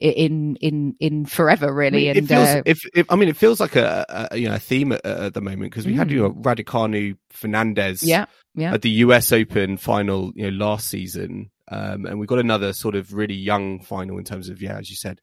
in 0.00 0.56
in 0.56 0.96
in 0.98 1.24
forever 1.24 1.72
really 1.72 2.10
I 2.10 2.14
mean, 2.14 2.18
and 2.18 2.30
it 2.30 2.34
feels, 2.34 2.48
uh, 2.48 2.62
if, 2.66 2.84
if, 2.94 3.06
i 3.12 3.16
mean 3.16 3.28
it 3.28 3.36
feels 3.36 3.60
like 3.60 3.76
a, 3.76 4.28
a 4.32 4.36
you 4.36 4.48
know 4.48 4.56
a 4.56 4.58
theme 4.58 4.90
at, 4.92 5.06
at 5.06 5.34
the 5.34 5.40
moment 5.40 5.70
because 5.70 5.86
we 5.86 5.92
Mm. 5.94 5.96
had 5.98 6.10
you 6.10 6.22
know 6.22 6.32
Raducanu 6.32 7.16
Fernandez 7.30 8.02
yeah 8.02 8.26
yeah 8.56 8.74
at 8.74 8.82
the 8.82 8.90
US 9.06 9.32
Open 9.32 9.76
final 9.78 10.32
you 10.34 10.50
know 10.50 10.64
last 10.66 10.88
season 10.88 11.50
um 11.70 12.04
and 12.06 12.18
we've 12.18 12.28
got 12.28 12.40
another 12.40 12.72
sort 12.72 12.96
of 12.96 13.14
really 13.14 13.36
young 13.36 13.80
final 13.80 14.18
in 14.18 14.24
terms 14.24 14.48
of 14.48 14.60
yeah 14.60 14.76
as 14.78 14.90
you 14.90 14.96
said 14.96 15.20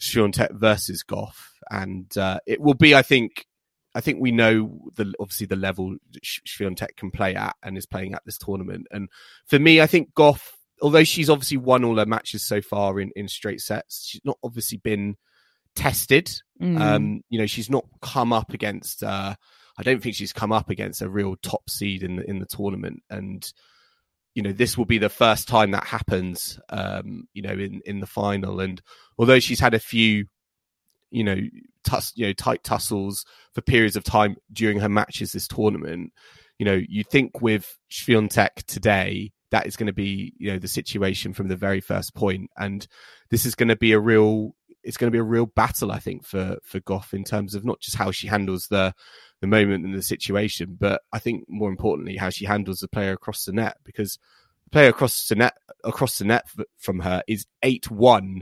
Swiatek 0.00 0.52
versus 0.52 1.02
Gauff 1.02 1.36
and 1.70 2.16
uh 2.16 2.38
it 2.46 2.60
will 2.60 2.74
be 2.74 2.94
I 2.94 3.02
think 3.02 3.46
I 3.94 4.00
think 4.00 4.20
we 4.20 4.32
know 4.32 4.80
the 4.94 5.12
obviously 5.18 5.46
the 5.46 5.56
level 5.56 5.96
that 6.12 6.96
can 6.96 7.10
play 7.10 7.34
at 7.34 7.56
and 7.62 7.76
is 7.76 7.86
playing 7.86 8.14
at 8.14 8.22
this 8.24 8.38
tournament 8.38 8.86
and 8.90 9.08
for 9.46 9.58
me 9.58 9.80
I 9.80 9.86
think 9.86 10.14
Gauff 10.14 10.40
although 10.80 11.04
she's 11.04 11.30
obviously 11.30 11.56
won 11.56 11.84
all 11.84 11.96
her 11.96 12.06
matches 12.06 12.44
so 12.44 12.60
far 12.60 13.00
in, 13.00 13.10
in 13.16 13.28
straight 13.28 13.60
sets, 13.60 14.06
she's 14.06 14.24
not 14.24 14.38
obviously 14.42 14.78
been 14.78 15.16
tested. 15.74 16.30
Mm. 16.60 16.80
Um, 16.80 17.20
you 17.28 17.38
know, 17.38 17.46
she's 17.46 17.70
not 17.70 17.84
come 18.02 18.32
up 18.32 18.52
against. 18.52 19.02
Uh, 19.02 19.34
I 19.78 19.82
don't 19.82 20.02
think 20.02 20.16
she's 20.16 20.32
come 20.32 20.52
up 20.52 20.70
against 20.70 21.02
a 21.02 21.08
real 21.08 21.36
top 21.42 21.68
seed 21.68 22.02
in 22.02 22.16
the 22.16 22.28
in 22.28 22.38
the 22.38 22.46
tournament, 22.46 23.02
and 23.10 23.50
you 24.38 24.44
know, 24.44 24.52
this 24.52 24.78
will 24.78 24.84
be 24.84 24.98
the 24.98 25.08
first 25.08 25.48
time 25.48 25.72
that 25.72 25.82
happens. 25.82 26.60
Um, 26.68 27.26
you 27.34 27.42
know, 27.42 27.54
in 27.54 27.82
in 27.84 27.98
the 27.98 28.06
final, 28.06 28.60
and 28.60 28.80
although 29.18 29.40
she's 29.40 29.58
had 29.58 29.74
a 29.74 29.80
few, 29.80 30.26
you 31.10 31.24
know, 31.24 31.38
tuss, 31.82 32.12
you 32.14 32.24
know, 32.24 32.32
tight 32.32 32.62
tussles 32.62 33.24
for 33.52 33.62
periods 33.62 33.96
of 33.96 34.04
time 34.04 34.36
during 34.52 34.78
her 34.78 34.88
matches 34.88 35.32
this 35.32 35.48
tournament, 35.48 36.12
you 36.56 36.64
know, 36.64 36.80
you 36.88 37.02
think 37.02 37.40
with 37.40 37.80
Swiatek 37.90 38.62
today 38.68 39.32
that 39.50 39.66
is 39.66 39.74
going 39.74 39.88
to 39.88 39.92
be 39.92 40.32
you 40.38 40.52
know 40.52 40.58
the 40.60 40.68
situation 40.68 41.32
from 41.32 41.48
the 41.48 41.56
very 41.56 41.80
first 41.80 42.14
point 42.14 42.48
and 42.56 42.86
this 43.30 43.44
is 43.44 43.56
going 43.56 43.70
to 43.70 43.76
be 43.76 43.90
a 43.90 43.98
real 43.98 44.54
it's 44.84 44.98
going 44.98 45.10
to 45.10 45.16
be 45.16 45.18
a 45.18 45.22
real 45.22 45.46
battle 45.46 45.90
i 45.90 45.98
think 45.98 46.22
for 46.22 46.58
for 46.62 46.80
gauff 46.80 47.14
in 47.14 47.24
terms 47.24 47.54
of 47.54 47.64
not 47.64 47.80
just 47.80 47.96
how 47.96 48.10
she 48.10 48.26
handles 48.26 48.66
the 48.68 48.92
the 49.40 49.46
moment 49.46 49.84
and 49.84 49.94
the 49.94 50.02
situation 50.02 50.76
but 50.78 51.02
i 51.12 51.18
think 51.18 51.44
more 51.48 51.70
importantly 51.70 52.16
how 52.16 52.30
she 52.30 52.44
handles 52.44 52.80
the 52.80 52.88
player 52.88 53.12
across 53.12 53.44
the 53.44 53.52
net 53.52 53.76
because 53.84 54.18
the 54.64 54.70
player 54.70 54.88
across 54.88 55.28
the 55.28 55.34
net 55.34 55.54
across 55.84 56.18
the 56.18 56.24
net 56.24 56.44
from 56.78 56.98
her 57.00 57.22
is 57.28 57.46
8-1 57.64 58.40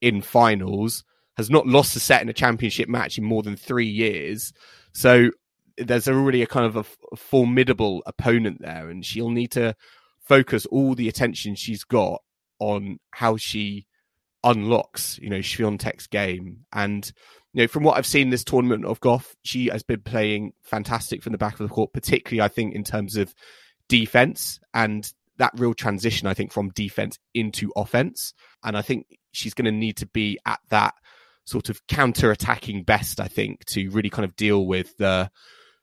in 0.00 0.22
finals 0.22 1.04
has 1.36 1.50
not 1.50 1.66
lost 1.66 1.96
a 1.96 2.00
set 2.00 2.22
in 2.22 2.28
a 2.28 2.34
championship 2.34 2.88
match 2.88 3.18
in 3.18 3.24
more 3.24 3.42
than 3.42 3.56
3 3.56 3.86
years. 3.86 4.52
So 4.92 5.30
there's 5.76 6.08
already 6.08 6.42
a 6.42 6.46
kind 6.46 6.64
of 6.64 6.76
a 6.76 7.16
formidable 7.16 8.02
opponent 8.06 8.62
there 8.62 8.88
and 8.88 9.04
she'll 9.04 9.30
need 9.30 9.50
to 9.52 9.74
focus 10.20 10.64
all 10.66 10.94
the 10.94 11.08
attention 11.08 11.54
she's 11.54 11.84
got 11.84 12.22
on 12.58 12.98
how 13.10 13.36
she 13.36 13.86
unlocks, 14.46 15.18
you 15.20 15.28
know, 15.28 15.40
Swiatek's 15.40 16.06
game. 16.06 16.64
And, 16.72 17.10
you 17.52 17.62
know, 17.62 17.68
from 17.68 17.82
what 17.82 17.98
I've 17.98 18.06
seen 18.06 18.30
this 18.30 18.44
tournament 18.44 18.84
of 18.86 19.00
Gauff, 19.00 19.34
she 19.42 19.66
has 19.66 19.82
been 19.82 20.00
playing 20.00 20.52
fantastic 20.62 21.22
from 21.22 21.32
the 21.32 21.38
back 21.38 21.54
of 21.60 21.68
the 21.68 21.74
court, 21.74 21.92
particularly, 21.92 22.44
I 22.44 22.48
think, 22.48 22.74
in 22.74 22.84
terms 22.84 23.16
of 23.16 23.34
defense 23.88 24.60
and 24.72 25.12
that 25.38 25.52
real 25.56 25.74
transition, 25.74 26.28
I 26.28 26.34
think, 26.34 26.52
from 26.52 26.70
defense 26.70 27.18
into 27.34 27.72
offense. 27.76 28.32
And 28.62 28.76
I 28.76 28.82
think 28.82 29.06
she's 29.32 29.52
going 29.52 29.66
to 29.66 29.72
need 29.72 29.98
to 29.98 30.06
be 30.06 30.38
at 30.46 30.60
that 30.70 30.94
sort 31.44 31.68
of 31.68 31.86
counter 31.86 32.30
attacking 32.30 32.84
best, 32.84 33.20
I 33.20 33.28
think, 33.28 33.64
to 33.66 33.90
really 33.90 34.10
kind 34.10 34.24
of 34.24 34.36
deal 34.36 34.66
with 34.66 34.96
the 34.96 35.30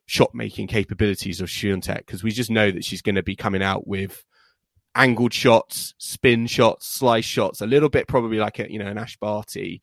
shot 0.05 0.33
making 0.33 0.67
capabilities 0.67 1.41
of 1.41 1.49
Swiatek 1.49 1.99
because 1.99 2.23
we 2.23 2.31
just 2.31 2.49
know 2.49 2.71
that 2.71 2.83
she's 2.83 3.01
going 3.01 3.15
to 3.15 3.23
be 3.23 3.35
coming 3.35 3.63
out 3.63 3.87
with 3.87 4.25
angled 4.95 5.33
shots, 5.33 5.93
spin 5.97 6.47
shots, 6.47 6.87
slice 6.87 7.25
shots, 7.25 7.61
a 7.61 7.67
little 7.67 7.89
bit 7.89 8.07
probably 8.07 8.37
like 8.37 8.59
a, 8.59 8.71
you 8.71 8.79
know 8.79 8.87
an 8.87 8.97
Ash 8.97 9.17
Barty, 9.17 9.81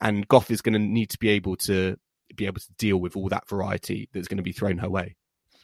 and 0.00 0.28
Gauff 0.28 0.50
is 0.50 0.60
going 0.60 0.74
to 0.74 0.78
need 0.78 1.10
to 1.10 1.18
be 1.18 1.28
able 1.30 1.56
to 1.56 1.96
be 2.36 2.46
able 2.46 2.60
to 2.60 2.72
deal 2.78 2.98
with 2.98 3.16
all 3.16 3.28
that 3.28 3.48
variety 3.48 4.08
that's 4.12 4.28
going 4.28 4.36
to 4.36 4.42
be 4.42 4.52
thrown 4.52 4.78
her 4.78 4.90
way. 4.90 5.16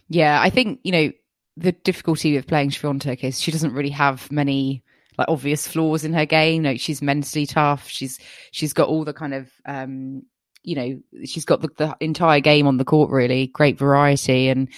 Yeah, 0.09 0.40
I 0.40 0.51
think 0.51 0.80
you 0.84 0.92
know 0.92 1.12
the 1.57 1.72
difficulty 1.72 2.34
with 2.34 2.47
playing 2.47 2.70
Swiatek 2.70 3.24
is 3.24 3.40
she 3.40 3.51
doesn't 3.51 3.72
really 3.72 3.90
have 3.90 4.30
many 4.30 4.82
like 5.18 5.28
obvious 5.28 5.66
flaws 5.66 6.05
in 6.05 6.12
her 6.12 6.26
game. 6.26 6.62
Like 6.62 6.80
she's 6.80 7.03
mentally 7.03 7.47
tough. 7.47 7.88
She's 7.88 8.18
she's 8.51 8.72
got 8.72 8.88
all 8.88 9.05
the 9.05 9.14
kind 9.14 9.34
of 9.34 9.51
um 9.64 10.22
you 10.62 10.74
know 10.74 11.01
she's 11.24 11.44
got 11.44 11.61
the, 11.62 11.68
the 11.76 11.97
entire 12.01 12.40
game 12.40 12.66
on 12.66 12.76
the 12.76 12.84
court 12.84 13.11
really 13.11 13.47
great 13.47 13.78
variety 13.78 14.49
and 14.49 14.68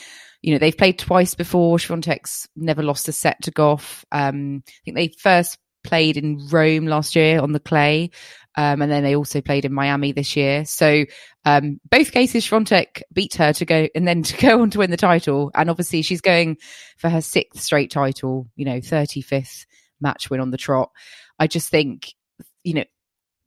you 0.42 0.52
know 0.52 0.58
they've 0.58 0.76
played 0.76 0.98
twice 0.98 1.34
before. 1.34 1.78
Swiatek's 1.78 2.48
never 2.56 2.82
lost 2.82 3.08
a 3.08 3.12
set 3.12 3.42
to 3.42 3.52
Gauff. 3.52 4.04
Um, 4.12 4.62
I 4.66 4.72
think 4.84 4.96
they 4.96 5.08
first 5.18 5.58
played 5.84 6.16
in 6.16 6.46
Rome 6.50 6.86
last 6.86 7.16
year 7.16 7.40
on 7.40 7.52
the 7.52 7.60
clay. 7.60 8.10
Um, 8.56 8.82
and 8.82 8.90
then 8.90 9.04
they 9.04 9.14
also 9.14 9.40
played 9.40 9.64
in 9.64 9.72
Miami 9.72 10.10
this 10.10 10.34
year. 10.34 10.64
So 10.64 11.04
um, 11.44 11.80
both 11.88 12.10
cases, 12.10 12.44
Swiatek 12.44 13.02
beat 13.12 13.36
her 13.36 13.52
to 13.52 13.64
go 13.64 13.88
and 13.94 14.06
then 14.06 14.22
to 14.24 14.36
go 14.36 14.60
on 14.62 14.70
to 14.70 14.78
win 14.78 14.90
the 14.90 14.96
title. 14.96 15.50
And 15.54 15.70
obviously, 15.70 16.02
she's 16.02 16.20
going 16.20 16.56
for 16.96 17.08
her 17.08 17.20
sixth 17.20 17.62
straight 17.62 17.90
title. 17.90 18.48
You 18.56 18.64
know, 18.64 18.80
thirty 18.80 19.20
fifth 19.20 19.64
match 20.00 20.30
win 20.30 20.40
on 20.40 20.50
the 20.50 20.56
trot. 20.56 20.90
I 21.38 21.46
just 21.46 21.70
think, 21.70 22.14
you 22.64 22.74
know, 22.74 22.84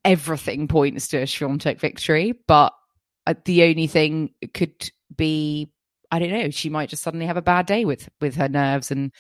everything 0.06 0.68
points 0.68 1.10
to 1.10 1.18
a 1.18 1.24
Swiatek 1.24 1.80
victory, 1.80 2.34
but 2.48 2.74
uh, 3.28 3.34
the 3.46 3.64
only 3.64 3.88
thing 3.88 4.32
could 4.54 4.90
be, 5.16 5.72
I 6.12 6.20
don't 6.20 6.32
know, 6.32 6.50
she 6.50 6.70
might 6.70 6.90
just 6.90 7.04
suddenly 7.04 7.26
have 7.26 7.38
a 7.38 7.42
bad 7.42 7.66
day 7.66 7.86
with 7.86 8.10
with 8.20 8.36
her 8.36 8.50
nerves 8.50 8.92
and 8.92 9.12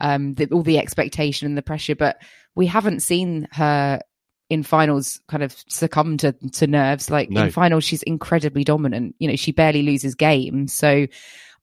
um, 0.00 0.34
the, 0.34 0.46
all 0.52 0.62
the 0.62 0.78
expectation 0.78 1.46
and 1.46 1.56
the 1.56 1.62
pressure. 1.62 1.96
But 1.96 2.18
we 2.54 2.66
haven't 2.66 3.00
seen 3.00 3.48
her 3.52 4.00
in 4.48 4.62
finals 4.62 5.20
kind 5.28 5.42
of 5.42 5.56
succumb 5.68 6.16
to, 6.18 6.32
to 6.52 6.66
nerves. 6.66 7.10
Like 7.10 7.30
No. 7.30 7.44
in 7.44 7.50
finals, 7.50 7.84
she's 7.84 8.02
incredibly 8.04 8.62
dominant. 8.62 9.16
You 9.18 9.28
know, 9.28 9.36
she 9.36 9.52
barely 9.52 9.82
loses 9.82 10.14
games. 10.14 10.72
So 10.72 11.06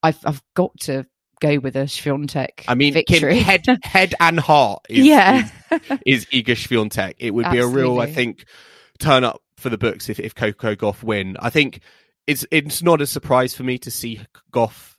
I've 0.04 0.20
I've 0.26 0.42
got 0.54 0.78
to 0.82 1.06
go 1.40 1.60
with 1.60 1.76
a 1.76 1.84
Swiatek 1.84 2.64
I 2.68 2.76
mean, 2.76 2.94
victory. 2.94 3.36
Kim, 3.36 3.44
head 3.44 3.66
head 3.84 4.16
and 4.20 4.40
heart 4.40 4.86
is, 4.90 5.06
yeah, 5.06 5.50
is, 5.72 6.00
is 6.06 6.26
Iga 6.26 6.56
Swiatek. 6.56 7.16
It 7.20 7.32
would 7.32 7.50
be 7.52 7.60
a 7.60 7.68
real, 7.68 8.00
I 8.00 8.12
think, 8.12 8.46
turn 9.00 9.24
up 9.24 9.42
for 9.58 9.70
the 9.70 9.78
books 9.78 10.10
if, 10.10 10.20
if 10.20 10.36
Coco 10.36 10.76
Gauff 10.76 11.04
win. 11.04 11.38
I 11.40 11.50
think 11.50 11.80
it's 12.28 12.46
it's 12.52 12.82
not 12.82 13.02
a 13.02 13.08
surprise 13.08 13.54
for 13.54 13.64
me 13.64 13.78
to 13.80 13.92
see 13.92 14.22
Gauff 14.52 14.96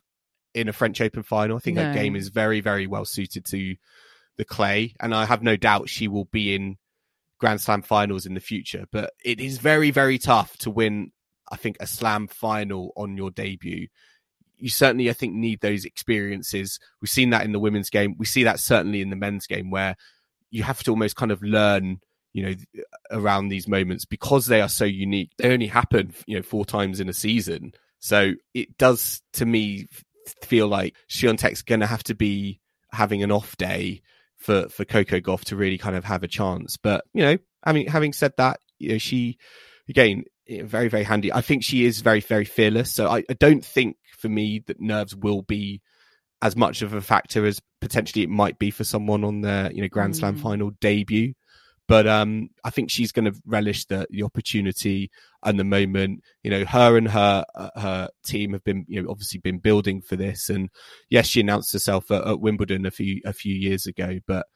in 0.53 0.67
a 0.69 0.73
French 0.73 1.01
Open 1.01 1.23
final. 1.23 1.57
I 1.57 1.59
think 1.59 1.77
that 1.77 1.93
No. 1.93 2.01
game 2.01 2.15
is 2.15 2.29
very, 2.29 2.61
very 2.61 2.87
well 2.87 3.05
suited 3.05 3.45
to 3.45 3.75
the 4.37 4.45
clay, 4.45 4.93
and 4.99 5.13
I 5.13 5.25
have 5.25 5.43
no 5.43 5.55
doubt 5.55 5.89
she 5.89 6.07
will 6.07 6.25
be 6.25 6.55
in 6.55 6.77
Grand 7.39 7.59
Slam 7.61 7.81
finals 7.81 8.25
in 8.25 8.33
the 8.33 8.39
future. 8.39 8.85
But 8.91 9.11
it 9.23 9.39
is 9.39 9.57
very, 9.57 9.91
very 9.91 10.17
tough 10.17 10.57
to 10.59 10.69
win. 10.71 11.11
I 11.51 11.57
think 11.57 11.77
a 11.79 11.87
Slam 11.87 12.27
final 12.27 12.91
on 12.95 13.17
your 13.17 13.31
debut. 13.31 13.87
you 14.57 14.69
certainly, 14.69 15.09
I 15.09 15.13
think, 15.13 15.33
need 15.33 15.59
those 15.59 15.83
experiences. 15.83 16.79
We've 17.01 17.09
seen 17.09 17.31
that 17.31 17.43
in 17.43 17.51
the 17.51 17.59
women's 17.59 17.89
game. 17.89 18.15
We 18.17 18.25
see 18.25 18.43
that 18.45 18.61
certainly 18.61 19.01
in 19.01 19.09
the 19.09 19.17
men's 19.17 19.45
game 19.47 19.69
where 19.69 19.97
you 20.49 20.63
have 20.63 20.81
to 20.83 20.91
almost 20.91 21.17
kind 21.17 21.29
of 21.31 21.43
learn, 21.43 21.99
you 22.35 22.43
know, 22.43 22.53
around 23.11 23.47
these 23.47 23.65
moments 23.65 24.03
because 24.03 24.45
they 24.45 24.59
are 24.59 24.67
so 24.67 24.83
unique. 24.83 25.31
They 25.37 25.53
only 25.53 25.67
happen, 25.67 26.13
you 26.27 26.35
know, 26.35 26.41
four 26.43 26.65
times 26.65 26.99
in 26.99 27.07
a 27.07 27.13
season. 27.13 27.71
So 27.99 28.33
it 28.53 28.77
does 28.77 29.21
to 29.33 29.45
me 29.45 29.87
feel 30.41 30.67
like 30.67 30.95
Swiatek's 31.09 31.61
going 31.61 31.79
to 31.79 31.87
have 31.87 32.03
to 32.03 32.13
be 32.13 32.59
having 32.91 33.23
an 33.23 33.31
off 33.31 33.55
day 33.55 34.01
for, 34.35 34.67
for 34.67 34.83
Coco 34.83 35.21
Gauff 35.21 35.45
to 35.45 35.55
really 35.55 35.77
kind 35.77 35.95
of 35.95 36.03
have 36.03 36.23
a 36.23 36.27
chance. 36.27 36.75
But, 36.75 37.05
you 37.13 37.23
know, 37.23 37.37
I 37.63 37.71
mean, 37.71 37.87
having 37.87 38.11
said 38.11 38.33
that, 38.35 38.59
you 38.79 38.89
know, 38.89 38.97
she, 38.97 39.37
again, 39.87 40.25
very, 40.49 40.89
very 40.89 41.03
handy. 41.03 41.31
I 41.31 41.39
think 41.39 41.63
she 41.63 41.85
is 41.85 42.01
very, 42.01 42.19
very 42.19 42.43
fearless. 42.43 42.93
So 42.93 43.07
I, 43.07 43.23
I 43.29 43.33
don't 43.39 43.63
think 43.63 43.95
for 44.17 44.27
me 44.27 44.61
that 44.67 44.81
nerves 44.81 45.15
will 45.15 45.41
be 45.41 45.81
as 46.41 46.57
much 46.57 46.81
of 46.81 46.93
a 46.93 47.01
factor 47.01 47.45
as 47.45 47.61
potentially 47.79 48.23
it 48.23 48.29
might 48.29 48.59
be 48.59 48.71
for 48.71 48.83
someone 48.83 49.23
on 49.23 49.39
their, 49.39 49.71
you 49.71 49.81
know, 49.81 49.87
Grand 49.87 50.17
Slam 50.17 50.35
Mm. 50.35 50.41
final 50.41 50.71
debut. 50.81 51.33
But 51.87 52.07
um, 52.07 52.49
I 52.63 52.71
think 52.71 52.89
she's 52.89 53.11
going 53.11 53.31
to 53.31 53.39
relish 53.45 53.85
the 53.85 54.07
the 54.09 54.23
opportunity 54.23 55.11
and 55.43 55.59
the 55.59 55.63
moment. 55.63 56.23
You 56.43 56.51
know, 56.51 56.65
her 56.65 56.97
and 56.97 57.07
her 57.09 57.45
uh, 57.53 57.69
her 57.79 58.09
team 58.23 58.53
have 58.53 58.63
been, 58.63 58.85
you 58.87 59.01
know, 59.01 59.09
obviously 59.09 59.39
been 59.39 59.59
building 59.59 60.01
for 60.01 60.15
this. 60.15 60.49
And 60.49 60.69
yes, 61.09 61.27
she 61.27 61.41
announced 61.41 61.73
herself 61.73 62.09
at, 62.09 62.25
at 62.25 62.39
Wimbledon 62.39 62.85
a 62.85 62.91
few 62.91 63.21
a 63.23 63.33
few 63.33 63.53
years 63.53 63.85
ago. 63.85 64.19
But 64.25 64.47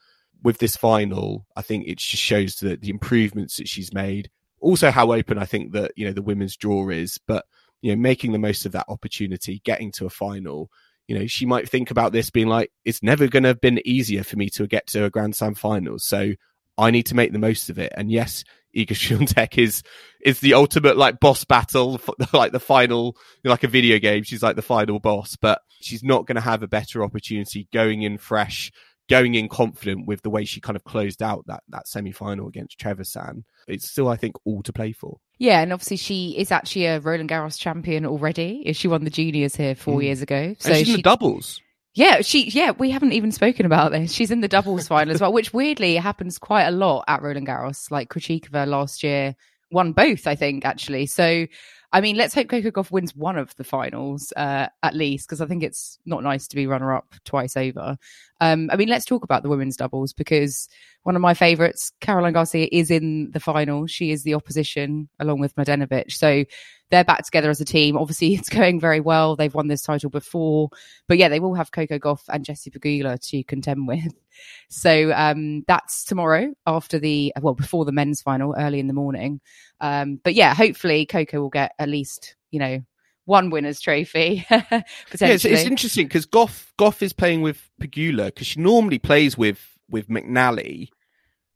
with 0.42 0.58
this 0.58 0.76
final, 0.76 1.46
I 1.56 1.62
think 1.62 1.88
it 1.88 2.00
just 2.00 2.24
shows 2.24 2.56
that 2.58 2.82
the 2.82 2.90
improvements 2.90 3.58
that 3.58 3.68
she's 3.68 3.94
made. 3.94 4.30
Also, 4.62 4.92
how 4.92 5.14
open 5.14 5.38
I 5.38 5.46
think 5.46 5.74
that 5.74 5.92
you 5.96 6.06
know 6.06 6.14
the 6.14 6.24
women's 6.24 6.58
draw 6.58 6.90
is. 6.90 7.20
But 7.28 7.46
you 7.82 7.96
know, 7.96 8.02
making 8.02 8.32
the 8.32 8.40
most 8.40 8.66
of 8.66 8.72
that 8.72 8.86
opportunity, 8.90 9.62
getting 9.64 9.92
to 9.94 10.06
a 10.06 10.10
final. 10.10 10.70
You 11.08 11.18
know, 11.18 11.26
she 11.26 11.48
might 11.48 11.68
think 11.68 11.90
about 11.90 12.12
this 12.12 12.30
being 12.30 12.48
like, 12.48 12.72
it's 12.86 13.02
never 13.02 13.28
going 13.28 13.42
to 13.42 13.50
have 13.50 13.62
been 13.62 13.82
easier 13.84 14.24
for 14.24 14.38
me 14.38 14.48
to 14.52 14.68
get 14.68 14.86
to 14.88 15.06
a 15.06 15.10
Grand 15.10 15.36
Slam 15.36 15.56
final. 15.56 15.98
So 15.98 16.34
I 16.80 16.92
need 16.92 17.08
to 17.08 17.16
make 17.16 17.32
the 17.34 17.40
most 17.40 17.70
of 17.70 17.78
it. 17.80 17.92
And 17.96 18.10
yes, 18.12 18.44
Iga 18.76 18.88
Swiatek 18.90 19.58
is 19.62 19.84
is 20.24 20.40
the 20.40 20.54
ultimate 20.54 20.98
like 20.98 21.20
boss 21.20 21.46
battle, 21.46 22.00
like 22.34 22.52
the 22.52 22.60
final, 22.60 23.16
like 23.44 23.64
a 23.64 23.68
video 23.68 24.00
game. 24.00 24.24
She's 24.24 24.44
like 24.44 24.56
the 24.56 24.62
final 24.62 25.00
boss, 25.00 25.36
but 25.36 25.62
she's 25.82 26.04
not 26.04 26.26
going 26.26 26.36
to 26.36 26.42
have 26.42 26.64
a 26.64 26.68
better 26.68 27.04
opportunity 27.04 27.68
going 27.74 28.02
in 28.02 28.18
fresh, 28.18 28.72
going 29.10 29.36
in 29.36 29.48
confident 29.50 30.08
with 30.08 30.22
the 30.22 30.30
way 30.30 30.44
she 30.46 30.60
kind 30.62 30.76
of 30.76 30.84
closed 30.84 31.22
out 31.24 31.46
that 31.48 31.64
that 31.70 31.88
semi 31.88 32.12
final 32.12 32.48
against 32.48 32.80
Trevisan. 32.80 33.44
It's 33.68 33.90
still, 33.90 34.08
I 34.08 34.16
think, 34.18 34.36
all 34.46 34.62
to 34.64 34.74
play 34.74 34.92
for. 34.92 35.18
Yeah, 35.38 35.62
and 35.62 35.72
obviously 35.72 35.98
she 35.98 36.36
is 36.38 36.52
actually 36.52 36.86
a 36.86 37.00
Roland 37.00 37.30
Garros 37.30 37.58
champion 37.58 38.06
already. 38.06 38.72
She 38.74 38.88
won 38.90 39.04
the 39.06 39.10
juniors 39.10 39.56
here 39.56 39.74
four 39.74 40.00
Mm. 40.00 40.04
years 40.04 40.22
ago. 40.22 40.56
So 40.60 40.70
So 40.70 40.76
she's 40.76 40.90
in 40.90 40.96
the 40.98 41.02
doubles. 41.02 41.62
Yeah, 42.00 42.22
she 42.22 42.50
yeah, 42.52 42.72
we 42.72 42.92
haven't 42.92 43.12
even 43.12 43.34
spoken 43.34 43.66
about 43.66 43.92
this. 43.92 44.14
She's 44.14 44.32
in 44.32 44.40
the 44.40 44.48
doubles 44.48 44.88
final 44.88 45.14
as 45.14 45.20
well, 45.20 45.34
which 45.34 45.52
weirdly 45.52 45.98
happens 45.98 46.38
quite 46.38 46.64
a 46.64 46.72
lot 46.72 47.04
at 47.10 47.22
Roland 47.22 47.46
Garros. 47.46 47.92
Like 47.92 48.08
Krejcikova 48.08 48.66
last 48.68 49.04
year 49.04 49.36
won 49.70 49.92
both, 49.92 50.26
I 50.26 50.36
think, 50.36 50.64
actually. 50.64 51.08
So 51.08 51.46
I 51.92 52.00
mean, 52.00 52.16
let's 52.16 52.34
hope 52.34 52.48
Coco 52.48 52.72
Gauff 52.72 52.90
wins 52.90 53.14
one 53.14 53.38
of 53.38 53.54
the 53.58 53.66
finals, 53.66 54.32
uh, 54.38 54.68
at 54.82 54.96
least, 54.96 55.28
because 55.28 55.42
I 55.42 55.46
think 55.46 55.62
it's 55.62 56.00
not 56.06 56.24
nice 56.24 56.48
to 56.48 56.56
be 56.56 56.68
runner 56.68 56.96
up 56.96 57.16
twice 57.26 57.58
over. 57.58 57.98
Um, 58.40 58.70
I 58.72 58.78
mean, 58.78 58.88
let's 58.88 59.04
talk 59.04 59.26
about 59.26 59.44
the 59.44 59.50
women's 59.50 59.76
doubles 59.76 60.14
because 60.14 60.70
one 61.04 61.18
of 61.18 61.22
my 61.22 61.34
favorites, 61.34 61.92
Caroline 62.00 62.32
Garcia, 62.32 62.70
is 62.72 62.92
in 62.92 63.32
the 63.32 63.42
final. 63.42 63.88
She 63.88 64.12
is 64.12 64.24
the 64.24 64.36
opposition 64.36 65.10
along 65.20 65.42
with 65.42 65.54
Mladenovic. 65.56 66.14
So 66.14 66.46
they're 66.92 67.04
back 67.04 67.24
together 67.24 67.50
as 67.50 67.62
a 67.62 67.66
team. 67.66 67.98
Obviously, 67.98 68.34
it's 68.36 68.50
going 68.50 68.80
very 68.80 69.00
well. 69.00 69.36
They've 69.36 69.54
won 69.54 69.68
this 69.68 69.82
title 69.82 70.10
before, 70.10 70.70
but 71.08 71.18
yeah, 71.18 71.30
they 71.30 71.40
will 71.40 71.54
have 71.56 71.72
Coco 71.72 72.00
Gauff 72.00 72.22
and 72.30 72.46
Jessie 72.46 72.72
Pegula 72.72 73.20
to 73.30 73.44
contend 73.44 73.88
with. 73.88 74.14
So 74.70 75.12
um, 75.12 75.66
that's 75.68 76.06
tomorrow 76.06 76.54
after 76.66 76.98
the 76.98 77.34
well 77.42 77.56
before 77.56 77.84
the 77.84 77.92
men's 77.92 78.22
final, 78.22 78.56
early 78.58 78.80
in 78.80 78.88
the 78.88 78.94
morning. 78.94 79.42
Um, 79.82 80.22
but 80.24 80.34
yeah, 80.34 80.56
hopefully 80.56 81.06
Coco 81.06 81.42
will 81.42 81.50
get 81.50 81.74
at 81.78 81.90
least 81.90 82.38
you 82.50 82.60
know 82.60 82.80
one 83.26 83.50
winner's 83.50 83.82
trophy 83.82 84.46
potentially. 84.48 84.84
Yeah, 85.20 85.28
it's, 85.28 85.44
it's 85.44 85.64
interesting 85.64 86.08
because 86.08 86.26
Gauff 86.26 86.68
Gauff 86.80 87.02
is 87.02 87.12
playing 87.12 87.42
with 87.42 87.70
Pegula 87.82 88.28
because 88.28 88.48
she 88.48 88.62
normally 88.62 88.98
plays 88.98 89.38
with 89.38 89.78
with 89.90 90.08
McNally. 90.08 90.88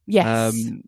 yes. 0.05 0.53
Um, 0.53 0.84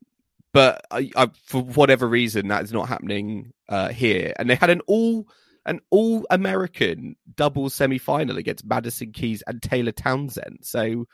but 0.55 0.85
I, 0.89 1.11
I, 1.17 1.29
for 1.43 1.61
whatever 1.61 2.07
reason, 2.07 2.47
that 2.47 2.63
is 2.63 2.71
not 2.71 2.87
happening 2.87 3.51
uh, 3.67 3.89
here. 3.89 4.33
And 4.39 4.49
they 4.49 4.55
had 4.55 4.69
an 4.69 4.79
all 4.87 5.27
an 5.65 5.81
all 5.89 6.25
American 6.29 7.17
double 7.35 7.69
semi 7.69 7.97
final 7.97 8.37
against 8.37 8.65
Madison 8.65 9.11
Keys 9.11 9.43
and 9.47 9.61
Taylor 9.61 9.91
Townsend. 9.91 10.59
So 10.61 11.07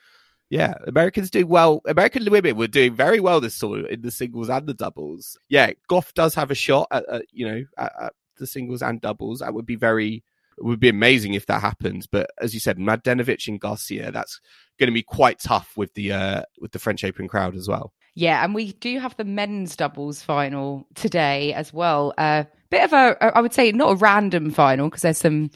yeah, 0.51 0.75
Americans 0.85 1.31
do 1.31 1.47
well. 1.47 1.81
American 1.87 2.29
women 2.29 2.55
were 2.55 2.67
doing 2.67 2.93
very 2.93 3.19
well 3.19 3.41
this 3.41 3.55
sort 3.55 3.89
in 3.89 4.03
the 4.03 4.11
singles 4.11 4.47
and 4.47 4.67
the 4.67 4.75
doubles. 4.75 5.39
Yeah, 5.49 5.71
Gauff 5.89 6.13
does 6.13 6.35
have 6.35 6.51
a 6.51 6.55
shot 6.55 6.87
at, 6.91 7.09
at 7.09 7.25
you 7.31 7.47
know 7.47 7.63
at, 7.79 7.93
at 7.99 8.13
the 8.37 8.45
singles 8.45 8.83
and 8.83 9.01
doubles. 9.01 9.39
That 9.39 9.55
would 9.55 9.65
be 9.65 9.75
very 9.75 10.23
it 10.55 10.65
would 10.65 10.79
be 10.79 10.89
amazing 10.89 11.33
if 11.33 11.47
that 11.47 11.61
happens. 11.61 12.05
But 12.05 12.29
as 12.39 12.53
you 12.53 12.59
said, 12.59 12.77
Mladenovic 12.77 13.47
and 13.47 13.59
Garcia, 13.59 14.11
that's 14.11 14.39
going 14.77 14.89
to 14.89 14.93
be 14.93 15.01
quite 15.01 15.39
tough 15.39 15.73
with 15.75 15.95
the 15.95 16.11
uh, 16.11 16.43
with 16.59 16.73
the 16.73 16.79
French 16.79 17.03
Open 17.03 17.27
crowd 17.27 17.55
as 17.55 17.67
well. 17.67 17.91
Yeah, 18.14 18.43
and 18.43 18.53
we 18.53 18.74
do 18.74 18.99
have 18.99 19.16
the 19.16 19.24
men's 19.24 19.76
doubles 19.76 20.22
final 20.22 20.86
today 20.95 21.53
as 21.53 21.72
well. 21.72 22.14
A 22.18 22.22
uh, 22.22 22.43
bit 22.70 22.84
of 22.84 22.93
a, 22.93 23.38
I 23.38 23.39
would 23.41 23.53
say, 23.53 23.72
not 23.72 23.91
a 23.91 23.95
random 23.95 24.51
final 24.51 24.89
because 24.89 25.01
there's 25.03 25.18
some 25.18 25.49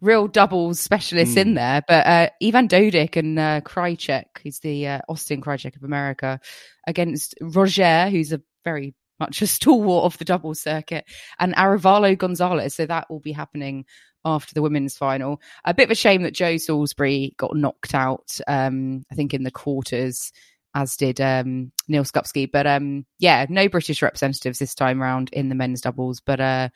real 0.00 0.26
doubles 0.28 0.80
specialists 0.80 1.34
Mm. 1.34 1.40
in 1.40 1.54
there. 1.54 1.82
But 1.86 2.06
uh, 2.06 2.28
Ivan 2.42 2.68
Dodig 2.68 3.16
and 3.16 3.38
uh, 3.38 3.60
Krajicek, 3.62 4.24
who's 4.42 4.60
the 4.60 4.86
uh, 4.86 5.00
Austin 5.08 5.42
Krajicek 5.42 5.76
of 5.76 5.84
America, 5.84 6.40
against 6.86 7.34
Rojer, 7.42 8.10
who's 8.10 8.32
a 8.32 8.40
very 8.64 8.94
much 9.20 9.42
a 9.42 9.46
stalwart 9.46 10.04
of 10.04 10.16
the 10.18 10.24
doubles 10.24 10.60
circuit, 10.60 11.04
and 11.38 11.54
Arevalo 11.56 12.16
Gonzalez. 12.16 12.74
So 12.74 12.86
that 12.86 13.10
will 13.10 13.20
be 13.20 13.32
happening 13.32 13.84
after 14.24 14.54
the 14.54 14.62
women's 14.62 14.96
final. 14.96 15.40
A 15.64 15.74
bit 15.74 15.84
of 15.84 15.90
a 15.90 15.96
shame 15.96 16.22
that 16.22 16.34
Joe 16.34 16.56
Salisbury 16.56 17.34
got 17.36 17.56
knocked 17.56 17.94
out. 17.94 18.38
Um, 18.46 19.04
I 19.10 19.14
think 19.14 19.34
in 19.34 19.42
the 19.42 19.50
quarters 19.50 20.32
as 20.78 20.96
did 20.96 21.20
um, 21.20 21.72
Neil 21.88 22.04
Skupski. 22.04 22.50
But 22.50 22.66
um, 22.66 23.04
yeah, 23.18 23.46
no 23.48 23.68
British 23.68 24.00
representatives 24.00 24.60
this 24.60 24.74
time 24.74 25.02
round 25.02 25.30
in 25.32 25.48
the 25.48 25.54
men's 25.56 25.80
doubles. 25.80 26.20
But 26.20 26.40
uh, 26.40 26.68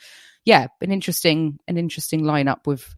yeah, 0.44 0.66
an 0.80 0.90
interesting 0.90 1.58
an 1.68 1.78
interesting 1.78 2.22
lineup 2.22 2.66
with 2.66 2.94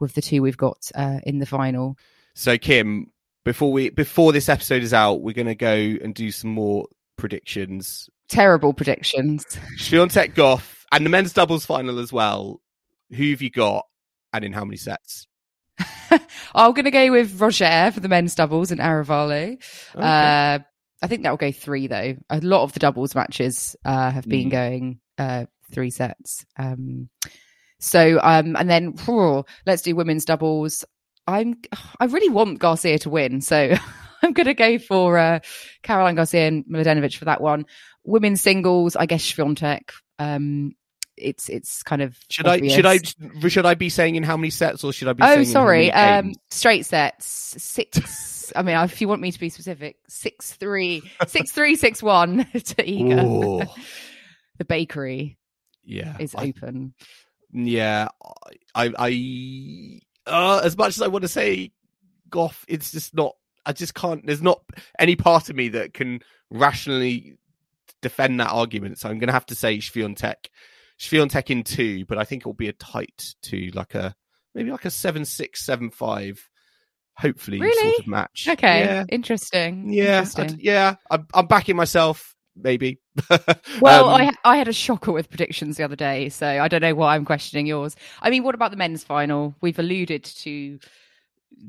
with 0.00 0.14
the 0.14 0.22
two 0.22 0.42
we've 0.42 0.56
got 0.56 0.90
uh, 0.94 1.20
in 1.24 1.38
the 1.38 1.46
final. 1.46 1.96
So 2.34 2.58
Kim, 2.58 3.12
before 3.44 3.72
we 3.72 3.90
before 3.90 4.32
this 4.32 4.48
episode 4.48 4.82
is 4.82 4.92
out, 4.92 5.22
we're 5.22 5.34
going 5.34 5.46
to 5.46 5.54
go 5.54 5.74
and 5.74 6.12
do 6.12 6.32
some 6.32 6.50
more 6.50 6.86
predictions. 7.16 8.10
Terrible 8.28 8.74
predictions. 8.74 9.44
Swiatek 9.78 10.34
Gauff 10.34 10.84
and 10.90 11.06
the 11.06 11.10
men's 11.10 11.32
doubles 11.32 11.64
final 11.64 12.00
as 12.00 12.12
well. 12.12 12.60
Who 13.10 13.30
have 13.30 13.40
you 13.42 13.50
got, 13.50 13.86
and 14.32 14.44
in 14.44 14.52
how 14.52 14.64
many 14.64 14.76
sets? 14.76 15.27
I'm 16.54 16.72
going 16.72 16.84
to 16.84 16.90
go 16.90 17.10
with 17.12 17.38
Rojer 17.38 17.92
for 17.92 18.00
the 18.00 18.08
men's 18.08 18.34
doubles 18.34 18.70
and 18.70 18.80
Arevalo. 18.80 19.52
Okay. 19.52 19.58
Uh, 19.96 20.58
I 21.00 21.06
think 21.06 21.22
that 21.22 21.30
will 21.30 21.36
go 21.36 21.52
three 21.52 21.86
though. 21.86 22.16
A 22.30 22.40
lot 22.40 22.62
of 22.64 22.72
the 22.72 22.80
doubles 22.80 23.14
matches 23.14 23.76
uh, 23.84 24.10
have 24.10 24.26
been 24.26 24.48
Mm. 24.48 24.50
going 24.50 25.00
uh, 25.18 25.44
three 25.70 25.90
sets. 25.90 26.44
Um, 26.58 27.08
so 27.78 28.18
um, 28.22 28.56
and 28.56 28.68
then 28.68 28.94
let's 29.66 29.82
do 29.82 29.94
women's 29.94 30.24
doubles. 30.24 30.84
I'm 31.26 31.56
I 32.00 32.06
really 32.06 32.30
want 32.30 32.58
Garcia 32.58 32.98
to 33.00 33.10
win, 33.10 33.40
so 33.40 33.74
I'm 34.22 34.32
going 34.32 34.46
to 34.46 34.54
go 34.54 34.78
for 34.78 35.18
uh, 35.18 35.40
Caroline 35.82 36.16
Garcia 36.16 36.48
and 36.48 36.64
Mladenovic 36.64 37.16
for 37.16 37.26
that 37.26 37.40
one. 37.40 37.66
Women's 38.04 38.40
singles, 38.40 38.96
I 38.96 39.06
guess 39.06 39.22
Swiatek. 39.22 39.90
Um, 40.18 40.72
it's 41.20 41.48
it's 41.48 41.82
kind 41.82 42.02
of 42.02 42.16
should 42.30 42.46
I 42.46 42.66
should. 42.66 42.86
I 42.86 42.98
should 43.48 43.66
I 43.66 43.74
be 43.74 43.88
saying 43.88 44.16
in 44.16 44.22
how 44.22 44.36
many 44.36 44.50
sets, 44.50 44.84
or 44.84 44.92
should 44.92 45.08
I 45.08 45.12
be? 45.12 45.22
Oh, 45.22 45.26
saying 45.26 45.40
in 45.40 45.46
how 45.46 45.52
sorry. 45.52 45.92
Um, 45.92 46.34
straight 46.50 46.86
sets. 46.86 47.26
Six. 47.26 48.52
I 48.56 48.62
mean, 48.62 48.76
if 48.78 49.00
you 49.00 49.08
want 49.08 49.20
me 49.20 49.30
to 49.30 49.38
be 49.38 49.50
specific, 49.50 49.96
six 50.08 50.52
three, 50.52 51.02
six 51.26 51.52
three, 51.52 51.76
six 51.76 52.02
one 52.02 52.38
to 52.52 52.74
Iga. 52.74 53.68
The 54.58 54.64
bakery 54.64 55.38
yeah, 55.84 56.16
is 56.18 56.34
I- 56.34 56.48
open. 56.48 56.92
yeah. 57.52 58.08
I, 58.74 58.92
I, 58.98 60.00
uh, 60.26 60.60
as 60.64 60.76
much 60.76 60.96
as 60.96 61.02
I 61.02 61.06
want 61.06 61.22
to 61.22 61.28
say 61.28 61.70
Gauff, 62.28 62.64
it's 62.66 62.90
just 62.90 63.14
not. 63.14 63.36
I 63.64 63.72
just 63.72 63.94
can't. 63.94 64.26
There's 64.26 64.42
not 64.42 64.60
any 64.98 65.14
part 65.14 65.48
of 65.48 65.54
me 65.54 65.68
that 65.68 65.94
can 65.94 66.20
rationally 66.50 67.36
defend 68.02 68.40
that 68.40 68.50
argument. 68.50 68.98
So 68.98 69.08
I'm 69.08 69.18
going 69.18 69.28
to 69.28 69.32
have 69.32 69.46
to 69.46 69.54
say 69.54 69.78
Swiatek. 69.78 70.46
Swiatek 71.00 71.50
in 71.50 71.62
two, 71.62 72.04
but 72.06 72.18
I 72.18 72.24
think 72.24 72.42
it 72.42 72.46
will 72.46 72.54
be 72.54 72.68
a 72.68 72.72
tight 72.72 73.34
two, 73.42 73.70
like 73.74 73.94
a 73.94 74.14
maybe 74.54 74.70
like 74.70 74.84
a 74.84 74.90
seven 74.90 75.24
six 75.24 75.64
seven 75.64 75.90
five. 75.90 76.40
Hopefully, 77.16 77.58
Really? 77.60 77.90
sort 77.94 77.98
of 78.00 78.06
match. 78.06 78.46
Okay, 78.48 78.80
Yeah, 78.84 79.04
interesting. 79.08 79.92
yeah, 79.92 80.20
interesting. 80.20 80.58
Yeah. 80.60 80.94
I'm, 81.10 81.26
I'm 81.34 81.46
backing 81.46 81.74
myself. 81.76 82.34
Maybe 82.60 82.98
Well, 83.80 84.08
Um, 84.08 84.20
I 84.20 84.32
I 84.44 84.56
had 84.56 84.66
a 84.68 84.72
shocker 84.72 85.12
with 85.12 85.28
predictions 85.30 85.76
the 85.76 85.84
other 85.84 85.94
day, 85.96 86.28
so 86.28 86.46
I 86.46 86.66
don't 86.68 86.80
know 86.80 86.94
why 86.94 87.14
I'm 87.14 87.24
questioning 87.24 87.66
yours. 87.66 87.94
I 88.20 88.30
mean, 88.30 88.42
what 88.42 88.54
about 88.56 88.70
the 88.72 88.76
men's 88.76 89.04
final? 89.04 89.54
We've 89.60 89.78
alluded 89.78 90.24
to 90.24 90.78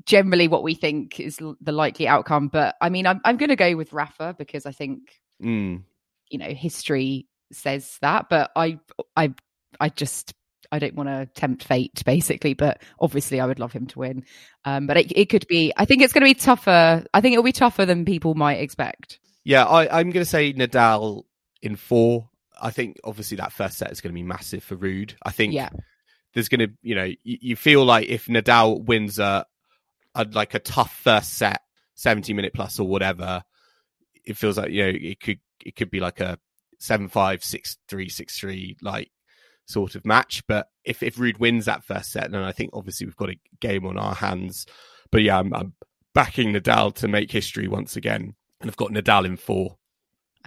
generally 0.05 0.47
what 0.47 0.63
we 0.63 0.73
think 0.75 1.19
is 1.19 1.39
l- 1.41 1.55
the 1.61 1.71
likely 1.71 2.07
outcome, 2.07 2.47
but 2.47 2.75
I 2.81 2.89
mean, 2.89 3.05
I'm 3.07 3.21
I'm 3.23 3.37
going 3.37 3.49
to 3.49 3.55
go 3.55 3.75
with 3.75 3.93
Rafa 3.93 4.35
because 4.37 4.65
I 4.65 4.71
think 4.71 5.19
mm, 5.43 5.83
you 6.29 6.37
know 6.39 6.49
history 6.49 7.27
says 7.51 7.97
that, 8.01 8.27
but 8.29 8.51
I 8.55 8.79
I 9.15 9.33
I 9.79 9.89
just 9.89 10.33
I 10.71 10.79
don't 10.79 10.95
want 10.95 11.09
to 11.09 11.27
tempt 11.33 11.63
fate, 11.63 12.03
basically. 12.05 12.53
But 12.53 12.81
obviously, 12.99 13.39
I 13.39 13.45
would 13.45 13.59
love 13.59 13.71
him 13.73 13.87
to 13.87 13.99
win. 13.99 14.25
Um, 14.65 14.87
but 14.87 14.97
it, 14.97 15.11
it 15.15 15.25
could 15.29 15.47
be. 15.47 15.73
I 15.77 15.85
think 15.85 16.01
it's 16.01 16.13
going 16.13 16.21
to 16.21 16.29
be 16.29 16.39
tougher. 16.39 17.03
I 17.13 17.21
think 17.21 17.33
it'll 17.33 17.43
be 17.43 17.51
tougher 17.51 17.85
than 17.85 18.05
people 18.05 18.35
might 18.35 18.59
expect. 18.59 19.19
yeah, 19.43 19.65
I, 19.65 19.99
I'm 19.99 20.11
going 20.11 20.23
to 20.23 20.29
say 20.29 20.53
Nadal 20.53 21.23
in 21.61 21.75
four. 21.75 22.29
I 22.61 22.71
think 22.71 22.97
obviously 23.03 23.37
that 23.37 23.53
first 23.53 23.77
set 23.77 23.91
is 23.91 24.01
going 24.01 24.11
to 24.13 24.19
be 24.19 24.23
massive 24.23 24.63
for 24.63 24.75
Ruud. 24.75 25.13
I 25.23 25.31
think 25.31 25.53
Yeah. 25.53 25.69
there's 26.33 26.49
going 26.49 26.59
to, 26.59 26.69
you 26.81 26.93
know, 26.93 27.05
you, 27.05 27.17
you 27.23 27.55
feel 27.55 27.85
like 27.85 28.09
if 28.09 28.25
Nadal 28.25 28.83
wins 28.83 29.17
a, 29.17 29.45
a 30.13 30.25
like 30.25 30.53
a 30.55 30.59
tough 30.59 30.93
first 30.93 31.35
set, 31.35 31.61
70 31.95 32.33
minute 32.33 32.53
plus 32.53 32.77
or 32.79 32.87
whatever, 32.87 33.43
it 34.25 34.37
feels 34.37 34.57
like 34.57 34.71
you 34.71 34.83
know 34.83 34.91
it 34.93 35.19
could 35.19 35.39
it 35.65 35.75
could 35.75 35.89
be 35.89 35.99
like 35.99 36.19
a 36.19 36.37
seven 36.79 37.07
five 37.07 37.43
six 37.43 37.77
three 37.87 38.09
six 38.09 38.37
three 38.39 38.77
like 38.81 39.11
sort 39.65 39.95
of 39.95 40.05
match. 40.05 40.43
But 40.47 40.67
if 40.83 41.03
if 41.03 41.17
Ruud 41.17 41.39
wins 41.39 41.65
that 41.65 41.83
first 41.83 42.11
set, 42.11 42.31
then 42.31 42.41
I 42.41 42.51
think 42.51 42.71
obviously 42.73 43.05
we've 43.05 43.15
got 43.15 43.29
a 43.29 43.39
game 43.59 43.85
on 43.85 43.97
our 43.97 44.15
hands. 44.15 44.65
But 45.11 45.23
yeah, 45.23 45.39
I'm, 45.39 45.53
I'm 45.53 45.73
backing 46.13 46.53
Nadal 46.53 46.93
to 46.95 47.07
make 47.07 47.31
history 47.31 47.67
once 47.67 47.95
again, 47.95 48.35
and 48.61 48.69
I've 48.69 48.77
got 48.77 48.91
Nadal 48.91 49.25
in 49.25 49.37
four. 49.37 49.77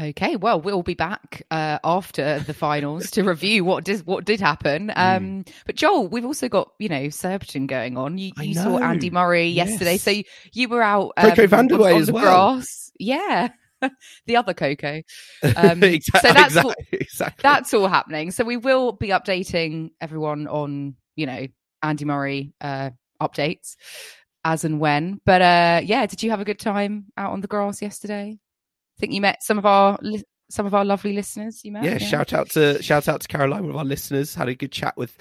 Okay, 0.01 0.37
well, 0.37 0.59
we'll 0.59 0.83
be 0.83 0.95
back 0.95 1.43
uh, 1.51 1.79
after 1.85 2.39
the 2.41 2.55
finals 2.55 3.11
to 3.11 3.23
review 3.25 3.63
what 3.63 3.85
did 3.85 4.07
what 4.07 4.25
did 4.25 4.41
happen. 4.41 4.89
Hmm. 4.89 5.01
Um, 5.01 5.45
But 5.67 5.77
Joel, 5.77 6.09
we've 6.09 6.25
also 6.25 6.49
got 6.49 6.73
you 6.79 6.89
know 6.89 7.11
Surbiton 7.11 7.67
going 7.67 7.99
on. 7.99 8.17
You, 8.17 8.33
you 8.41 8.55
saw. 8.55 8.79
Andy 8.79 9.11
Murray 9.11 9.49
yesterday, 9.49 9.99
so 9.99 10.11
you, 10.11 10.25
you 10.53 10.69
were 10.69 10.83
out 10.83 11.13
Coco 11.19 11.45
um, 11.45 11.71
on, 11.71 11.73
on 11.73 12.01
as 12.01 12.11
well. 12.11 12.55
grass. 12.55 12.91
Yeah, 12.99 13.51
the 14.27 14.37
other 14.37 14.55
Coco. 14.55 15.03
Um, 15.57 15.83
exactly, 15.83 16.29
so 16.31 16.35
that's 16.35 16.57
all- 16.57 16.71
exactly, 16.71 16.99
exactly. 17.01 17.43
that's 17.43 17.75
all 17.75 17.89
happening. 17.89 18.31
So 18.31 18.45
we 18.45 18.57
will 18.57 18.93
be 18.93 19.09
updating 19.09 19.91
everyone 20.01 20.47
on, 20.47 20.95
you 21.17 21.27
know, 21.27 21.47
Andy 21.83 22.05
Murray 22.05 22.55
uh, 22.61 22.91
updates 23.21 23.77
as 24.45 24.65
and 24.65 24.81
when. 24.81 25.21
But 25.25 25.43
uh, 25.43 25.81
yeah, 25.85 26.07
did 26.07 26.23
you 26.23 26.31
have 26.31 26.41
a 26.41 26.45
good 26.45 26.59
time 26.59 27.07
out 27.17 27.33
on 27.33 27.41
the 27.41 27.49
grass 27.49 27.83
yesterday? 27.83 28.39
I 28.39 29.01
think 29.01 29.13
you 29.13 29.21
met 29.21 29.43
some 29.43 29.59
of 29.59 29.67
our 29.67 29.99
li- 30.01 30.25
some 30.51 30.67
of 30.67 30.75
our 30.75 30.85
lovely 30.85 31.13
listeners. 31.13 31.65
You 31.65 31.73
met, 31.73 31.85
yeah, 31.85 31.99
shout 31.99 32.33
out 32.33 32.51
to 32.51 32.83
shout 32.83 33.09
out 33.09 33.23
to 33.23 33.29
Caroline, 33.29 33.63
one 33.63 33.71
of 33.71 33.77
our 33.77 33.85
listeners. 33.85 34.35
Had 34.35 34.49
a 34.49 34.55
good 34.55 34.73
chat 34.73 34.97
with 34.97 35.17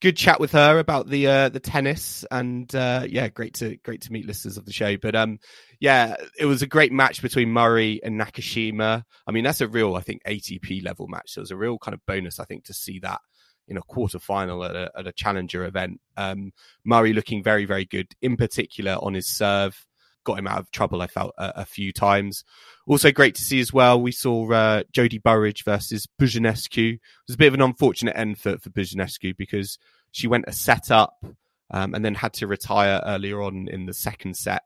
good 0.00 0.16
chat 0.16 0.40
with 0.40 0.52
her 0.52 0.78
about 0.78 1.08
the 1.08 1.26
uh, 1.26 1.48
the 1.48 1.60
tennis, 1.60 2.24
and 2.30 2.72
uh, 2.74 3.06
yeah, 3.08 3.28
great 3.28 3.54
to 3.54 3.76
great 3.78 4.02
to 4.02 4.12
meet 4.12 4.26
listeners 4.26 4.56
of 4.56 4.64
the 4.64 4.72
show. 4.72 4.96
But 4.96 5.14
um, 5.14 5.38
yeah, 5.80 6.16
it 6.38 6.46
was 6.46 6.62
a 6.62 6.66
great 6.66 6.92
match 6.92 7.22
between 7.22 7.50
Murray 7.52 8.00
and 8.02 8.20
Nakashima. 8.20 9.02
I 9.26 9.32
mean, 9.32 9.44
that's 9.44 9.60
a 9.60 9.68
real, 9.68 9.94
I 9.94 10.00
think, 10.00 10.22
ATP 10.24 10.84
level 10.84 11.08
match. 11.08 11.32
So 11.32 11.40
it 11.40 11.42
was 11.42 11.50
a 11.50 11.56
real 11.56 11.78
kind 11.78 11.94
of 11.94 12.00
bonus, 12.06 12.40
I 12.40 12.44
think, 12.44 12.64
to 12.64 12.74
see 12.74 12.98
that 13.00 13.20
in 13.68 13.76
a 13.76 13.82
quarter 13.82 14.18
final 14.18 14.64
at 14.64 14.76
a, 14.76 14.90
at 14.96 15.06
a 15.06 15.12
challenger 15.12 15.64
event. 15.64 16.00
Um, 16.16 16.52
Murray 16.84 17.12
looking 17.12 17.42
very 17.42 17.64
very 17.64 17.84
good, 17.84 18.08
in 18.22 18.36
particular 18.36 18.96
on 19.00 19.14
his 19.14 19.26
serve. 19.26 19.86
Got 20.26 20.40
him 20.40 20.48
out 20.48 20.58
of 20.58 20.70
trouble, 20.72 21.02
I 21.02 21.06
felt, 21.06 21.34
a, 21.38 21.60
a 21.60 21.64
few 21.64 21.92
times. 21.92 22.42
Also 22.88 23.12
great 23.12 23.36
to 23.36 23.42
see 23.42 23.60
as 23.60 23.72
well. 23.72 24.00
We 24.02 24.10
saw 24.10 24.50
uh, 24.50 24.82
Jodie 24.92 25.22
Burrage 25.22 25.64
versus 25.64 26.08
Buzarnescu. 26.20 26.94
It 26.94 27.00
was 27.28 27.36
a 27.36 27.38
bit 27.38 27.46
of 27.46 27.54
an 27.54 27.62
unfortunate 27.62 28.16
end 28.16 28.38
for, 28.38 28.58
for 28.58 28.70
Buzarnescu 28.70 29.36
because 29.36 29.78
she 30.10 30.26
went 30.26 30.46
a 30.48 30.52
set 30.52 30.90
up 30.90 31.24
um, 31.70 31.94
and 31.94 32.04
then 32.04 32.16
had 32.16 32.32
to 32.34 32.48
retire 32.48 33.00
earlier 33.06 33.40
on 33.40 33.68
in 33.68 33.86
the 33.86 33.94
second 33.94 34.36
set 34.36 34.62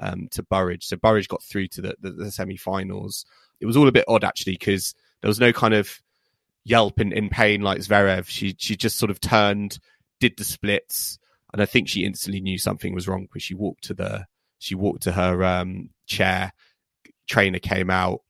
um, 0.00 0.26
to 0.32 0.42
Burrage. 0.42 0.84
So 0.84 0.96
Burrage 0.96 1.28
got 1.28 1.44
through 1.44 1.68
to 1.68 1.82
the, 1.82 1.96
the, 2.00 2.10
the 2.10 2.30
semi-finals. 2.32 3.24
It 3.60 3.66
was 3.66 3.76
all 3.76 3.86
a 3.86 3.92
bit 3.92 4.06
odd 4.08 4.24
actually 4.24 4.54
because 4.54 4.94
there 5.20 5.28
was 5.28 5.40
no 5.40 5.52
kind 5.52 5.74
of 5.74 6.00
yelp 6.64 7.00
in, 7.00 7.12
in 7.12 7.28
pain 7.28 7.60
like 7.60 7.78
Zverev. 7.78 8.26
She 8.26 8.56
she 8.58 8.76
just 8.76 8.98
sort 8.98 9.10
of 9.10 9.20
turned, 9.20 9.78
did 10.18 10.36
the 10.36 10.44
splits, 10.44 11.18
and 11.52 11.62
I 11.62 11.66
think 11.66 11.88
she 11.88 12.04
instantly 12.04 12.40
knew 12.40 12.58
something 12.58 12.94
was 12.94 13.06
wrong 13.06 13.22
because 13.22 13.42
she 13.42 13.54
walked 13.54 13.84
to 13.84 13.94
the 13.94 14.26
she 14.64 14.74
walked 14.74 15.02
to 15.02 15.12
her 15.12 15.44
um, 15.44 15.90
chair. 16.06 16.52
Trainer 17.28 17.58
came 17.58 17.90
out, 17.90 18.20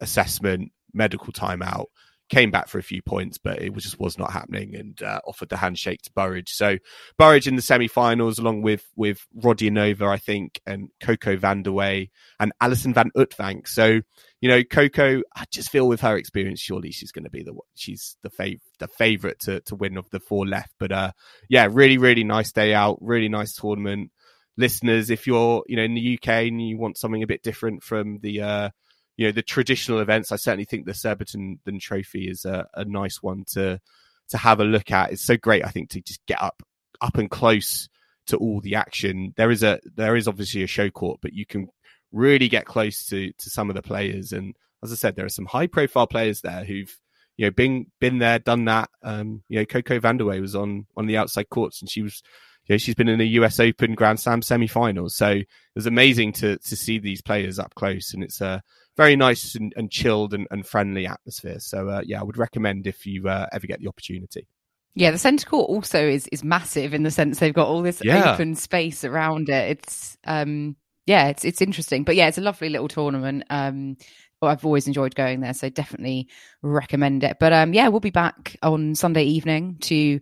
assessment, 0.00 0.72
medical 0.92 1.32
timeout, 1.32 1.86
came 2.28 2.50
back 2.50 2.68
for 2.68 2.78
a 2.78 2.82
few 2.82 3.02
points, 3.02 3.38
but 3.38 3.60
it 3.60 3.72
was 3.72 3.84
just 3.84 4.00
was 4.00 4.18
not 4.18 4.32
happening, 4.32 4.74
and 4.74 5.02
uh, 5.02 5.20
offered 5.26 5.48
the 5.48 5.56
handshake 5.56 6.02
to 6.02 6.10
Burrage. 6.14 6.50
So 6.50 6.78
Burrage 7.18 7.46
in 7.46 7.56
the 7.56 7.62
semi-finals, 7.62 8.38
along 8.38 8.62
with 8.62 8.84
with 8.96 9.26
Rodionova, 9.38 10.06
I 10.08 10.18
think, 10.18 10.60
and 10.66 10.88
Coco 11.02 11.36
Vandeweghe 11.36 12.10
and 12.40 12.52
Alison 12.60 12.94
Van 12.94 13.10
Uytvanck. 13.16 13.68
So 13.68 14.00
you 14.40 14.48
know, 14.48 14.62
Coco, 14.62 15.22
I 15.34 15.44
just 15.50 15.70
feel 15.70 15.88
with 15.88 16.02
her 16.02 16.16
experience, 16.16 16.60
surely 16.60 16.90
she's 16.90 17.12
going 17.12 17.24
to 17.24 17.30
be 17.30 17.42
the 17.42 17.54
she's 17.74 18.16
the 18.22 18.30
fav- 18.30 18.60
the 18.78 18.88
favorite 18.88 19.40
to 19.40 19.60
to 19.60 19.74
win 19.74 19.96
of 19.96 20.10
the 20.10 20.20
four 20.20 20.46
left. 20.46 20.72
But 20.78 20.92
uh, 20.92 21.12
yeah, 21.48 21.68
really, 21.70 21.98
really 21.98 22.24
nice 22.24 22.52
day 22.52 22.74
out, 22.74 22.98
really 23.00 23.28
nice 23.28 23.54
tournament. 23.54 24.10
Listeners, 24.56 25.10
if 25.10 25.26
you're 25.26 25.64
you 25.66 25.76
know 25.76 25.82
in 25.82 25.94
the 25.94 26.18
UK 26.18 26.28
and 26.46 26.66
you 26.66 26.78
want 26.78 26.98
something 26.98 27.22
a 27.22 27.26
bit 27.26 27.42
different 27.42 27.82
from 27.82 28.18
the 28.20 28.42
uh, 28.42 28.70
you 29.16 29.26
know 29.26 29.32
the 29.32 29.42
traditional 29.42 30.00
events, 30.00 30.32
I 30.32 30.36
certainly 30.36 30.64
think 30.64 30.86
the 30.86 30.94
Surbiton 30.94 31.58
Trophy 31.80 32.28
is 32.28 32.44
a, 32.44 32.66
a 32.74 32.84
nice 32.84 33.22
one 33.22 33.44
to 33.52 33.80
to 34.28 34.38
have 34.38 34.60
a 34.60 34.64
look 34.64 34.90
at. 34.90 35.12
It's 35.12 35.24
so 35.24 35.36
great, 35.36 35.64
I 35.64 35.70
think, 35.70 35.90
to 35.90 36.00
just 36.00 36.24
get 36.26 36.42
up 36.42 36.62
up 37.00 37.16
and 37.18 37.30
close 37.30 37.88
to 38.26 38.36
all 38.36 38.60
the 38.60 38.76
action. 38.76 39.34
There 39.36 39.50
is 39.50 39.62
a 39.62 39.80
there 39.96 40.16
is 40.16 40.28
obviously 40.28 40.62
a 40.62 40.68
show 40.68 40.90
court, 40.90 41.20
but 41.20 41.32
you 41.32 41.46
can 41.46 41.68
really 42.12 42.48
get 42.48 42.64
close 42.64 43.06
to 43.06 43.32
to 43.32 43.50
some 43.50 43.70
of 43.70 43.76
the 43.76 43.82
players. 43.82 44.32
And 44.32 44.54
as 44.82 44.92
I 44.92 44.96
said, 44.96 45.16
there 45.16 45.26
are 45.26 45.30
some 45.30 45.46
high 45.46 45.66
profile 45.66 46.06
players 46.06 46.40
there 46.40 46.64
who've 46.64 46.94
you 47.36 47.46
know 47.46 47.50
been 47.50 47.86
been 48.00 48.18
there, 48.18 48.38
done 48.38 48.66
that. 48.66 48.90
Um, 49.02 49.42
you 49.48 49.58
know, 49.58 49.66
Coco 49.66 49.98
Vandeweghe 49.98 50.40
was 50.40 50.54
on 50.54 50.86
on 50.96 51.06
the 51.06 51.16
outside 51.16 51.48
courts, 51.48 51.80
and 51.80 51.90
she 51.90 52.02
was. 52.02 52.22
You 52.66 52.74
know, 52.74 52.78
she's 52.78 52.94
been 52.94 53.08
in 53.08 53.18
the 53.18 53.28
US 53.40 53.60
Open 53.60 53.94
Grand 53.94 54.20
Slam 54.20 54.40
semi-finals, 54.42 55.14
so 55.16 55.30
it 55.30 55.46
was 55.74 55.86
amazing 55.86 56.32
to 56.34 56.56
to 56.58 56.76
see 56.76 56.98
these 56.98 57.20
players 57.20 57.58
up 57.58 57.74
close, 57.74 58.14
and 58.14 58.22
it's 58.22 58.40
a 58.40 58.62
very 58.96 59.16
nice 59.16 59.54
and, 59.54 59.72
and 59.76 59.90
chilled 59.90 60.34
and, 60.34 60.46
and 60.50 60.66
friendly 60.66 61.06
atmosphere. 61.06 61.58
So 61.58 61.88
uh, 61.88 62.02
yeah, 62.04 62.20
I 62.20 62.24
would 62.24 62.38
recommend 62.38 62.86
if 62.86 63.06
you 63.06 63.28
uh, 63.28 63.46
ever 63.52 63.66
get 63.66 63.80
the 63.80 63.88
opportunity. 63.88 64.46
Yeah, 64.94 65.10
the 65.10 65.18
centre 65.18 65.46
court 65.46 65.68
also 65.68 66.06
is 66.06 66.28
is 66.28 66.44
massive 66.44 66.94
in 66.94 67.02
the 67.02 67.10
sense 67.10 67.38
they've 67.38 67.52
got 67.52 67.68
all 67.68 67.82
this 67.82 68.02
Yeah. 68.02 68.32
open 68.32 68.54
space 68.54 69.04
around 69.04 69.48
it. 69.48 69.78
It's 69.78 70.16
um 70.26 70.76
yeah, 71.06 71.28
it's 71.28 71.44
it's 71.44 71.60
interesting. 71.60 72.04
But 72.04 72.16
yeah, 72.16 72.28
it's 72.28 72.38
a 72.38 72.42
lovely 72.42 72.68
little 72.70 72.88
tournament. 72.88 73.44
Um 73.50 73.96
I've 74.40 74.64
always 74.66 74.86
enjoyed 74.86 75.14
going 75.14 75.40
there, 75.40 75.54
so 75.54 75.70
definitely 75.70 76.28
recommend 76.62 77.24
it. 77.24 77.38
But 77.40 77.52
um 77.52 77.72
yeah, 77.74 77.88
we'll 77.88 78.00
be 78.00 78.10
back 78.10 78.56
on 78.62 78.94
Sunday 78.94 79.24
evening 79.24 79.78
to 79.82 80.20